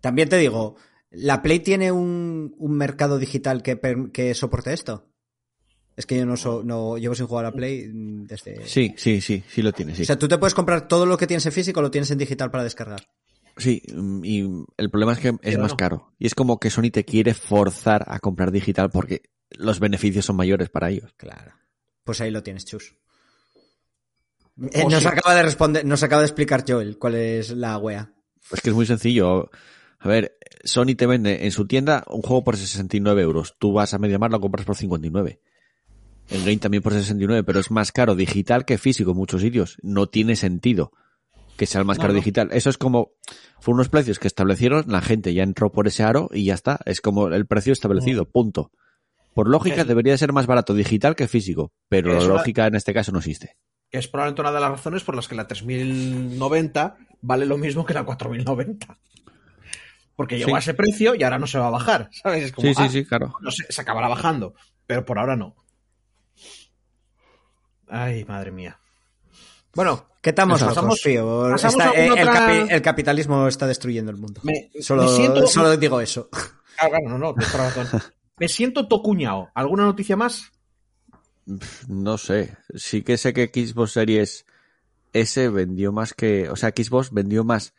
[0.01, 0.75] También te digo,
[1.11, 3.79] ¿la Play tiene un, un mercado digital que,
[4.13, 5.09] que soporte esto?
[5.95, 8.65] Es que yo no, so- no llevo sin jugar a Play desde...
[8.67, 10.01] Sí, sí, sí, sí lo tiene, sí.
[10.01, 12.17] O sea, tú te puedes comprar todo lo que tienes en físico, lo tienes en
[12.17, 13.01] digital para descargar.
[13.57, 14.39] Sí, mm, y
[14.77, 15.77] el problema es que es Pero más no.
[15.77, 16.13] caro.
[16.17, 20.35] Y es como que Sony te quiere forzar a comprar digital porque los beneficios son
[20.35, 21.13] mayores para ellos.
[21.17, 21.53] Claro.
[22.03, 22.95] Pues ahí lo tienes, chus.
[24.71, 25.07] Eh, nos sí.
[25.07, 28.13] acaba de responder, nos acaba de explicar Joel cuál es la wea.
[28.51, 29.49] Es que es muy sencillo.
[29.99, 33.55] A ver, Sony te vende en su tienda un juego por 69 euros.
[33.57, 35.39] Tú vas a MediaMarkt lo compras por 59.
[36.29, 39.77] El Game también por 69, pero es más caro digital que físico en muchos sitios.
[39.81, 40.91] No tiene sentido
[41.57, 42.17] que sea el más No, caro no.
[42.19, 42.49] digital.
[42.51, 43.11] Eso es como,
[43.59, 46.79] fueron unos precios que establecieron, la gente ya entró por ese aro y ya está.
[46.85, 48.71] Es como el precio establecido, punto.
[49.33, 53.11] Por lógica debería ser más barato digital que físico, pero la lógica en este caso
[53.11, 53.57] no existe.
[53.93, 57.85] Que es probablemente una de las razones por las que la 3090 vale lo mismo
[57.85, 58.97] que la 4090.
[60.15, 60.55] Porque llegó Sí.
[60.55, 62.45] a ese precio y ahora no se va a bajar, ¿sabes?
[62.45, 63.35] Es como, Sí, sí, ah, sí, claro.
[63.39, 64.55] no sé, se acabará bajando,
[64.87, 65.55] pero por ahora no.
[67.87, 68.79] Ay, madre mía.
[69.75, 71.49] Bueno, ¿Qué estamos pasamos- tío?
[71.51, 74.41] pasamos Está- a eh, el, otra- capi- el capitalismo está destruyendo el mundo.
[74.43, 75.45] me, Solo, me siento...
[75.45, 76.29] solo digo eso.
[76.79, 77.35] Claro, no.
[78.39, 79.51] Me siento tocuñao.
[79.53, 80.51] ¿Alguna noticia más?
[81.87, 82.55] No sé.
[82.75, 84.45] Sí que sé que Xbox Series
[85.13, 86.49] S vendió más que.
[86.49, 87.73] O sea, Xbox vendió más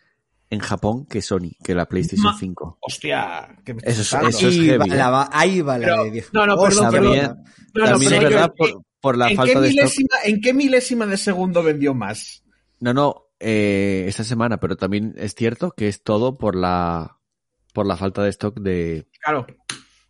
[0.50, 2.78] en Japón que Sony, que la PlayStation Ma- 5.
[2.80, 4.98] Hostia, que me Eso estás es- eso es ahí, heavy, va ¿eh?
[4.98, 6.26] la, va- ahí va la Pero- de Dios.
[6.32, 7.44] no, no, perdón, También, perdón.
[7.74, 9.80] No, no, también pero es yo- verdad por, por la ¿En qué, falta de stock.
[9.80, 12.44] milésima, ¿En qué milésima de segundo vendió más?
[12.80, 17.18] No, no, eh, esta semana, pero también es cierto que es todo por la
[17.72, 19.46] por la falta de stock de, Claro.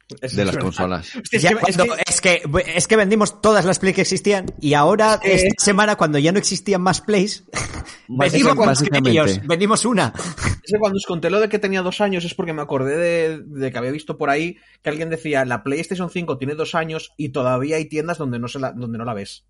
[0.08, 0.60] Eso de es las verdad.
[0.60, 1.16] consolas.
[1.16, 2.42] Hostia, es Ya que- es cuando- que- es, que,
[2.76, 6.38] es que vendimos todas las Play que existían y ahora, esta semana, cuando ya no
[6.38, 7.44] existían más Plays,
[8.08, 9.40] vendimos, Básicamente- más que ellos.
[9.46, 10.12] vendimos una.
[10.62, 12.96] Es que cuando os conté lo de que tenía dos años es porque me acordé
[12.96, 16.74] de, de que había visto por ahí que alguien decía la PlayStation 5 tiene dos
[16.74, 19.44] años y todavía hay tiendas donde no, se la, donde no la ves.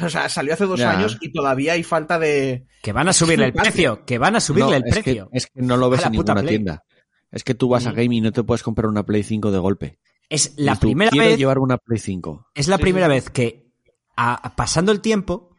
[0.00, 0.92] O sea, salió hace dos Ya.
[0.92, 2.64] años y todavía hay falta de...
[2.82, 5.28] Que van a subirle el precio, que van a subirle No, el es que- precio.
[5.32, 6.46] Es que, no lo ves en ninguna Play.
[6.48, 6.84] tienda.
[7.32, 7.94] Es que tú vas a Mm.
[7.96, 9.98] Game y no te puedes comprar una Play 5 de golpe.
[10.28, 12.46] Es la Y tú, primera quiero vez, llevar una Play 5.
[12.54, 13.70] es la Sí, primera sí, vez que,
[14.16, 15.56] a- pasando el tiempo,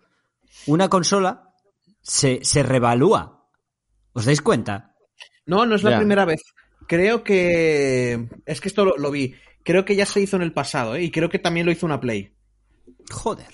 [0.68, 1.54] una consola
[2.02, 3.48] se, se revalúa.
[4.14, 4.96] ¿Os dais cuenta?
[5.46, 5.98] No, no es la Ya.
[5.98, 6.42] primera vez.
[6.88, 8.28] Creo que...
[8.46, 9.34] Es que esto lo, lo vi.
[9.64, 11.04] Creo que ya se hizo en el pasado, ¿eh?
[11.04, 12.36] Y creo que también lo hizo una Play.
[13.12, 13.48] Joder.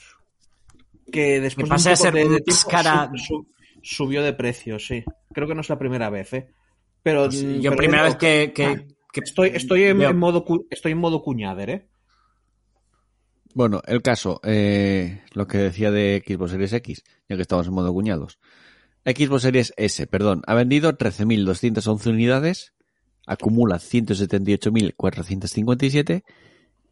[1.11, 3.11] Que después Que pase de a un poco ser de, de más tiempo cara-
[3.83, 5.03] subió de precio, sí.
[5.33, 6.49] Creo que no es la primera vez, ¿eh?
[7.07, 8.75] Pero Pues mm, yo pero primera vez que, que- Ah,
[9.13, 11.87] que- estoy, estoy en, modo estoy en modo cuñader, ¿eh?
[13.53, 17.73] Bueno, el caso, eh, lo que decía de Xbox Series X, ya que estamos en
[17.73, 18.39] modo cuñados.
[19.05, 22.73] Xbox Series S, perdón, ha vendido 13.211 unidades,
[23.25, 26.23] acumula 178.457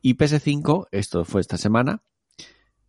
[0.02, 2.04] y PS5, esto fue esta semana,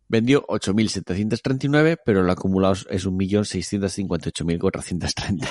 [0.09, 5.47] vendió 8.739, pero el acumulado es 1.658.430.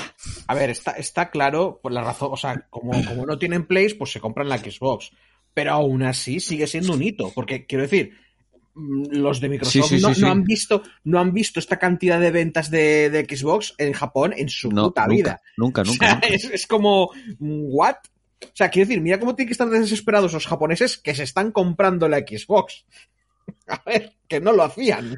[0.47, 3.95] A ver, está, está claro por la razón, o sea, como, como no tienen plays,
[3.95, 5.11] pues se compran la Xbox.
[5.55, 8.13] Pero aún así sigue siendo un hito, porque quiero decir,
[8.75, 10.31] mm, los de Microsoft Sí, sí, no, sí, no sí.
[10.33, 14.49] han visto, no han visto esta cantidad de ventas de, de Xbox en Japón en
[14.51, 15.41] su No, puta nunca, vida.
[15.57, 16.07] nunca, O nunca.
[16.07, 16.29] sea, nunca.
[16.29, 17.97] es, es como, ¿what?
[18.43, 21.53] O sea, quiero decir, mira cómo tienen que estar desesperados los japoneses que se están
[21.53, 22.85] comprando la Xbox.
[23.69, 25.17] A ver, que no lo hacían.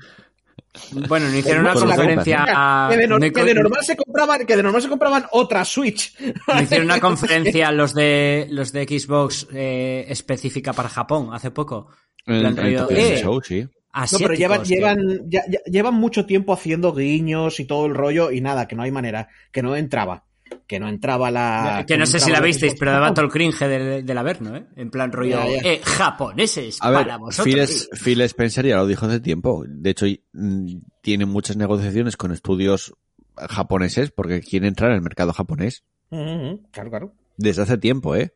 [1.09, 4.63] Bueno, no hicieron una conferencia a- Que de, no que normal se compraban, que de
[4.63, 6.15] normal se compraban otra Switch.
[6.47, 11.89] no hicieron una conferencia los de los de Xbox eh, específica para Japón hace poco.
[12.27, 13.67] El, el eh, Show, sí.
[14.13, 14.99] No, pero llevan, llevan,
[15.31, 18.83] ya- ya- llevan mucho tiempo haciendo guiños y todo el rollo y nada, que no
[18.83, 20.25] hay manera, que no entraba.
[20.67, 21.85] Que no entraba la.
[21.87, 24.67] que no sé si la visteis, pero daba todo el cringe del, del Averno, ¿eh?
[24.77, 25.71] En plan rollo, Ya, ya.
[25.73, 27.45] eh, japoneses, A ver, para vosotros.
[27.45, 29.65] Phil, es- Phil Spencer ya lo dijo hace tiempo.
[29.67, 32.95] De hecho, mm, tiene muchas negociaciones con estudios
[33.37, 35.85] japoneses porque quiere entrar en el mercado japonés.
[36.11, 37.13] Ujú, Claro, claro.
[37.37, 38.33] Desde hace tiempo, ¿eh?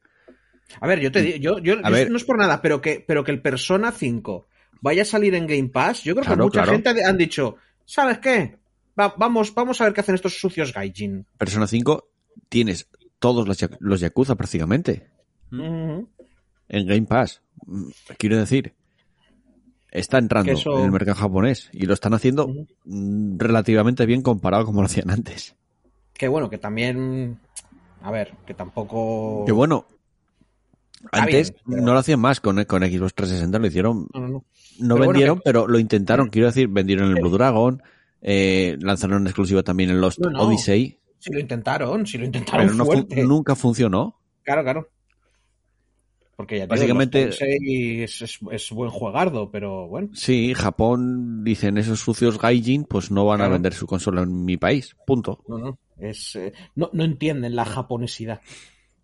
[0.81, 2.11] A ver, yo te digo, yo, yo, A yo ver.
[2.11, 4.47] no es por nada, pero que, pero que el Persona 5
[4.81, 6.73] vaya a salir en Game Pass, yo creo Claro, que mucha claro.
[6.73, 8.57] gente ha- han dicho, ¿sabes qué?
[8.99, 11.27] Va- vamos, vamos a ver qué hacen estos sucios gaijin.
[11.39, 12.09] Persona 5
[12.49, 12.89] tienes
[13.19, 15.09] todos los, los Yakuza prácticamente
[15.51, 17.43] en Game Pass.
[18.19, 18.75] Quiero decir,
[19.91, 22.49] está entrando eso- en el mercado japonés y lo están haciendo
[22.85, 25.55] mm, relativamente bien comparado como lo hacían antes.
[26.13, 27.39] Que bueno, que también.
[28.03, 29.45] A ver, que tampoco.
[29.47, 29.87] Que bueno,
[31.13, 34.29] antes bien, pero- no lo hacían más con, con Xbox 360, lo hicieron No, no,
[34.29, 34.33] no.
[34.33, 34.45] No
[34.79, 36.29] Pero bueno, vendieron, que- pero lo intentaron.
[36.31, 37.83] Quiero decir, vendieron el Blue Dragon,
[38.23, 40.43] eh, lanzaron en exclusiva también el Lost No, no.
[40.43, 43.23] Odyssey, Si lo intentaron, si lo intentaron pero no fu- fuerte.
[43.25, 44.21] nunca funcionó.
[44.45, 44.89] Claro, claro.
[46.37, 47.29] Porque ya te Básicamente-
[48.05, 50.09] es, es, es buen juegardo, pero bueno.
[50.15, 54.57] Sí, Japón, dicen esos sucios gaijin, pues no van a vender su consola en mi
[54.57, 54.97] país.
[55.07, 55.45] Punto.
[55.47, 55.79] No, no.
[55.99, 58.41] Es, eh, no, no entienden la japonesidad.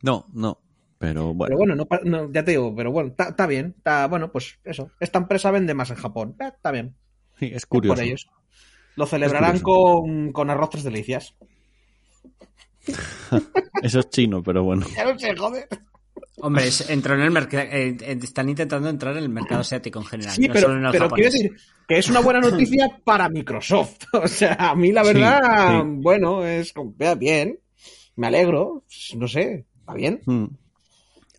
[0.03, 0.61] No, no.
[0.99, 3.75] Pero bueno, Pero bueno, no, ya te digo, pero bueno, está bien.
[3.77, 4.91] Está, bueno, pues eso.
[4.99, 6.35] Esta empresa vende más en Japón.
[6.41, 6.97] Eh, Está bien.
[7.39, 8.03] sí, es Por curioso.
[8.03, 8.29] ellos.
[8.99, 11.35] Lo celebrarán con, con arroz tres delicias.
[13.83, 14.85] Eso es chino, pero bueno.
[14.95, 15.69] Ya no se joder.
[16.41, 20.35] Hombre, es- entró en el mercado, están intentando entrar en el mercado asiático en general,
[20.35, 21.53] Sí, no pero, solo en el pero quiero decir
[21.87, 23.99] que es una buena noticia para Microsoft.
[24.13, 25.89] O sea, a mí la verdad, sí.
[26.03, 26.73] bueno, es
[27.19, 27.59] bien.
[28.17, 28.83] Me alegro.
[29.17, 30.21] No sé, está bien.
[30.27, 30.47] Mm.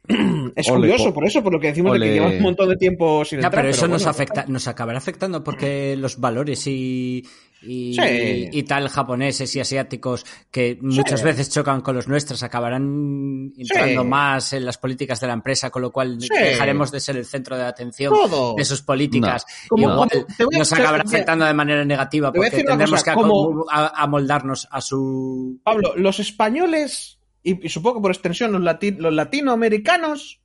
[0.56, 2.08] Es Ole, curioso, po- por eso, por lo que decimos de ole.
[2.08, 3.62] que llevan un montón de tiempo sin Ya, entrar.
[3.64, 7.24] pero eso nos bueno, afecta, nos acabará afectando porque los valores y,
[7.62, 8.50] y, Sí.
[8.52, 14.08] y tal japoneses y asiáticos que muchas veces chocan con los nuestros acabarán entrando Sí.
[14.08, 16.28] más en las políticas de la empresa, con lo cual Sí.
[16.34, 18.56] dejaremos de ser el centro de atención Todo.
[18.56, 19.46] de sus políticas.
[19.72, 19.78] No.
[19.78, 24.82] Igual a- nos acabará afectando de manera negativa porque tendremos cosa, que como- amoldarnos a
[24.82, 30.42] su Pablo, los españoles, y, y supongo que por extensión los, lati- los latinoamericanos,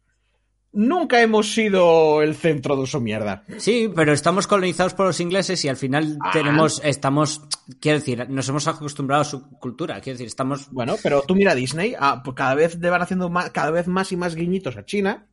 [0.72, 3.44] nunca hemos sido el centro de su mierda.
[3.58, 6.30] Sí, pero estamos colonizados por los ingleses y al final Ah.
[6.32, 7.42] tenemos, estamos,
[7.80, 11.54] quiero decir, nos hemos acostumbrado a su cultura, quiero decir, estamos Bueno, pero tú mira
[11.54, 14.76] Disney, ah, pues cada vez le van haciendo más, cada vez más y más guiñitos
[14.76, 15.26] a China,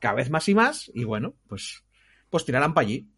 [0.00, 1.84] cada vez más y más, y bueno, pues,
[2.30, 3.08] pues tirarán para allí.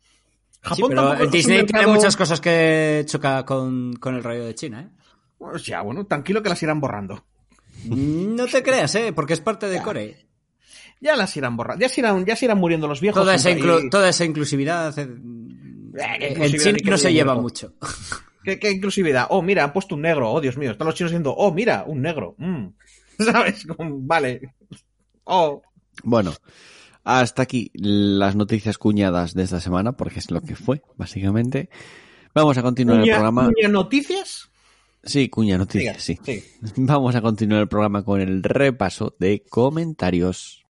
[0.75, 4.89] Sí, pero Disney tiene muchas cosas que choca con, con el rollo de China, ¿eh?
[5.39, 7.23] Pues ya, bueno, tranquilo que las irán borrando.
[7.87, 9.13] No te creas, ¿eh?
[9.13, 10.17] Porque es parte de Core.
[11.01, 13.21] Ya las irán borrando, ya se irán, ya se irán muriendo los viejos.
[13.21, 15.07] Toda esa, y- inclu- toda esa inclusividad eh,
[16.19, 17.43] qué en ni qué no se lleva viejo.
[17.43, 17.75] mucho.
[18.43, 19.27] ¿Qué, qué inclusividad?
[19.31, 20.31] Oh, mira, han puesto un negro.
[20.33, 20.71] Oh, Dios mío.
[20.71, 22.35] Están los chinos diciendo, oh, mira, un negro.
[22.39, 22.67] Mm.
[23.19, 23.67] ¿Sabes?
[23.79, 24.55] Vale.
[25.25, 25.63] Oh.
[26.03, 26.33] Bueno,
[27.05, 31.69] hasta aquí las noticias cuñadas de esta semana, porque es lo que fue, básicamente.
[32.35, 33.51] Vamos a continuar el programa.
[33.55, 34.49] Cuña noticias?
[35.07, 36.19] Sí, cuña noticias, sí.
[36.25, 36.43] Sí.
[36.77, 40.65] Vamos a continuar el programa con el repaso de comentarios.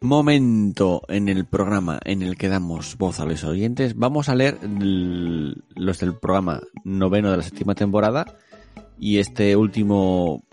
[0.00, 3.96] Momento en el programa en el que damos voz a los oyentes.
[3.96, 8.36] Vamos a leer los del programa noveno de la séptima temporada
[9.04, 10.44] y este último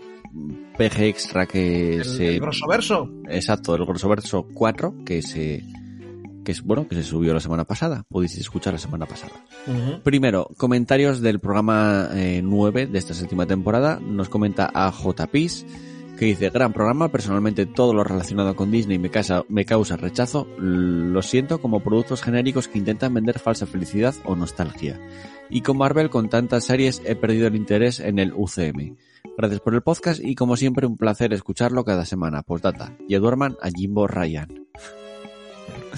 [0.76, 2.34] PG Extra que El, se...
[2.34, 3.08] el grossoverso.
[3.30, 5.64] Exacto, el Grossoverso 4 que se...
[6.44, 8.04] Que es bueno, que se subió la semana pasada.
[8.10, 9.32] Podéis escuchar la semana pasada.
[10.02, 14.00] Primero, comentarios del programa eh, 9 de esta séptima temporada.
[14.00, 15.64] Nos comenta a JPis
[16.18, 20.46] que dice, gran programa, personalmente todo lo relacionado con Disney me, casa, me causa rechazo,
[20.58, 25.00] lo siento como productos genéricos que intentan vender falsa felicidad o nostalgia.
[25.50, 28.96] Y con Marvel, con tantas series, he perdido el interés en el UCM.
[29.36, 32.42] Gracias por el podcast y como siempre un placer escucharlo cada semana.
[32.42, 32.96] Postdata.
[33.08, 34.66] Y duerman a Jimbo Ryan.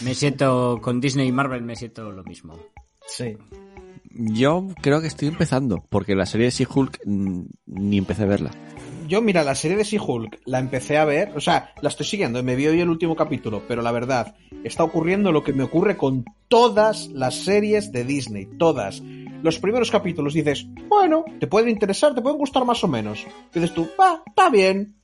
[0.04, 2.58] Me siento con Disney y Marvel, me siento lo mismo.
[3.06, 3.36] Sí.
[4.10, 8.50] Yo creo que estoy empezando, porque la serie de She-Hulk mm, ni empecé a verla.
[9.07, 12.42] Yo, mira, la serie de She-Hulk la empecé a ver, o sea, la estoy siguiendo,
[12.42, 15.96] me vi hoy el último capítulo, pero la verdad, está ocurriendo lo que me ocurre
[15.96, 19.02] con todas las series de Disney, todas.
[19.42, 23.26] Los primeros capítulos dices, bueno, te pueden interesar, te pueden gustar más o menos.
[23.52, 24.96] dices tú, va, está bien.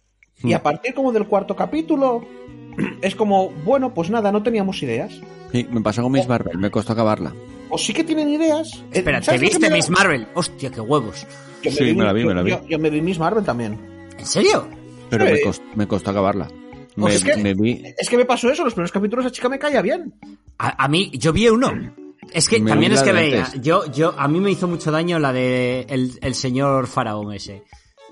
[0.43, 2.25] Y a partir como del cuarto capítulo,
[3.03, 5.21] es como, bueno, pues nada, no teníamos ideas.
[5.53, 7.35] Sí, me pasó con Miss Marvel, me costó acabarla.
[7.71, 8.83] O sí que tienen ideas.
[8.93, 9.71] Espera, ¿te ¿sabes lo que viste?
[9.71, 10.27] Miss Marvel?
[10.35, 11.27] Hostia, qué huevos.
[11.63, 12.51] Yo Sí, me la vi, yo- me la vi.
[12.51, 13.79] Yo, yo me vi Miss Marvel también.
[14.19, 14.69] ¿En serio?
[15.09, 15.33] Pero Sí.
[15.33, 16.49] me, costó, me costó acabarla.
[16.97, 17.83] Me, es que- me vi...
[17.99, 20.13] Es que me pasó eso, los primeros capítulos la chica me caía bien.
[20.59, 21.73] A, a mí, yo vi uno.
[22.33, 24.91] Es que Me también vi es que veía, yo, yo, a mí me hizo mucho
[24.91, 27.63] daño la de el, el señor faraón ese.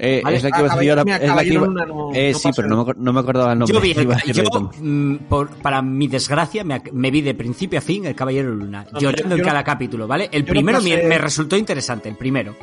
[0.00, 1.16] Eh, Vale, es la que iba a decir ahora.
[1.16, 1.66] Es la que iba...
[1.66, 3.74] No- eh, no sí, pero no me, no me acordaba el nombre.
[3.74, 8.06] Yo vi, el- yo, mm, por- para mi desgracia, me, vi de principio a fin
[8.06, 10.28] el Caballero Luna, No, llorando yo- en cada capítulo, ¿vale?
[10.32, 12.54] El primero me, me resultó interesante, el primero.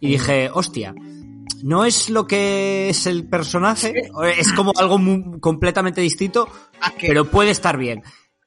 [0.00, 0.94] Y dije, hostia,
[1.62, 4.98] no es lo que es el personaje, es como algo
[5.40, 6.46] completamente distinto,
[6.80, 8.02] ¿A que- pero puede estar bien.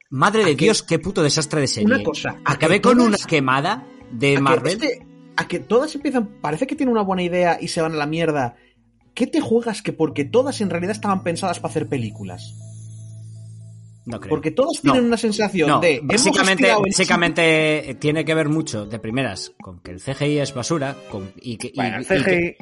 [0.08, 1.86] Madre de Dios, qué puto desastre de serie.
[1.92, 4.74] Una cosa, ¿a Acabé con una quemada de Marvel.
[4.74, 5.04] este-
[5.36, 8.06] a que todas empiezan, parece que tienen una buena idea y se van a la
[8.06, 8.56] mierda.
[9.14, 12.54] ¿Qué te juegas que porque todas en realidad estaban pensadas para hacer películas?
[14.04, 14.30] No creo.
[14.30, 14.92] Porque todas No.
[14.92, 16.00] tienen una sensación No, de.
[16.02, 20.54] básicamente, el básicamente eh, tiene que ver mucho de primeras con que el CGI es
[20.54, 21.72] basura con, y que.
[21.74, 22.56] y- el que- CGI.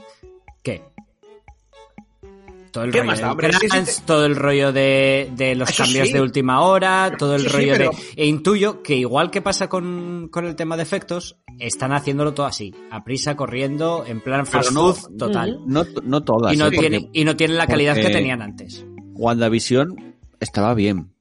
[2.74, 6.12] Todo el ¿Qué rollo más da, todo el rollo de, de los Eso cambios sí.
[6.14, 8.22] de última hora, todo el Eso sí, rollo pero- de...
[8.22, 12.46] E intuyo que igual que pasa con, con el tema de efectos, están haciéndolo todo
[12.46, 15.60] así, a prisa, corriendo, en plan fast no- food total.
[15.66, 16.52] No, no todas.
[16.52, 16.70] Y no, ¿eh?
[16.74, 18.84] Porque tiene, y no tienen la calidad que tenían antes.
[19.14, 21.13] WandaVision estaba bien.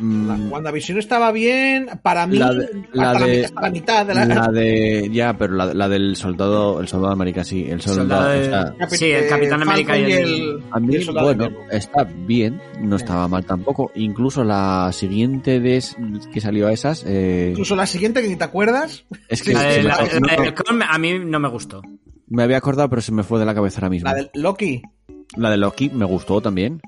[0.00, 3.70] Mm, La WandaVision estaba bien, para mí, La de- la hasta, de- mitad, hasta la
[3.70, 4.24] mitad de la...
[4.24, 8.22] la de ya, pero la, la del soldado, el soldado de América sí, el soldado,
[8.22, 11.10] Soldado de- o sea, Capi- Sí, el Capitán América y el- a mí, y el
[11.12, 13.92] bueno, de está bien, no estaba mal tampoco.
[13.94, 15.96] Incluso la siguiente de es-
[16.32, 19.04] que salió a esas, eh, Incluso la siguiente, que ni te acuerdas.
[19.28, 19.90] es que de-
[20.88, 21.82] a mí no me gustó.
[22.28, 24.08] me había acordado, pero se me fue de la cabeza ahora mismo.
[24.08, 24.82] La del Loki.
[25.36, 26.80] La de Loki me gustó también.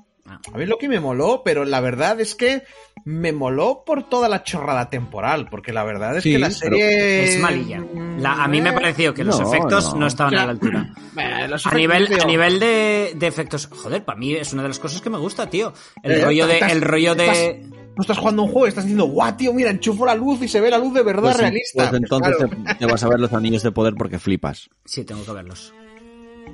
[0.53, 2.63] A mí Loki me moló, pero la verdad es que
[3.05, 7.23] me moló por toda la chorrada temporal, porque la verdad es Sí, que la serie...
[7.25, 7.83] Es malilla.
[8.19, 10.07] La- a mí me pareció que los no, efectos no, no.
[10.07, 10.93] estaban O sea, a la altura.
[11.17, 12.23] eh, A nivel, tío.
[12.23, 15.17] a nivel de, de efectos, joder, para mí es una de las cosas que me
[15.17, 15.73] gusta, tío.
[16.01, 18.85] El Eh, rollo de, estás- el rollo de, estás- No estás jugando un juego, estás
[18.85, 21.37] diciendo, guau, tío, mira, enchufo la luz y se ve la luz de verdad Pues,
[21.37, 21.89] realista.
[21.89, 22.51] pues entonces Claro.
[22.67, 24.69] te, te vas a ver los anillos de poder porque flipas.
[24.85, 25.73] sí, tengo que verlos.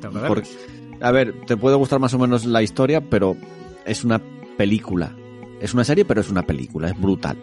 [0.01, 1.01] Tengo que Porque- verlos.
[1.03, 3.35] a ver, te puede gustar más o menos la historia, pero
[3.85, 4.19] es una
[4.57, 5.15] película.
[5.59, 7.37] Es una serie, pero es una película, es brutal.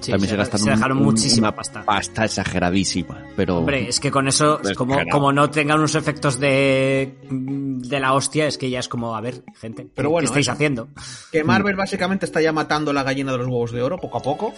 [0.00, 1.82] Sí, También se, gastaron dejaron un- muchísima una pasta.
[1.84, 6.38] pasta exageradísima, pero Hombre, es que con eso, Pues como, como no tengan unos efectos
[6.38, 10.26] de, de la hostia, es que ya es como, a ver, gente, Pero ¿qué bueno,
[10.26, 10.52] estáis eso.
[10.52, 10.88] haciendo?
[11.32, 14.22] Que Marvel básicamente está ya matando la gallina de los huevos de oro poco a
[14.22, 14.52] poco.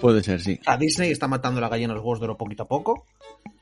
[0.00, 0.60] puede ser, sí.
[0.66, 3.04] A Disney está matando la gallina de los huevos de oro poquito a poco.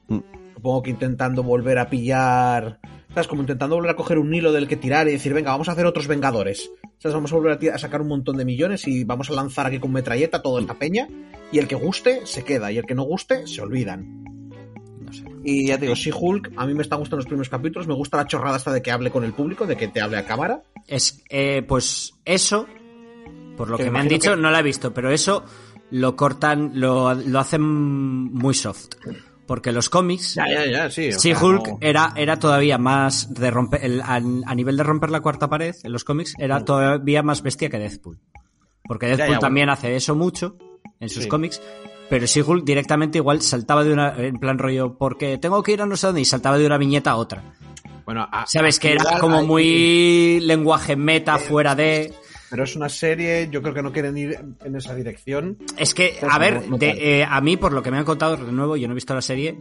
[0.09, 0.19] Mm.
[0.57, 2.81] Supongo que intentando volver a pillar.
[3.13, 3.27] ¿Sabes?
[3.27, 5.73] Como intentando volver a coger un hilo del que tirar y decir, venga, vamos a
[5.73, 6.71] hacer otros Vengadores.
[6.99, 7.15] ¿Sabes?
[7.15, 9.79] Vamos a volver a, a sacar un montón de millones y vamos a lanzar aquí
[9.81, 11.09] con metralleta toda esta peña.
[11.51, 12.71] Y el que guste, se queda.
[12.71, 14.25] Y el que no guste, se olvidan.
[15.01, 15.25] No sé.
[15.43, 17.89] Y ya te digo, sí, Hulk, a mí me están gustando los primeros capítulos.
[17.89, 20.17] Me gusta la chorrada esta de que hable con el público, de que te hable
[20.19, 20.63] a cámara.
[20.87, 22.67] Es, eh, pues eso,
[23.57, 25.45] por lo Que que, me han dicho, que- no lo he visto, pero eso
[25.91, 28.91] lo cortan, lo, lo hacen muy soft.
[29.51, 31.11] Porque los cómics, Ya, ya, ya, sí.
[31.11, 34.85] sí, sea, Hulk no- era, era todavía más de romper, el- a, a nivel de
[34.85, 38.21] romper la cuarta pared en los cómics, era todavía más bestia que Deadpool.
[38.85, 39.41] Porque Deadpool bueno.
[39.41, 40.57] también hace eso mucho
[41.01, 41.29] en sus Sí.
[41.29, 41.61] cómics.
[42.09, 45.83] Pero sí, Hulk directamente igual saltaba de una, en plan rollo, porque tengo que ir
[45.83, 47.43] a no sé dónde, y saltaba de una viñeta a otra.
[48.05, 52.15] Bueno, a- Sabes que era como muy lenguaje meta fuera de...
[52.51, 55.57] Pero es una serie, yo creo que no quieren ir en esa dirección.
[55.79, 58.51] Es que, a ver, de- eh, a mí, por lo que me han contado, de
[58.53, 59.57] nuevo, yo no he visto la serie,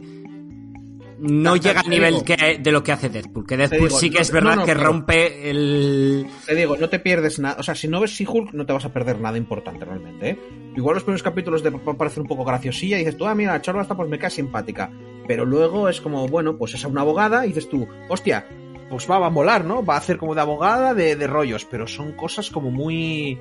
[1.18, 2.24] no llega al nivel digo.
[2.24, 3.46] que, de lo que hace Deadpool.
[3.46, 6.26] Que Deadpool digo, sí que no- es verdad no, no, que rompe el...
[6.46, 7.56] Te digo, no te pierdes nada.
[7.58, 10.38] O sea, si no ves She-Hulk, no te vas a perder nada importante realmente, ¿eh?
[10.76, 13.60] Igual los primeros capítulos te pa- parecen un poco graciosilla y dices tú, ah, mira,
[13.60, 14.90] Charla está pues me cae simpática.
[15.28, 18.46] Pero luego es como, bueno, pues es una abogada y dices tú, hostia,
[18.90, 19.84] pues va, va a molar, ¿no?
[19.84, 23.38] Va a hacer como de abogada de, de rollos, pero son cosas como muy.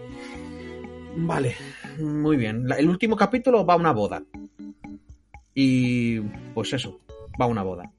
[1.17, 1.55] Vale,
[1.99, 2.67] muy bien.
[2.67, 4.23] La- el último capítulo va a una boda.
[5.53, 6.19] Y
[6.53, 6.99] pues eso,
[7.39, 7.91] va a una boda.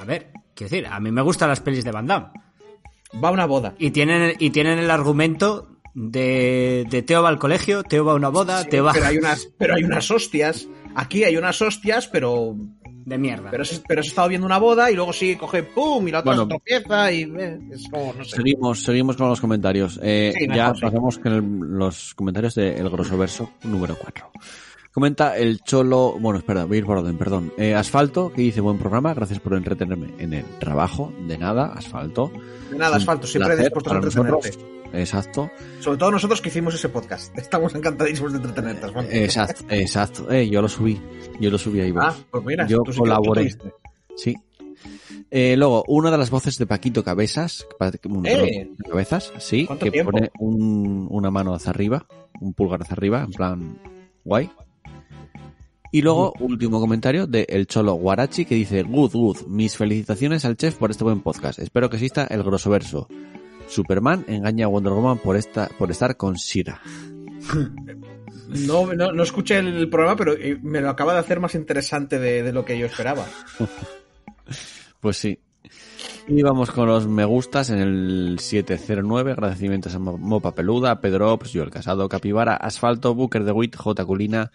[0.00, 2.28] A ver, quiero decir, a mí me gustan las pelis de Van Damme.
[3.22, 3.74] Va a una boda.
[3.78, 8.16] Y tienen, y tienen el argumento de, de Teo va al colegio, Teo va a
[8.16, 8.92] una boda, Sí, Teo va...
[8.92, 10.66] pero hay unas, pero hay unas hostias.
[10.94, 12.56] Aquí hay unas hostias, pero
[13.04, 13.50] De mierda.
[13.50, 16.20] pero has, pero has estado viendo una boda y luego sí coge pum y la
[16.20, 16.42] otra Bueno.
[16.44, 18.36] se tropieza y eh, es como no sé.
[18.36, 19.98] Seguimos, seguimos con los comentarios.
[20.02, 20.80] Eh, Sí, mejor, ya sí.
[20.82, 24.30] pasamos con el- los comentarios de El Grosso Verso número 4.
[24.92, 27.52] Comenta el Cholo, bueno, espera, voy a ir por orden, perdón.
[27.56, 31.12] Eh, Asfalto, que dice buen programa, gracias por entretenerme en el trabajo.
[31.28, 32.32] De nada, Asfalto.
[32.70, 34.50] De nada, asfalto, siempre Placer dispuestos a entretenerte.
[34.92, 37.36] Exacto, Sobre todo nosotros que hicimos ese podcast.
[37.38, 38.86] Estamos encantadísimos de entretenerte.
[38.86, 39.12] Asfalto.
[39.12, 40.30] exacto, exacto.
[40.32, 41.00] Eh, yo lo subí,
[41.40, 41.92] yo lo subí ahí.
[41.96, 43.48] Ah, pues mira, yo tú sí colaboré.
[44.16, 44.34] Sí.
[45.30, 47.64] Eh, luego, una de las voces de Paquito Cabezas,
[48.08, 48.68] un- ¡Eh!
[48.88, 50.10] Cabezas, sí, ¿Cuánto que tiempo?
[50.10, 52.04] pone un- una mano hacia arriba,
[52.40, 53.78] un pulgar hacia arriba, en plan
[54.24, 54.50] guay.
[55.92, 60.56] Y luego, último comentario de El Cholo Guarachi que dice, good, good, mis felicitaciones al
[60.56, 61.58] chef por este buen podcast.
[61.58, 63.08] Espero que exista el grosso verso.
[63.66, 66.80] Superman engaña a Wonder Woman por, esta, por estar con Shira.
[68.66, 72.18] No, no, no escuché el programa, pero eh, me lo acaba de hacer más interesante
[72.18, 73.24] de, de lo que yo esperaba.
[75.00, 75.38] Pues sí.
[76.28, 79.32] Y vamos con los me gustas en el 709.
[79.32, 84.04] Agradecimientos a Mo- Mopa Peluda, Pedro Ops, Joel Casado, Capibara, Asfalto, Booker de Wit, J.
[84.04, 84.52] Culina,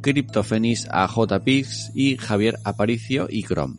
[0.00, 1.40] Cryptofenis, a J.
[1.44, 3.76] Pix y Javier Aparicio y Chrome.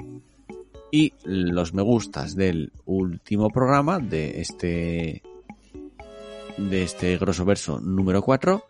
[0.92, 5.22] Y los me gustas del último programa de este
[6.58, 8.64] de este grosso verso número 4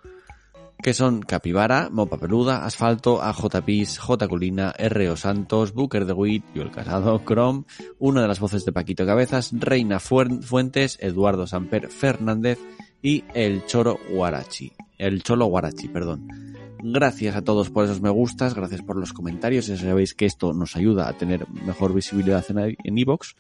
[0.83, 5.15] que son Capibara, Mopa Peluda, Asfalto, AJ Pis, J Culina, R.O.
[5.15, 7.63] Santos, Booker de Wit, Joel Casado, Chrome,
[7.99, 12.59] una de las voces de Paquito Cabezas, Reina Fuentes, Eduardo Samper Fernández
[13.01, 14.73] y El Choro Guarachi.
[14.97, 16.27] El Cholo Guarachi, perdón.
[16.83, 20.51] Gracias a todos por esos me gustas, gracias por los comentarios, ya sabéis que esto
[20.51, 23.35] nos ayuda a tener mejor visibilidad en iVoox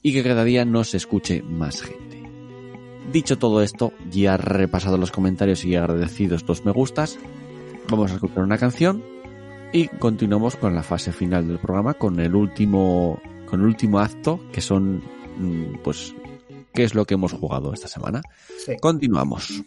[0.00, 2.17] y que cada día nos escuche más gente.
[3.12, 7.18] Dicho todo esto, ya repasado los comentarios y agradecidos los me gustas,
[7.88, 9.02] vamos a escuchar una canción
[9.72, 14.40] y continuamos con la fase final del programa con el último con el último acto
[14.52, 15.02] que son
[15.38, 16.14] mm, pues
[16.74, 18.20] qué es lo que hemos jugado esta semana.
[18.58, 18.76] Sí.
[18.80, 19.62] Continuamos.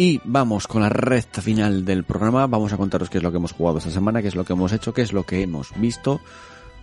[0.00, 2.46] Y vamos con la recta final del programa.
[2.46, 4.54] Vamos a contaros qué es lo que hemos jugado esta semana, qué es lo que
[4.54, 6.22] hemos hecho, qué es lo que hemos visto.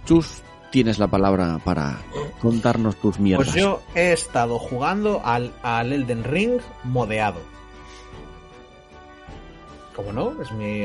[0.05, 1.97] Chus, tienes la palabra para
[2.39, 3.47] contarnos tus mierdas.
[3.47, 7.39] Pues yo he estado jugando al, al Elden Ring modeado.
[9.95, 10.39] ¿Cómo no?
[10.39, 10.83] Es mi.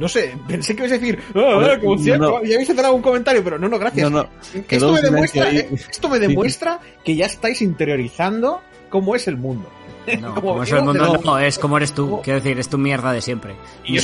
[0.00, 1.18] No sé, pensé que ibas a decir.
[1.34, 2.30] "Ah, Joder, como cierto".
[2.30, 2.44] no.
[2.44, 4.10] Ya habéis hecho algún comentario, pero no, no, gracias.
[4.10, 4.28] No, no,
[4.66, 9.36] Esto un me, demuestra, eh, esto me demuestra que ya estáis interiorizando cómo es el
[9.36, 9.68] mundo.
[10.20, 12.20] No, Como como es el mundo, no, es como eres tú.
[12.22, 13.56] Quiero decir, es tu mierda de siempre.
[13.84, 13.98] Y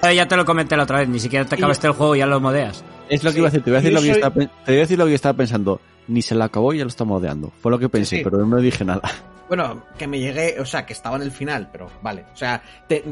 [0.00, 2.14] ya, ya te lo comenté la otra vez, ni siquiera te Y- acabaste el juego
[2.16, 2.84] y ya lo modeas.
[3.08, 4.18] Es lo que Sí, iba a decir, te voy a decir lo que yo soy-
[4.20, 5.80] estaba, pen- te voy a decir lo que yo estaba pensando.
[6.08, 7.52] Ni se la acabó y ya lo está modeando.
[7.60, 8.24] Fue lo que pensé, sí.
[8.24, 9.02] pero no dije nada.
[9.48, 12.24] Bueno, que me llegué, o sea, que estaba en el final, pero vale.
[12.32, 13.04] O sea, te-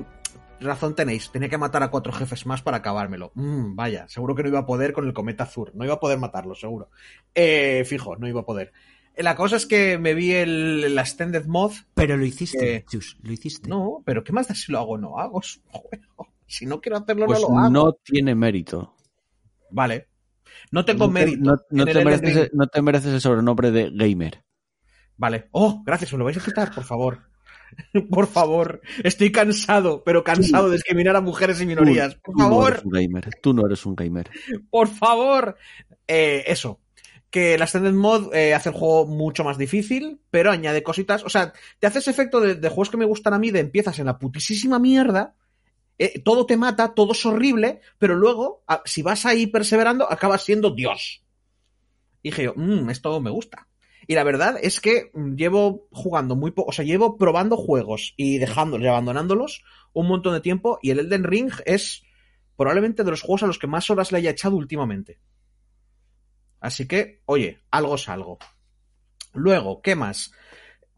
[0.61, 3.31] razón tenéis, tenía que matar a cuatro jefes más para acabármelo.
[3.35, 5.71] Mm, vaya, seguro que no iba a poder con el cometa azul.
[5.75, 6.91] No iba a poder matarlo, seguro.
[7.35, 8.73] Eh, fijo, no iba a poder.
[9.19, 11.73] La cosa es que me vi el, la Extended Mod.
[11.95, 13.69] Pero lo hiciste, Eh, Chus, lo hiciste.
[13.69, 15.41] No, pero ¿qué más da si lo hago o no hago?
[15.43, 16.29] Es un juego.
[16.47, 17.71] Si no quiero hacerlo, Pues no lo hago.
[17.71, 18.95] no tiene mérito.
[19.71, 20.09] Vale.
[20.71, 21.57] No tengo No te- mérito.
[21.71, 22.49] No, te el mereces, Ring.
[22.55, 24.45] no te mereces el sobrenombre de gamer.
[25.17, 25.49] Vale.
[25.53, 27.29] Oh, gracias, me lo vais a quitar, por favor.
[28.11, 28.81] por favor.
[29.05, 32.15] Estoy cansado, pero cansado de discriminar a mujeres y minorías.
[32.15, 32.73] Tú- Por tú no favor.
[32.73, 33.31] eres un gamer.
[33.43, 34.31] Tú no eres un gamer.
[34.71, 35.57] por favor.
[36.07, 36.81] Eh, eso.
[37.31, 41.25] Que la Extended Mod eh, hace el juego mucho más difícil, pero añade cositas.
[41.25, 43.99] O sea, te hace ese efecto de, juegos que me gustan a mí, de empiezas
[43.99, 45.35] en la putísima mierda,
[45.99, 50.71] eh, todo te mata, todo es horrible, pero luego, si vas ahí perseverando, acabas siendo
[50.71, 51.23] Dios.
[52.23, 53.69] Y dije yo, mmm, esto me gusta.
[54.07, 58.15] Y la verdad es que mm, llevo jugando muy poco, o sea, llevo probando juegos
[58.17, 59.63] y dejándolos y abandonándolos
[59.93, 62.03] un montón de tiempo, y el Elden Ring es
[62.57, 65.19] probablemente de los juegos a los que más horas le haya echado últimamente.
[66.61, 68.39] Así que, oye, algo es algo.
[69.35, 70.33] Luego, ¿qué más?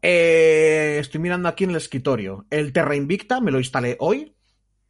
[0.01, 2.45] Eh, estoy mirando aquí en el escritorio.
[2.49, 4.35] El Terra Invicta me lo instalé hoy.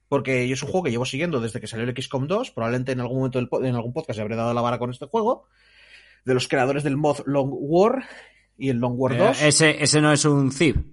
[0.08, 2.52] Porque es un juego que llevo siguiendo desde que salió el XCOM 2.
[2.52, 5.06] Probablemente en algún momento del en algún podcast se habré dado la vara con este
[5.06, 5.46] juego.
[6.26, 8.04] De los creadores del mod Long War
[8.58, 9.42] y el Long War Eh, 2.
[9.44, 10.84] ese, ese no es un Civ.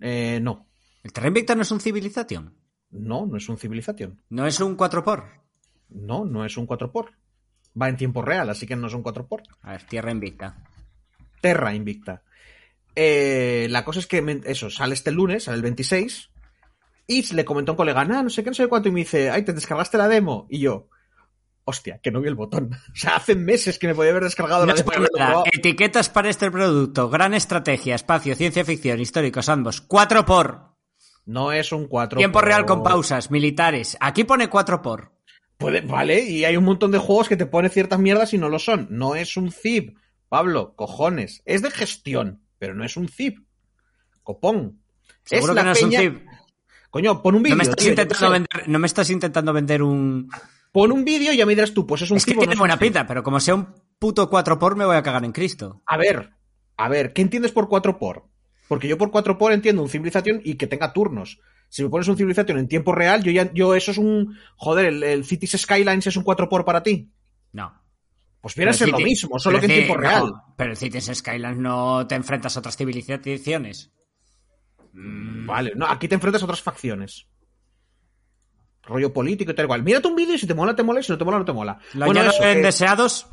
[0.00, 0.66] Eh, no.
[1.02, 2.56] ¿El Terra Invicta no es un Civilization?
[2.90, 4.22] No, no es un Civilization.
[4.30, 5.24] ¿No es un 4x?
[5.90, 7.10] No, no es un 4x.
[7.80, 9.42] Va en tiempo real, así que no es un 4x.
[9.62, 10.56] A ver, Tierra Invicta.
[11.40, 12.22] Terra Invicta.
[12.96, 16.30] Eh, la cosa es que eso, sale este lunes, sale el 26.
[17.06, 18.88] Y le comentó a un colega, nah, no sé qué, no sé cuánto.
[18.88, 20.46] Y me dice, ay, ¿te descargaste la demo?
[20.50, 20.88] Y yo,
[21.64, 22.70] hostia, que no vi el botón.
[22.92, 24.90] O sea, hace meses que me podía haber descargado No la demo.
[24.90, 25.48] por.
[25.52, 27.08] Etiquetas para este producto.
[27.08, 29.80] Gran estrategia, espacio, ciencia ficción, históricos, ambos.
[29.80, 30.76] 4 por.
[31.24, 33.96] No es un 4 Tiempo real con pausas, militares.
[34.00, 35.12] Aquí pone 4 por.
[35.58, 38.48] Puede, vale, y hay un montón de juegos que te pone ciertas mierdas y no
[38.48, 38.86] lo son.
[38.90, 39.98] No es un zip.
[40.28, 41.42] Pablo, cojones.
[41.46, 43.38] Es de gestión, pero no es un zip.
[44.22, 44.80] Copón.
[45.24, 46.22] Seguro es que la no es un peña- Civ.
[46.90, 47.56] Coño, pon un vídeo.
[47.56, 47.62] No
[48.66, 50.30] no me estás intentando vender un...
[50.72, 52.40] Pon un vídeo y ya me dirás tú, pues es un Es que zip no
[52.42, 52.82] tiene un buena zip.
[52.82, 55.82] pinta, pero como sea un puto 4 por me voy a cagar en Cristo.
[55.86, 56.30] A ver,
[56.76, 58.28] a ver, ¿qué entiendes por 4 por?
[58.68, 61.40] Porque yo por 4 por entiendo un Civilization y que tenga turnos.
[61.68, 64.36] Si me pones un Civilization en tiempo real, yo ya, yo eso es un.
[64.56, 67.10] Joder, el, el Cities Skylines es un 4 por para ti.
[67.52, 67.72] No.
[68.40, 70.28] Pues viene a ser lo mismo, solo que en tiempo real.
[70.28, 73.92] no, pero el Cities Skylines no te enfrentas a otras civilizaciones.
[74.92, 77.26] Vale, no, aquí te enfrentas a otras facciones.
[78.84, 79.82] Rollo político y tal igual.
[79.82, 81.44] Mírate un vídeo y si te mola, te mola, y si no te mola, no
[81.44, 81.78] te mola.
[81.94, 83.26] Lo Bueno, eso, en que- deseados,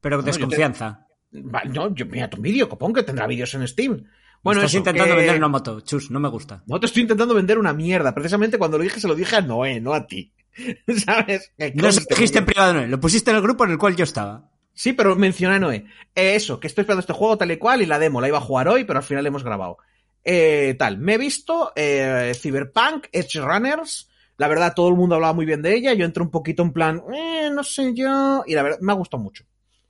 [0.00, 1.06] pero yo te- desconfianza.
[1.32, 4.04] Vale, no, yo, mírate un vídeo, copón, que tendrá vídeos en Steam.
[4.46, 5.80] Bueno, Estás eso, intentando que- vender una moto.
[5.80, 6.62] Chus, no me gusta.
[6.66, 8.14] No te estoy intentando vender una mierda.
[8.14, 10.32] Precisamente cuando lo dije, se lo dije a Noé, no a ti.
[11.04, 11.52] ¿Sabes?
[11.58, 12.86] Que No lo dijiste en privado, no.
[12.86, 14.50] Lo pusiste en el grupo en el cual yo estaba.
[14.72, 15.84] Sí, pero mencioné a Noé.
[16.14, 18.38] Eh, eso, que estoy esperando este juego tal y cual y la demo la iba
[18.38, 19.78] a jugar hoy, pero al final hemos grabado.
[20.24, 24.10] Eh, tal, me he visto eh, Cyberpunk, Edge Runners.
[24.38, 25.94] La verdad, todo el mundo hablaba muy bien de ella.
[25.94, 28.42] Yo entré un poquito en plan, eh, no sé yo.
[28.46, 29.44] Y la verdad, me ha gustado mucho.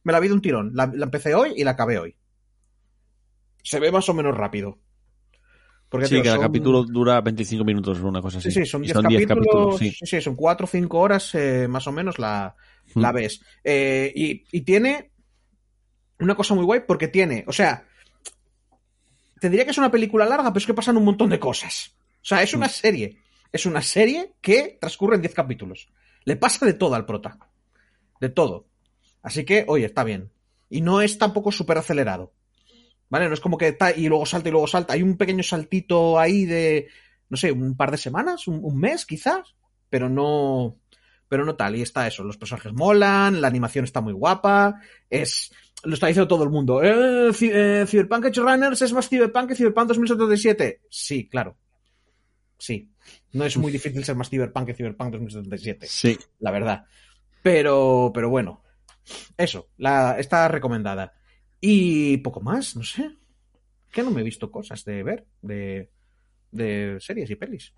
[0.04, 0.70] Me la vi de un tirón.
[0.74, 2.14] La, la empecé hoy y la acabé hoy.
[3.66, 4.78] Se ve más o menos rápido.
[5.88, 8.50] Porque, Sí, tío, que el son- capítulo dura 25 minutos o una cosa así.
[8.50, 9.92] Sí, sí, son Y 10 capítulos, capítulos, sí.
[10.04, 10.20] sí.
[10.20, 12.54] son 4 o 5 horas eh, más o menos la,
[12.94, 13.14] la Mm.
[13.14, 13.40] ves.
[13.64, 15.10] Eh, y, y tiene
[16.20, 17.84] una cosa muy guay porque tiene, o sea,
[19.40, 21.94] te diría que es una película larga, pero es que pasan un montón de cosas.
[22.16, 22.56] O sea, es Mm.
[22.58, 23.18] una serie.
[23.52, 25.88] Es una serie que transcurre en 10 capítulos.
[26.24, 27.38] Le pasa de todo al prota.
[28.20, 28.66] De todo.
[29.22, 30.30] Así que, oye, está bien.
[30.68, 32.32] Y no es tampoco súper acelerado.
[33.08, 33.28] ¿Vale?
[33.28, 34.94] No es como que está y luego salta y luego salta.
[34.94, 36.88] Hay un pequeño saltito ahí de,
[37.28, 39.54] no sé, un par de semanas, un, un mes quizás,
[39.88, 40.76] pero no,
[41.28, 41.76] pero no tal.
[41.76, 45.52] Y está eso, los personajes molan, la animación está muy guapa, es,
[45.84, 46.82] lo está diciendo todo el mundo.
[46.82, 50.80] Eh, eh, Cyberpunk Edge Runners es más Cyberpunk que Cyberpunk 2077.
[50.90, 51.56] Sí, claro.
[52.58, 52.90] sí.
[53.32, 56.18] No es muy difícil ser más Cyberpunk que Cyberpunk 2077, Sí.
[56.40, 56.86] la verdad.
[57.42, 58.62] Pero, pero bueno,
[59.36, 61.12] eso, la, está recomendada.
[61.60, 63.16] Y poco más, no sé.
[63.90, 65.90] Que no me he visto cosas de ver, de,
[66.50, 67.72] de series y pelis.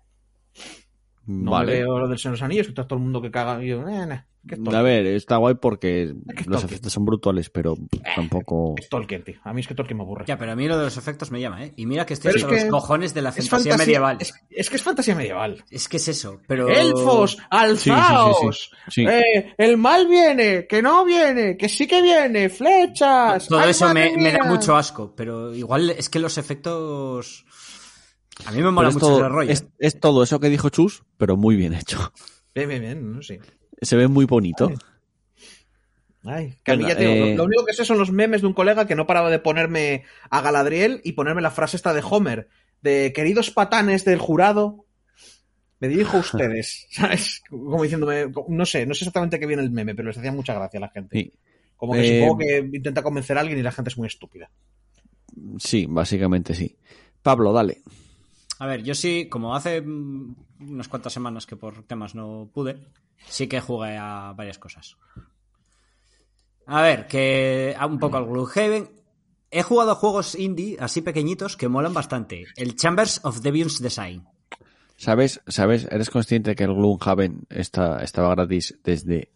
[1.29, 1.73] No vale.
[1.73, 3.63] me veo lo del Señor de los Anillos, que está todo el mundo que caga.
[3.63, 7.05] Y yo, eh, nah, que es A ver, está guay porque Es los efectos son
[7.05, 7.75] brutales, pero
[8.15, 8.75] tampoco.
[8.77, 9.35] Es Tolkien, tío.
[9.43, 10.25] A mí es que Tolkien me aburre.
[10.27, 11.73] Ya, pero a mí lo de los efectos me llama, ¿eh?
[11.75, 14.17] Y mira que estoy hasta los que cojones de la fantasía, medieval.
[14.19, 15.63] Es, es que es fantasía medieval.
[15.69, 16.69] Es que es eso, pero...
[16.69, 17.37] ¡Elfos!
[17.49, 18.71] ¡Alzaos!
[18.87, 19.05] Sí.
[19.05, 20.65] Eh, ¡El mal viene!
[20.67, 21.57] ¡Que no viene!
[21.57, 22.49] ¡Que sí que viene!
[22.49, 23.47] ¡Flechas!
[23.47, 27.45] Todo ¡Ay, eso me, me da mucho asco, pero igual es que los efectos...
[28.45, 29.51] A mí me mola es, mucho todo, ese rollo.
[29.51, 32.11] es, es todo eso que dijo Chus, pero muy bien hecho.
[32.55, 33.39] Bien, bien, bien, no sé.
[33.81, 34.71] Se ve muy bonito.
[36.23, 38.11] Ay, que a mí ya te digo, eh, lo, lo único que sé son los
[38.11, 41.77] memes de un colega que no paraba de ponerme a Galadriel y ponerme la frase
[41.77, 42.49] esta de Homer,
[42.81, 44.85] de queridos patanes del jurado,
[45.79, 47.41] me dirijo a ustedes, ¿sabes?
[47.49, 50.53] Como diciéndome, no sé, no sé exactamente qué viene el meme, pero les hacía mucha
[50.55, 51.17] gracia a la gente.
[51.17, 51.31] Sí.
[51.77, 54.49] Como que Eh, supongo que intenta convencer a alguien y la gente es muy estúpida.
[55.59, 56.75] Sí, básicamente sí.
[57.21, 57.77] Pablo, dale.
[58.59, 62.77] A ver, yo sí, como hace mm, unas cuantas semanas que por temas no pude,
[63.27, 64.97] sí que jugué a varias cosas.
[66.65, 68.89] A ver, que a un poco al Gloomhaven.
[69.51, 72.45] He jugado a juegos indie así pequeñitos que molan bastante.
[72.55, 74.27] El Chambers of Devious Design.
[74.95, 75.41] ¿Sabes?
[75.47, 75.87] ¿Sabes?
[75.89, 79.31] ¿Eres consciente que el Gloomhaven está, estaba gratis desde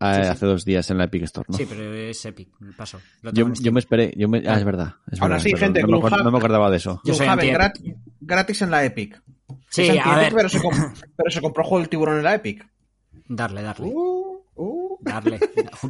[0.00, 0.28] eh, Sí, sí.
[0.28, 1.56] hace dos días en la Epic Store, ¿no?
[1.56, 3.00] Sí, pero es Epic, paso.
[3.22, 4.12] Lo yo, yo me esperé.
[4.16, 4.94] Yo me, ah, es verdad.
[5.08, 5.40] es es verdad.
[5.58, 7.00] gente, no, me no me acordaba de eso.
[7.04, 9.20] Yo soy Gloomhaven anti- grat- gratis en la Epic.
[9.70, 10.32] Sí, a ver.
[10.34, 10.74] Pero se, com-
[11.16, 12.66] pero se compró juego del tiburón en la Epic.
[13.28, 13.88] Darle, darle.
[13.92, 14.98] Uh, uh.
[15.00, 15.38] Darle.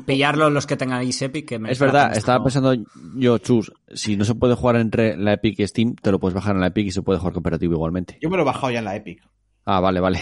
[0.07, 1.47] Pillarlo los que tengan ahí Epic.
[1.49, 2.75] Que me Es verdad, estaba como- pensando
[3.17, 6.35] yo, Chus, si no se puede jugar entre la Epic y Steam, te lo puedes
[6.35, 8.19] bajar en la Epic y se puede jugar cooperativo igualmente.
[8.21, 9.23] Yo me lo he bajado ya en la Epic.
[9.67, 10.21] Ah, vale, vale.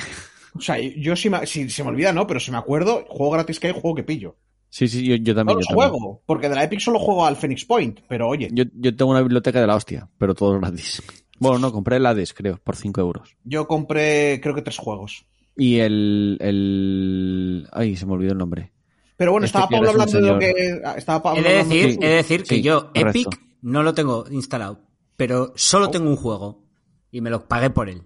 [0.57, 3.33] O sea, yo si, me, si se me olvida, no, pero si me acuerdo, juego
[3.33, 4.37] gratis que hay, juego que pillo.
[4.69, 5.57] Sí, sí, yo, yo No también.
[5.59, 5.91] los yo, también.
[6.01, 8.97] juego, porque de la Epic solo juego al Phoenix Point, pero oye, yo, Yo, yo
[8.97, 11.03] tengo una biblioteca de la hostia, pero todo gratis.
[11.39, 13.37] Bueno, no, compré el Hades, creo, por 5 euros.
[13.69, 15.27] compré creo que tres juegos.
[15.55, 17.69] Y el, el...
[17.73, 18.73] Ay, se me olvidó el nombre.
[19.19, 20.81] Pero bueno, Este estaba Pablo hablando de lo que...
[20.83, 23.09] ah, Estaba Pablo He de hablando decir, de- he de decir que Sí, yo, correcto.
[23.31, 24.81] Epic, no lo tengo instalado.
[25.19, 26.65] Pero solo tengo un juego.
[27.11, 28.03] Y me lo pagué por él.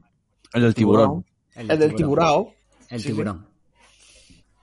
[0.52, 1.24] El del tiburón.
[1.68, 2.54] El del tiburao.
[2.88, 3.46] El Sí, tiburón.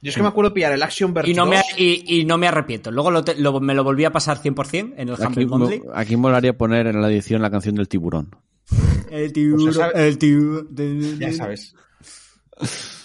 [0.02, 1.66] Yo es que me acuerdo pillar el Action Verge Y no, me, 2.
[1.78, 2.92] y, y no me arrepiento.
[2.92, 5.80] Luego lo te- lo- me lo volví a pasar 100% en el Aquí, Humble Monthly.
[5.80, 8.30] mo- aquí molaría poner en la edición la canción del tiburón.
[9.10, 10.68] El tiburón, O sea, sabe- el tiburón.
[11.20, 11.74] Ya sabes.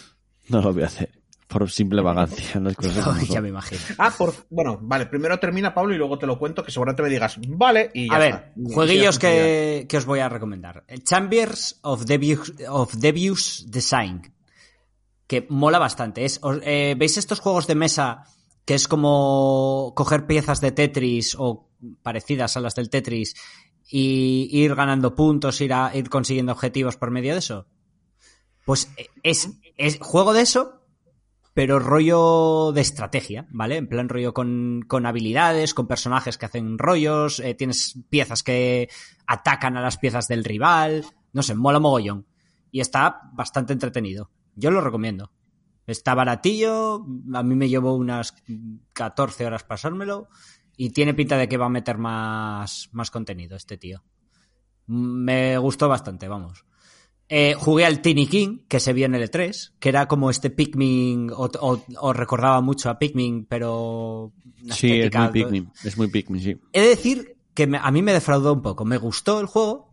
[0.48, 1.10] No lo voy a hacer.
[1.52, 2.58] Por simple vagancia.
[2.60, 3.80] Las cosas como Ay, ya me imagino.
[3.98, 4.34] Ah, por...
[4.50, 7.90] Bueno, vale, primero termina Pablo y luego te lo cuento, que seguramente me digas, vale,
[7.94, 8.74] y ya A ver, está.
[8.74, 10.84] Jueguillos que, que os voy a recomendar.
[11.04, 14.32] Chambers of Devious, of Devious Design.
[15.26, 16.24] Que mola bastante.
[16.24, 18.24] Es, os- eh, ¿Veis estos juegos de mesa
[18.64, 21.68] que es como coger piezas de Tetris o
[22.02, 23.34] parecidas a las del Tetris
[23.88, 27.66] y ir ganando puntos, ir, a, ir consiguiendo objetivos por medio de eso?
[28.64, 30.81] Pues eh, es, es juego de eso,
[31.54, 33.76] pero rollo de estrategia, ¿vale?
[33.76, 38.88] En plan rollo con, con habilidades, con personajes que hacen rollos, eh, tienes piezas que
[39.26, 42.26] atacan a las piezas del rival, no sé, mola mogollón.
[42.70, 44.30] Y está bastante entretenido.
[44.54, 45.30] Yo lo recomiendo.
[45.86, 47.04] Está baratillo,
[47.34, 48.34] a mí me llevó unas
[48.92, 50.28] 14 horas pasármelo
[50.76, 54.02] y tiene pinta de que va a meter más, más contenido este tío.
[54.86, 56.64] Me gustó bastante, vamos.
[57.34, 60.50] Eh, jugué al Tiny King, que se vio en el E3, que era como este
[60.50, 64.32] Pikmin, o, o- o recordaba mucho a Pikmin, pero...
[64.70, 65.70] Sí, es muy Pikmin.
[65.82, 66.56] Es muy Pikmin, sí.
[66.74, 68.84] He de decir que me- a mí me defraudó un poco.
[68.84, 69.90] Me gustó el juego,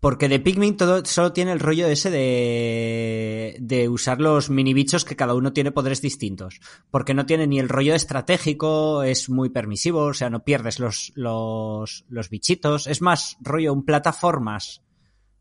[0.00, 5.04] porque de Pikmin todo, solo tiene el rollo ese de, de usar los mini bichos
[5.06, 6.60] que cada uno tiene poderes distintos.
[6.90, 11.12] Porque no tiene ni el rollo estratégico, es muy permisivo, o sea, no pierdes los,
[11.14, 12.86] los, los bichitos.
[12.86, 14.82] Es más rollo un plataformas,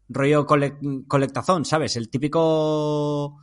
[0.09, 1.95] rollo colec- colectazón, ¿sabes?
[1.95, 3.39] El típico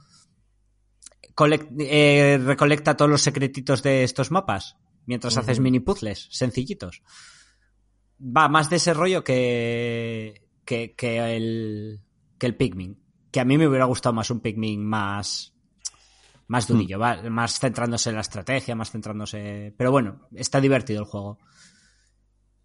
[1.78, 4.76] eh, recolecta todos los secretitos de estos mapas
[5.06, 7.02] mientras haces mini puzzles sencillitos.
[8.20, 12.01] Va más de ese rollo que, que, que el,
[12.39, 13.02] que el Pikmin.
[13.32, 15.55] Que a mí me hubiera gustado más un Pikmin más,
[16.47, 19.74] más durillo, va, más centrándose en la estrategia, más centrándose.
[19.76, 21.39] Pero bueno, está divertido el juego.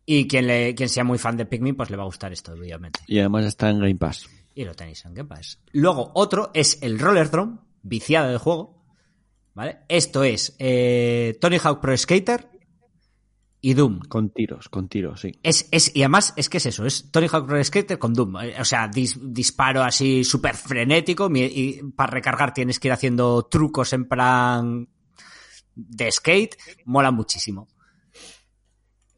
[0.09, 2.53] Y quien, le, quien sea muy fan de Pikmin, pues le va a gustar esto,
[2.53, 3.01] obviamente.
[3.07, 4.25] Y además está en Game Pass.
[4.55, 5.59] Y lo tenéis en Game Pass.
[5.73, 8.85] Luego, otro es el Roller Drone, viciado de juego.
[9.53, 9.79] ¿Vale?
[9.89, 12.47] Esto es eh, Tony Hawk Pro Skater
[13.59, 13.99] y Doom.
[14.07, 15.31] Con tiros, con tiros, sí.
[15.43, 18.35] Es, es, y además, es que es eso, es Tony Hawk Pro Skater con Doom.
[18.59, 23.91] O sea, dis- disparo así súper frenético y para recargar tienes que ir haciendo trucos
[23.91, 24.87] en plan
[25.75, 26.55] de skate.
[26.85, 27.67] Mola muchísimo.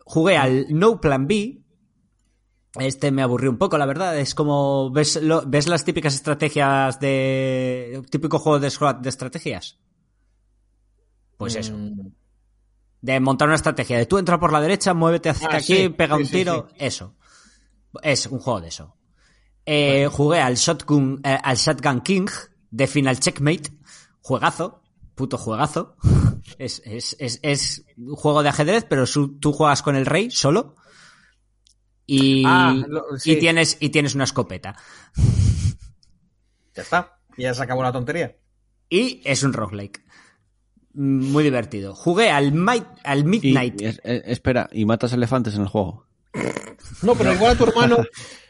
[0.10, 1.61] Jugué al No Plan B.
[2.80, 4.18] Este me aburrió un poco, la verdad.
[4.18, 8.02] Es como, ¿ves, lo- ves las típicas estrategias de...
[8.10, 9.77] típico juego de SWAT de estrategias?
[11.38, 12.07] Pues eso Mm,
[13.02, 15.90] de montar una estrategia de tú entra por la derecha, muévete hacia Ah, aquí, sí,
[15.90, 17.15] pega sí, un sí, tiro, eso.
[18.02, 18.98] Es un juego de eso.
[19.65, 22.27] Eh, Jugué al Shotgun, eh, al Shotgun King
[22.72, 23.72] de Final Checkmate,
[24.22, 24.81] juegazo,
[25.20, 25.96] puto juegazo.
[26.58, 30.32] Es, es, es, es un juego de ajedrez, pero su- tú juegas con el rey
[30.32, 30.76] solo.
[32.08, 33.34] Y, Ah, lo- sí.
[33.34, 34.76] y tienes y tienes una escopeta.
[36.76, 37.20] Ya está.
[37.38, 38.36] Ya se acabó la tontería.
[38.90, 40.04] Y es un roguelike.
[40.94, 41.94] Mm, Muy divertido.
[41.96, 42.54] Jugué al,
[43.04, 43.82] al Y, Midnight.
[43.82, 46.08] es- eh, espera, y matas elefantes en el juego.
[47.01, 47.97] No, pero igual a tu hermano.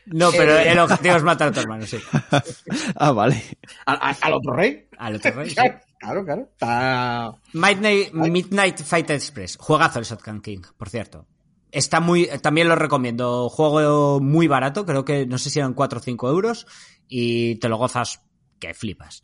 [0.08, 0.72] No, pero Eh.
[0.72, 1.98] el objetivo es matar a tu hermano, sí.
[2.96, 3.44] ah, vale.
[3.86, 4.88] a- a- al otro rey.
[4.98, 5.56] Al otro rey, sí.
[5.56, 6.50] Claro, claro, claro.
[6.52, 9.58] Está- Midnight, Midnight Fight Express.
[9.58, 11.28] Juegazo el Shotgun King, por cierto.
[11.72, 13.48] Está muy, también lo recomiendo.
[13.50, 16.66] Juego muy barato, creo que no sé si eran 4 o 5 euros.
[17.08, 18.22] Y te lo gozas
[18.60, 19.24] que flipas.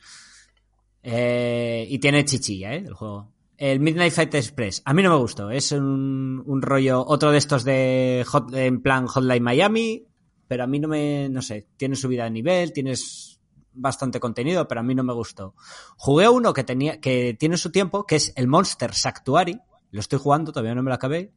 [1.04, 2.84] Eh, y tiene chichilla, ¿eh?
[2.88, 3.32] El juego.
[3.58, 4.82] El Midnight Fight Express.
[4.86, 5.50] A mí no me gustó.
[5.50, 10.06] Es un, un rollo, otro de estos de hot, en plan Hotline Miami.
[10.48, 13.40] Pero a mí no me, no sé, tiene subida de nivel, tienes
[13.74, 15.56] bastante contenido, pero a mí no me gustó.
[15.98, 19.60] Jugué uno que tenía, que tiene su tiempo, que es el Monster Actuary.
[19.92, 21.34] Lo estoy jugando, todavía no me lo acabé.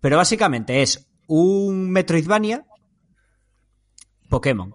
[0.00, 2.64] Pero básicamente es un Metroidvania
[4.28, 4.74] Pokémon.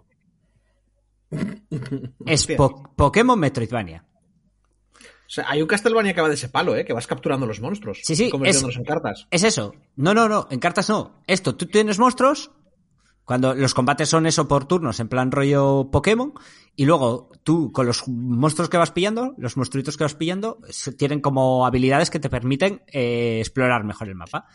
[2.26, 4.06] Es po- Pokémon Metroidvania.
[5.28, 6.86] O sea, hay un Castlevania que va de ese palo, ¿eh?
[6.86, 8.00] Que vas capturando los monstruos.
[8.04, 9.28] Sí, sí, y convirtiéndolos en cartas.
[9.32, 9.74] Es eso.
[9.96, 10.48] No, no, no.
[10.52, 11.22] En cartas no.
[11.28, 12.52] Esto, tú tienes monstruos.
[13.24, 16.34] Cuando los combates son eso por turnos, en plan rollo Pokémon.
[16.76, 20.60] Y luego tú, con los monstruos que vas pillando, los monstruitos que vas pillando,
[20.98, 24.46] tienen como habilidades que te permiten eh, explorar mejor el mapa.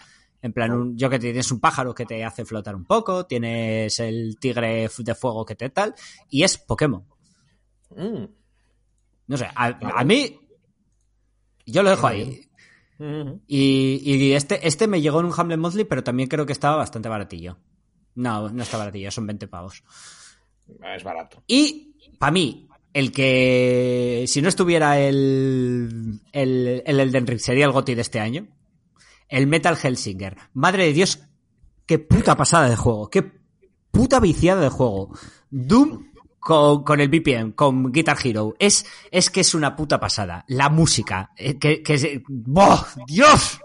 [0.40, 3.98] En plan, un- yo que tienes un pájaro que te hace flotar un poco, tienes
[3.98, 5.94] el tigre de fuego que te tal,
[6.28, 7.05] y es Pokémon.
[7.97, 8.24] Mm.
[9.26, 9.66] No sé, a,
[9.98, 10.38] a mí,
[11.70, 12.47] yo lo dejo ahí.
[13.47, 16.76] Y, y este, este me llegó en un Hamlet Monthly, pero también creo que estaba
[16.76, 17.59] bastante baratillo.
[18.14, 19.82] No, no está baratillo, son 20 pavos.
[20.94, 21.42] Es barato.
[21.47, 27.72] Y, para mí, el que, si no estuviera el, el, el Elden Ring, sería el
[27.72, 28.48] GOTY de este año.
[29.28, 30.36] El Metal Hellsinger.
[30.52, 31.20] Madre de Dios,
[31.86, 33.09] qué puta pasada de juego.
[33.09, 33.32] Qué
[33.90, 35.16] puta viciada de juego.
[35.51, 36.10] Doom
[36.40, 38.54] con, con el VPN, con Guitar Hero.
[38.58, 40.44] Es, es que es una puta pasada.
[40.48, 41.30] La música.
[41.36, 42.22] eh, Que, que.
[43.06, 43.60] ¡Dios!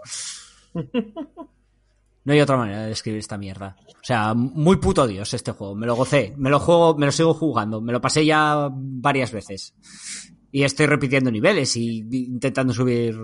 [2.23, 3.76] No hay otra manera de describir esta mierda.
[3.88, 5.76] O sea, muy puto Dios este juego.
[5.76, 6.34] Me lo gocé.
[6.38, 7.81] Me lo juego, me lo sigo jugando.
[7.81, 9.73] Me lo pasé ya varias veces.
[10.52, 13.15] Y estoy repitiendo niveles y y intentando subir.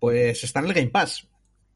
[0.00, 1.26] Pues está en el Game Pass.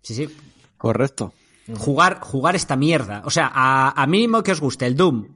[0.03, 0.29] Sí, sí.
[0.77, 1.33] Correcto.
[1.79, 3.23] Jugar, jugar esta mierda.
[3.25, 5.29] O sea, a, a mínimo que os guste el Doom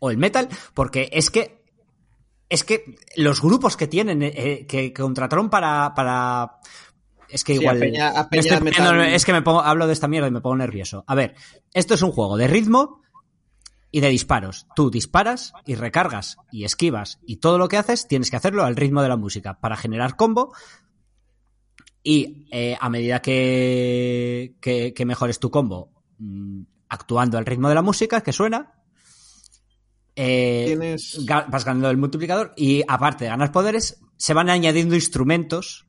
[0.00, 1.60] o el Metal, porque es que.
[2.48, 5.94] Es que los grupos que tienen, eh, eh, que contrataron para.
[5.94, 6.56] para
[7.28, 7.76] es que Sí, igual.
[7.76, 10.08] a Peña- a me Peña estoy Metal- poniendo- es que me pongo, hablo de esta
[10.08, 11.04] mierda y me pongo nervioso.
[11.06, 11.36] A ver,
[11.72, 13.02] esto es un juego de ritmo
[13.92, 14.66] y de disparos.
[14.74, 18.74] Tú disparas y recargas y esquivas y todo lo que haces tienes que hacerlo al
[18.74, 20.52] ritmo de la música para generar combo
[22.02, 27.74] y eh, a medida que, que, que mejores tu combo mm, actuando al ritmo de
[27.74, 28.72] la música que suena,
[30.22, 35.86] eh, Tienes- vas ganando el multiplicador y aparte de ganar poderes, se van añadiendo instrumentos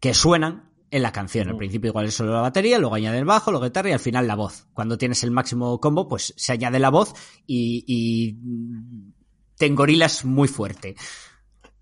[0.00, 1.48] que suenan en la canción.
[1.48, 4.00] Al principio igual es solo la batería, luego añade el bajo, luego guitarra y al
[4.00, 4.66] final la voz.
[4.72, 7.12] Cuando tienes el máximo combo, pues se añade la voz
[7.46, 9.12] y, y mm,
[9.56, 10.94] te engorilas muy fuerte.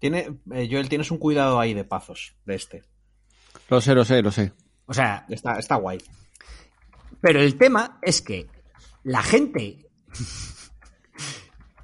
[0.00, 2.82] Tiene, eh, Joel, tienes un cuidado ahí de pazos de este.
[3.68, 4.52] Lo sé, lo sé, lo sé.
[4.86, 5.98] O sea, Está, está guay.
[7.20, 8.48] Pero el tema es que
[9.04, 9.86] la gente.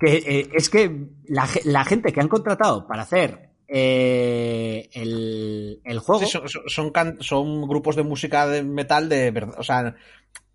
[0.04, 5.80] Que eh, es que la, ge- la gente que han contratado para hacer eh, el,
[5.84, 6.20] el juego.
[6.24, 9.94] Sí, son, son, son can- son grupos de música de metal de verdad, o sea,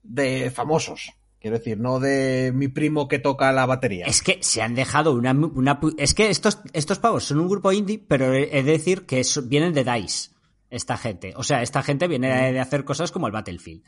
[0.03, 1.13] de famosos.
[1.39, 4.05] Quiero decir, no de mi primo que toca la batería.
[4.07, 8.03] Es que se han dejado una, es que estos, estos pavos son un grupo indie,
[8.05, 10.31] pero he de decir que vienen de DICE,
[10.71, 11.33] esta gente.
[11.37, 13.83] O sea, esta gente viene de, de hacer cosas como el Battlefield.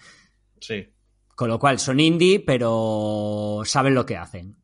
[0.62, 0.88] Sí.
[1.36, 4.56] Con lo cual son indie, pero saben lo que hacen.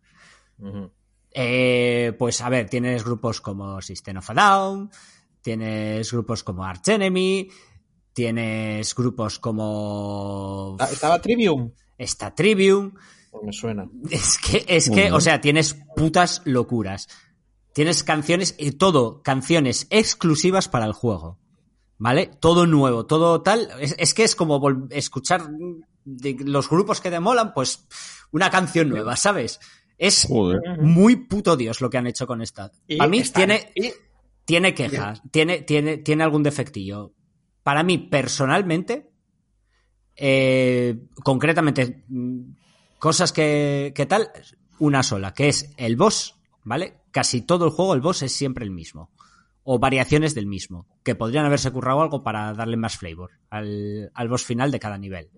[1.31, 4.89] Eh, pues a ver, tienes grupos como System of a Down,
[5.41, 7.49] tienes grupos como Arch Enemy,
[8.13, 10.77] tienes grupos como...
[10.79, 11.71] Ah, ¿Estaba Trivium?
[11.97, 12.93] Está Trivium.
[13.31, 13.89] Pues me suena.
[14.09, 17.09] Es que, es que, o sea, tienes putas locuras.
[17.73, 21.37] Tienes canciones y todo, canciones exclusivas para el juego.
[21.97, 22.27] ¿Vale?
[22.27, 23.69] Todo nuevo, todo tal.
[23.81, 25.49] Es, es que es como escuchar
[26.05, 27.85] de los grupos que te molan, pues
[28.31, 29.59] una canción nueva, ¿sabes?
[29.97, 30.61] Es Joder.
[30.81, 32.71] muy puto Dios lo que han hecho con esta.
[32.87, 33.93] Y Para mí están- tiene, y-
[34.45, 37.13] tiene quejas, tiene, tiene, tiene algún defectillo.
[37.63, 39.09] Para mí, personalmente,
[40.15, 42.41] eh, concretamente, mm,
[42.99, 44.29] cosas que, que tal,
[44.79, 47.01] una sola, que es el boss, ¿vale?
[47.11, 49.11] Casi todo el juego, el boss es siempre el mismo.
[49.63, 54.27] O variaciones del mismo, que podrían haberse currado algo para darle más flavor al, al
[54.29, 55.29] boss final de cada nivel.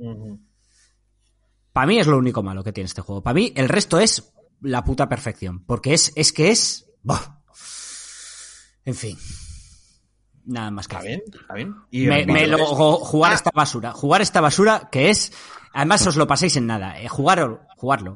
[1.72, 3.22] Para mí es lo único malo que tiene este juego.
[3.24, 5.64] Para mí el resto es la puta perfección.
[5.66, 6.86] Porque es, es que es...
[8.86, 9.18] En fin.
[10.46, 11.76] Nada más que Está bien, está bien.
[11.92, 13.36] Y Me, lo- jugar Ah.
[13.36, 13.92] esta basura.
[13.92, 15.34] Jugar esta basura que es...
[15.74, 17.00] Además os lo paséis en nada.
[17.02, 18.16] Eh, jugarlo, jugarlo.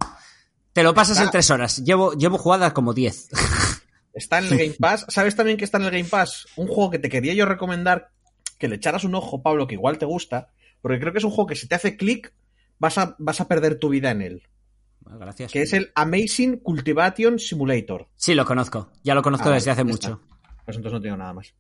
[0.73, 1.83] Te lo pasas Está- en tres horas.
[1.83, 3.27] Llevo, llevo jugadas como diez.
[4.13, 5.05] Está en el Game Pass.
[5.09, 6.47] ¿Sabes también que está en el Game Pass?
[6.55, 8.09] Un juego que te quería yo recomendar
[8.57, 10.49] que le echaras un ojo, Pablo, que igual te gusta,
[10.81, 12.31] porque creo que es un juego que si te hace clic
[12.79, 14.43] vas a, vas a perder tu vida en él.
[15.05, 15.51] Gracias.
[15.51, 18.07] Que es el Amazing Cultivation Simulator.
[18.15, 18.91] Sí, lo conozco.
[19.03, 20.13] Ya lo conozco Ah, desde hace mucho.
[20.13, 20.19] está.
[20.65, 21.53] Pues entonces no tengo nada más.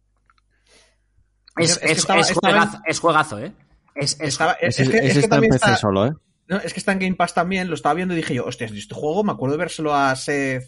[1.57, 3.53] Es, Es que es- estaba- es estaba en- juegazo, es juegazo, ¿eh?
[3.95, 4.71] Es, Estaba- que, que
[5.07, 6.13] está en también PC está, solo, ¿eh?
[6.47, 8.71] no, es que está en Game Pass también, lo estaba viendo y dije yo, hostias,
[8.71, 10.63] este juego me acuerdo de vérselo a Seth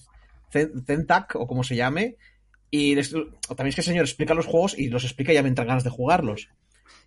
[0.52, 2.18] Zen- Zentak o como se llame.
[2.70, 5.44] Y les- también es que el señor explica los juegos y los explica y ya
[5.44, 6.50] me entran ganas de jugarlos.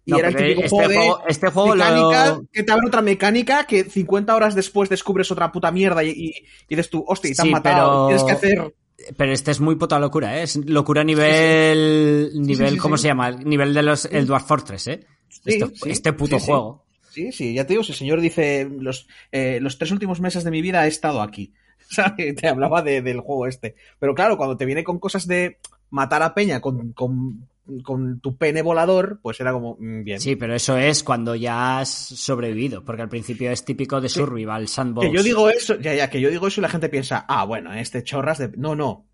[0.06, 2.72] Y No, era el típico este juego de juego- este juego lo- mecánica, que te
[2.72, 6.34] abre otra mecánica, que 50 horas después descubres otra puta mierda y, y, y
[6.68, 8.74] dices tú, hostia, y te han Sí, matado, pero- tienes que hacer...
[9.16, 10.44] Pero este es muy puta locura, ¿eh?
[10.44, 12.30] Es locura a nivel.
[12.34, 13.30] nivel sí, ¿Cómo se llama?
[13.30, 14.06] Nivel de los.
[14.06, 15.00] El Dwarf Fortress, ¿eh?
[15.44, 16.86] este, sí, este puto juego.
[17.10, 20.44] Sí, sí, ya te digo, si el señor dice, los, eh, los tres últimos meses
[20.44, 21.52] de mi vida he estado aquí.
[21.90, 22.36] ¿Sabes?
[22.36, 23.76] Te hablaba de- del juego este.
[23.98, 25.58] Pero claro, cuando te viene con cosas de
[25.90, 27.48] matar a Peña con, con,
[27.82, 30.20] con tu pene volador, pues era como, mm, bien.
[30.20, 34.68] Sí, pero eso es cuando ya has sobrevivido, porque al principio es típico de Survival,
[34.68, 35.06] Sandbox.
[35.08, 37.44] Que yo digo eso, ya, ya, que yo digo eso y la gente piensa, ah,
[37.44, 38.48] bueno, este chorras de.
[38.56, 39.06] No, no.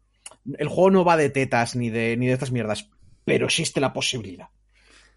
[0.58, 2.88] El juego no va de tetas ni de, ni de estas mierdas.
[3.24, 4.48] Pero existe la posibilidad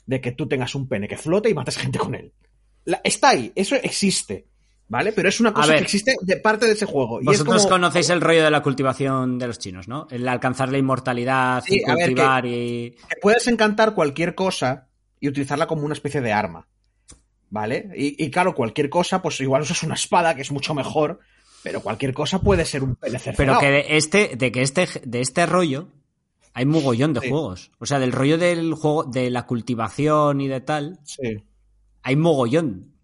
[0.05, 2.31] de que tú tengas un pene que flote y mates gente con él.
[2.85, 4.45] La- está ahí, eso existe.
[4.87, 5.11] ¿Vale?
[5.13, 5.77] Pero es una cosa ver.
[5.77, 7.19] que existe de parte de ese juego.
[7.19, 10.07] Y es Vosotros como- conocéis el rollo de la cultivación de los chinos, ¿no?
[10.11, 12.91] El alcanzar la inmortalidad, Sí, y ver, cultivar y.
[13.09, 14.87] que puedes encantar cualquier cosa
[15.19, 16.67] y utilizarla como una especie de arma.
[17.49, 17.89] ¿Vale?
[17.95, 21.19] Y, y claro, cualquier cosa, pues igual usas una espada, que es mucho mejor,
[21.63, 25.21] pero cualquier cosa puede ser un pene Pero que de este, de que este, de
[25.21, 25.87] este rollo
[26.53, 27.29] hay mogollón de Sí.
[27.29, 27.71] juegos.
[27.79, 31.43] O sea, del rollo del juego, de la cultivación y de tal, Sí.
[32.03, 32.94] hay mogollón.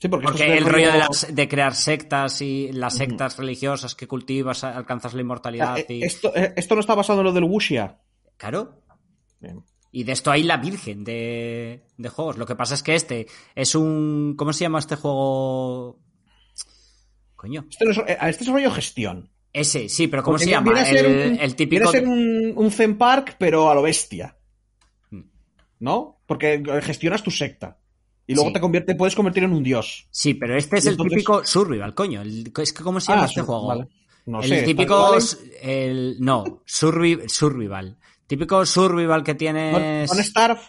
[0.00, 4.64] Sí, porque, el rollo de, las- de crear sectas y las sectas religiosas que cultivas,
[4.64, 5.78] alcanzas la sea, inmortalidad.
[5.78, 6.02] eh, y...
[6.04, 7.98] esto, eh, esto no está basado en lo del Wuxia.
[8.38, 8.80] Claro.
[9.40, 9.62] Bien.
[9.92, 12.38] Y de esto hay la virgen de, de juegos.
[12.38, 14.34] Lo que pasa es que este es un.
[14.38, 15.98] ¿Cómo se llama este juego?
[17.36, 17.66] Coño.
[17.70, 19.30] Este, no es, eh, este es rollo gestión.
[19.52, 20.72] Ese, sí, pero ¿cómo Porque se llama?
[20.72, 21.88] viene El, un- el Viene típico.
[21.88, 24.36] a ser un, un Zen Park, pero a lo bestia.
[25.10, 25.22] Hmm.
[25.80, 26.22] ¿No?
[26.26, 27.76] Porque gestionas tu secta.
[28.30, 28.54] Y luego Sí.
[28.54, 30.06] te, convierte, puedes convertir en un dios.
[30.10, 32.22] Sí, pero este es el entonces- típico survival, coño.
[32.22, 33.66] El- es que ¿cómo se llama Ah, este juego?
[33.66, 33.88] vale.
[34.26, 35.16] No el sé, típico.
[35.60, 37.98] El, no, survi- survival.
[38.28, 40.08] Típico survival que ¿Con, tienes.
[40.08, 40.60] con Starve?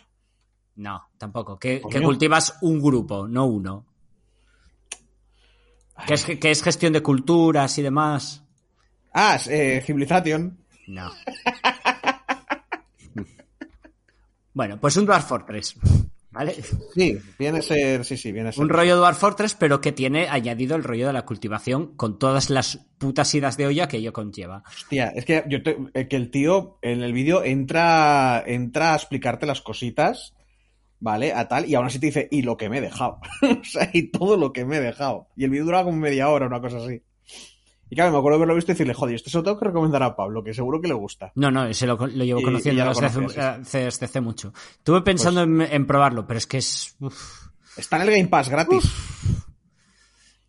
[0.78, 1.60] No, tampoco.
[1.60, 3.86] Que, cultivas un grupo, no uno.
[6.08, 8.44] Que es, que es gestión de culturas y demás.
[9.14, 10.58] Ah, eh, Civilization.
[10.88, 11.12] No.
[14.54, 15.76] bueno, pues un Dwarf Fortress.
[16.32, 16.56] ¿Vale?
[16.96, 18.06] Sí, viene a ser.
[18.06, 18.64] Sí, sí, viene a ser.
[18.64, 22.50] Un rollo Dwarf Fortress, pero que tiene añadido el rollo de la cultivación con todas
[22.50, 24.64] las putas idas de olla que ello conlleva.
[24.66, 28.96] Hostia, es que, yo te- eh, que el tío en el vídeo entra, entra a
[28.96, 30.34] explicarte las cositas,
[31.02, 31.34] ¿vale?
[31.34, 33.20] A tal, y aún así te dice, y lo que me he dejado.
[33.42, 35.28] o sea, y todo lo que me he dejado.
[35.36, 37.02] Y el vídeo dura como media hora, una cosa así.
[37.92, 40.02] Y claro, me acuerdo haberlo visto y decirle, joder, esto se lo tengo que recomendar
[40.02, 41.34] a Pablo, que seguro que le gusta.
[41.36, 43.06] No, no, ese lo, lo llevo Y- conociendo lo hace,
[43.86, 44.54] hace- hace mucho.
[44.78, 46.96] Estuve pensando Pues en, en probarlo, pero es que es...
[47.02, 47.50] uf.
[47.76, 48.84] Está en el Game Pass gratis.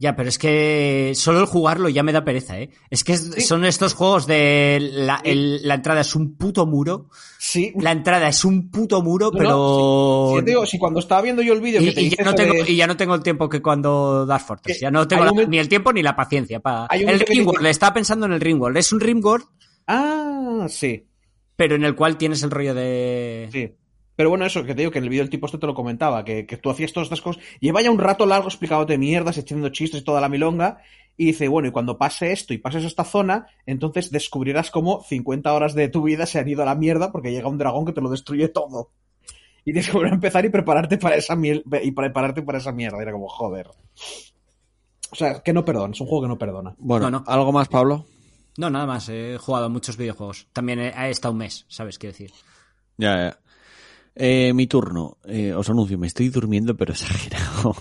[0.03, 2.71] Ya, pero es que solo el jugarlo ya me da pereza, ¿eh?
[2.91, 7.09] Es que es- son estos juegos de la, el- la entrada es un puto muro,
[7.39, 7.73] Sí.
[7.79, 9.51] la entrada es un puto muro, No, pero...
[9.51, 12.03] no, sí, sí, te digo, si cuando estaba viendo yo el vídeo y, que te
[12.03, 14.81] y ya no tengo, de- y ya no tengo el tiempo que cuando Dark Fortress.
[14.81, 16.59] Ya no tengo la- momento- ni el tiempo ni la paciencia.
[16.59, 18.77] para El Ringworld, dice- estaba pensando en el Ringworld.
[18.79, 19.45] Es un Ringworld,
[19.87, 21.07] Ah, sí,
[21.55, 23.49] pero en el cual tienes el rollo de...
[23.53, 23.71] sí.
[24.15, 25.75] Pero bueno, eso que te digo que en el vídeo el tipo este te lo
[25.75, 29.39] comentaba, que, que tú hacías todas estas cosas, lleva ya un rato largo explicándote mierdas,
[29.39, 30.83] echando chistes y toda la milonga,
[31.17, 35.53] y dice, bueno, y cuando pase esto y pases esta zona, entonces descubrirás cómo 50
[35.53, 37.93] horas de tu vida se han ido a la mierda porque llega un dragón que
[37.93, 38.91] te lo destruye todo.
[39.65, 42.73] Y tienes que volver a empezar y prepararte para esa miel y prepararte para esa
[42.73, 43.01] mierda.
[43.01, 43.69] Era como, joder.
[45.11, 46.75] O sea, que no perdona, es un juego que no perdona.
[46.79, 47.25] Bueno, No, no.
[47.27, 48.07] ¿algo más, Pablo?
[48.57, 49.09] No, nada más.
[49.09, 50.49] He jugado muchos videojuegos.
[50.53, 52.33] También he, he estado un mes, ¿sabes qué decir?
[52.97, 53.39] Ya, ya.
[54.15, 55.19] Eh, mi turno.
[55.25, 57.75] Eh, os anuncio, me estoy durmiendo, pero exagerado.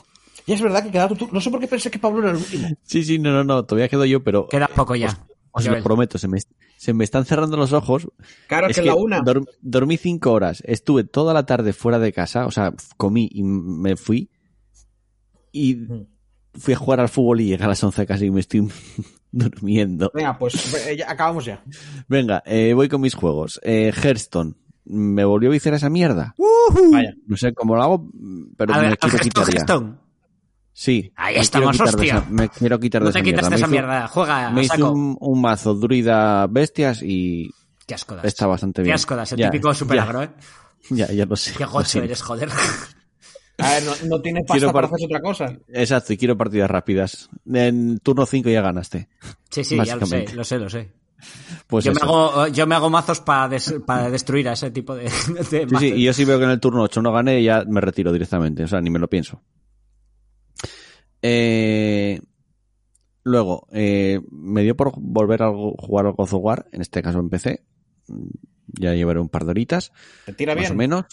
[0.46, 1.34] Y es verdad que queda tu turno.
[1.36, 2.68] No sé por qué pensé que Pablo era el último.
[2.84, 5.16] Sí, sí, no, no, no, todavía quedo yo, pero Queda poco ya.
[5.52, 6.40] os lo prometo, se me,
[6.78, 8.08] se me están cerrando los ojos.
[8.48, 9.20] Claro, Es que, la una.
[9.22, 13.44] dorm- dormí cinco horas, estuve toda la tarde fuera de casa, o sea, comí y
[13.44, 14.30] me fui.
[15.52, 16.08] Y Mm.
[16.56, 18.68] fui a jugar al fútbol y llegué a las 11 casi y me estoy
[19.32, 20.12] durmiendo.
[20.14, 21.64] Venga, pues eh, ya- acabamos ya.
[22.08, 23.60] Venga, eh, voy con mis juegos.
[23.64, 24.56] Eh, Hearthstone.
[24.86, 26.36] ¿Me volvió a viciar esa mierda?
[26.92, 27.14] Vaya.
[27.28, 28.10] No sé cómo lo hago,
[28.58, 29.96] pero A me ver, quiero quitar ya.
[30.74, 31.12] Sí.
[31.16, 32.18] Ahí estamos, quiero quitar de hostia.
[32.18, 34.08] esa- me quiero quitar de No esa te quitas de esa Me hizo- mierda.
[34.08, 34.92] Juega Me saco.
[34.92, 37.52] un, un mazo druida bestias y
[37.86, 38.26] Qué asco das.
[38.26, 38.92] está bastante bien.
[38.92, 39.32] Qué asco das.
[39.34, 40.30] El Ya, típico super ya, agro, ¿eh?
[40.90, 41.54] Ya, ya lo sé.
[41.58, 42.50] Qué gocho eres, joder.
[43.58, 45.58] A ver, no, no tiene Quiero pasta para par- hacer otra cosa.
[45.68, 47.30] Exacto, y quiero partidas rápidas.
[47.46, 49.10] En turno 5 ya ganaste.
[49.52, 50.92] Sí, sí, ya lo sé, lo sé, lo sé.
[51.68, 54.96] Pues yo, me hago, yo me hago mazos para, des- para destruir a ese tipo
[54.96, 55.10] de, de
[55.44, 55.80] Sí, mazos.
[55.80, 58.12] sí, y yo sí veo que en el turno 8 no gané, ya me retiro
[58.12, 59.42] directamente, o sea, ni me lo pienso.
[61.22, 62.20] Eh,
[63.24, 67.20] luego, eh, me dio por volver a jugar al God of War, en este caso
[67.20, 67.64] en PC.
[68.68, 69.92] Ya llevaré un par de horitas,
[70.26, 70.72] Te tira más bien.
[70.72, 71.06] o menos.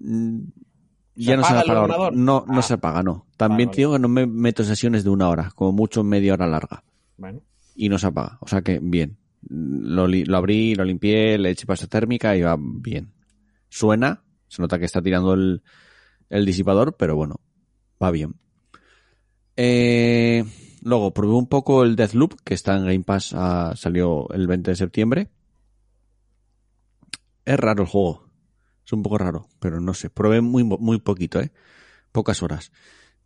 [0.00, 2.10] ¿Se Ya no se apaga?
[2.12, 2.62] No, no Ah.
[2.62, 3.26] se apaga, no.
[3.36, 6.46] También Vale, digo que no me meto sesiones de una hora, como mucho media hora
[6.46, 6.82] larga.
[7.16, 7.40] Bueno.
[7.74, 8.38] y no se apaga.
[8.40, 9.16] O sea que bien.
[9.48, 13.12] Lo, lo abrí, lo limpié, le eché pasta térmica y va bien.
[13.68, 15.62] Suena, se nota que está tirando el,
[16.28, 17.40] el disipador, pero bueno,
[18.02, 18.34] va bien.
[19.56, 20.44] Eh,
[20.82, 24.70] luego probé un poco el Deathloop, que está en Game Pass, ah, salió el 20
[24.70, 25.30] de septiembre.
[27.44, 28.28] Es raro el juego.
[28.84, 30.10] Es un poco raro, pero no sé.
[30.10, 31.52] Probé muy, muy poquito, ¿eh?
[32.12, 32.72] Pocas horas.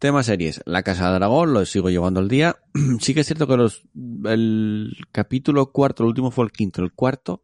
[0.02, 0.60] Tema series.
[0.66, 2.56] La Casa de Dragón, lo sigo llevando al día.
[2.98, 3.84] sí que es cierto que los,
[4.24, 7.40] el capítulo cuarto, el último fue el quinto, el cuarto,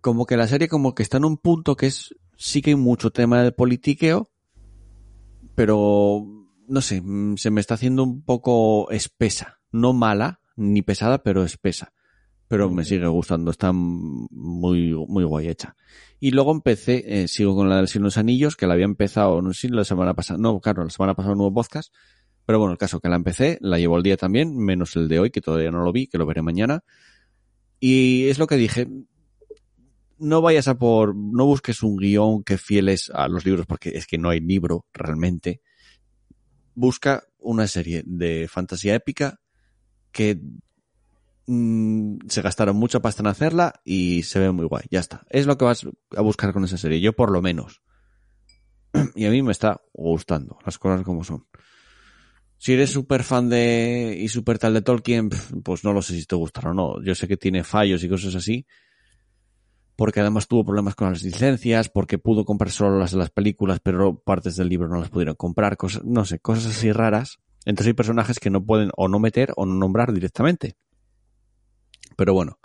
[0.00, 2.76] como que la serie como que está en un punto que es, sí que hay
[2.76, 4.28] mucho tema de politiqueo,
[5.54, 6.26] pero
[6.66, 9.60] no sé, mm, se me está haciendo un poco espesa.
[9.70, 11.92] No mala, ni pesada, pero espesa.
[12.54, 15.74] Pero me sigue gustando, está muy, muy guay hecha.
[16.20, 19.42] Y luego empecé, eh, sigo con la del de los Anillos, que la había empezado,
[19.42, 21.92] no sé si la semana pasada, no, claro, la semana pasada un nuevo podcast,
[22.46, 25.18] pero bueno, el caso que la empecé, la llevo al día también, menos el de
[25.18, 26.84] hoy, que todavía no lo vi, que lo veré mañana.
[27.80, 28.86] Y es lo que dije,
[30.18, 34.06] no vayas a por, no busques un guion que fieles a los libros, porque es
[34.06, 35.60] que no hay libro realmente.
[36.76, 39.40] Busca una serie de fantasía épica
[40.12, 40.38] que
[41.46, 44.84] mm, se gastaron mucha pasta en hacerla y se ve muy guay.
[44.90, 45.26] Ya está.
[45.30, 47.00] Es lo que vas a buscar con esa serie.
[47.00, 47.82] Yo por lo menos.
[49.14, 51.46] Y a mí me está gustando las cosas como son.
[52.56, 55.28] Si eres súper fan de y súper tal de Tolkien,
[55.62, 57.02] pues no lo sé si te gustará o no.
[57.02, 58.66] Yo sé que tiene fallos y cosas así.
[59.96, 63.80] Porque además tuvo problemas con las licencias, porque pudo comprar solo las de las películas,
[63.80, 67.38] pero partes del libro no las pudieron comprar, cosas, no sé, cosas así raras.
[67.64, 70.76] Entonces hay personajes que no pueden o no meter o no nombrar directamente.
[72.16, 72.58] Pero bueno,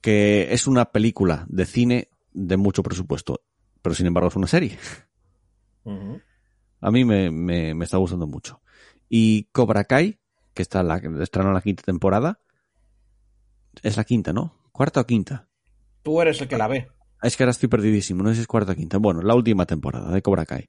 [0.00, 3.42] que es una película de cine de mucho presupuesto,
[3.82, 4.78] pero sin embargo es una serie.
[6.80, 8.60] A mí me, me, me está gustando mucho.
[9.08, 10.20] Y Cobra Kai,
[10.54, 12.40] que está la, estrenó la quinta temporada,
[13.82, 14.54] es la quinta, ¿no?
[14.72, 15.48] ¿Cuarta o quinta?
[16.02, 16.88] Tú eres el que la ve.
[17.22, 18.98] Es que ahora estoy perdidísimo, no sé si es cuarta o quinta.
[18.98, 20.68] Bueno, la última temporada de Cobra Kai.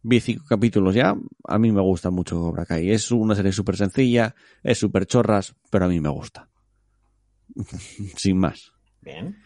[0.00, 2.90] Vi cinco capítulos ya, a mí me gusta mucho Cobra Kai.
[2.92, 6.48] Es una serie súper sencilla, es súper chorras, pero a mí me gusta.
[8.16, 8.72] Sin más.
[9.02, 9.36] Bien.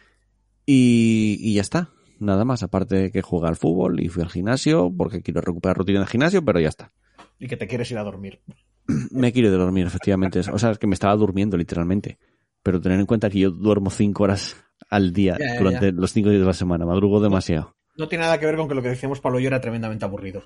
[0.67, 1.91] Y, y ya está.
[2.19, 5.77] Nada más, aparte de que juega al fútbol y fui al gimnasio, porque quiero recuperar
[5.79, 6.93] rutina de gimnasio, pero ya está.
[7.39, 8.41] Y que te quieres ir a dormir.
[9.11, 10.41] Me quiero ir de dormir, efectivamente.
[10.41, 12.19] O sea, es que me estaba durmiendo, literalmente.
[12.63, 14.57] Pero tener en cuenta que yo duermo cinco horas
[14.89, 16.87] al día Ya, ya, durante los cinco días de la semana.
[16.87, 17.75] Madrugo demasiado.
[17.97, 20.05] No tiene nada que ver con que lo que decíamos Pablo y yo era tremendamente
[20.05, 20.45] aburrido.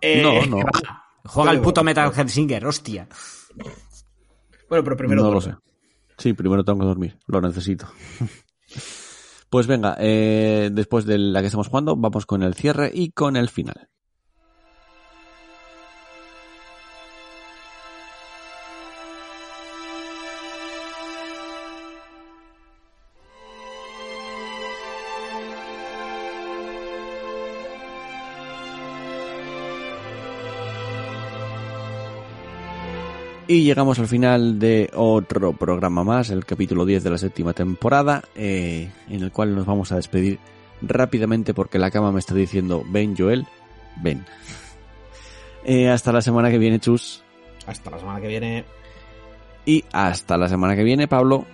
[0.00, 0.64] Eh, No, no.
[1.26, 3.08] Juega el puto Metal Hellsinger, hostia.
[4.68, 5.54] Bueno, pero primero no lo sé.
[6.18, 7.18] Sí, primero tengo que dormir.
[7.26, 7.86] Lo necesito.
[9.50, 13.36] Pues venga, eh, después de la que estamos jugando, vamos con el cierre y con
[13.36, 13.88] el final.
[33.46, 38.22] Y llegamos al final de otro programa más, el capítulo 10 de la séptima temporada,
[38.34, 40.38] eh, en el cual nos vamos a despedir
[40.80, 43.46] rápidamente porque la cama me está diciendo, ven Joel,
[44.02, 44.24] ven.
[45.64, 47.22] Eh, hasta la semana que viene, Chus.
[47.66, 48.64] Hasta la semana que viene.
[49.66, 51.44] Y hasta la semana que viene, Pablo.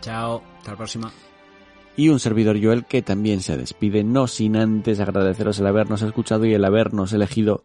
[0.00, 1.12] Chao, hasta la próxima.
[1.96, 6.46] Y un servidor Joel que también se despide, no sin antes agradeceros el habernos escuchado
[6.46, 7.64] y el habernos elegido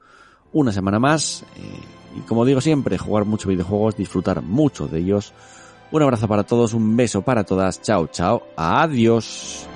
[0.52, 1.44] una semana más.
[1.58, 5.34] Eh, y como digo siempre, jugar mucho videojuegos, disfrutar mucho de ellos.
[5.92, 7.82] Un abrazo para todos, un beso para todas.
[7.82, 8.44] Chao, chao.
[8.56, 9.68] Adiós.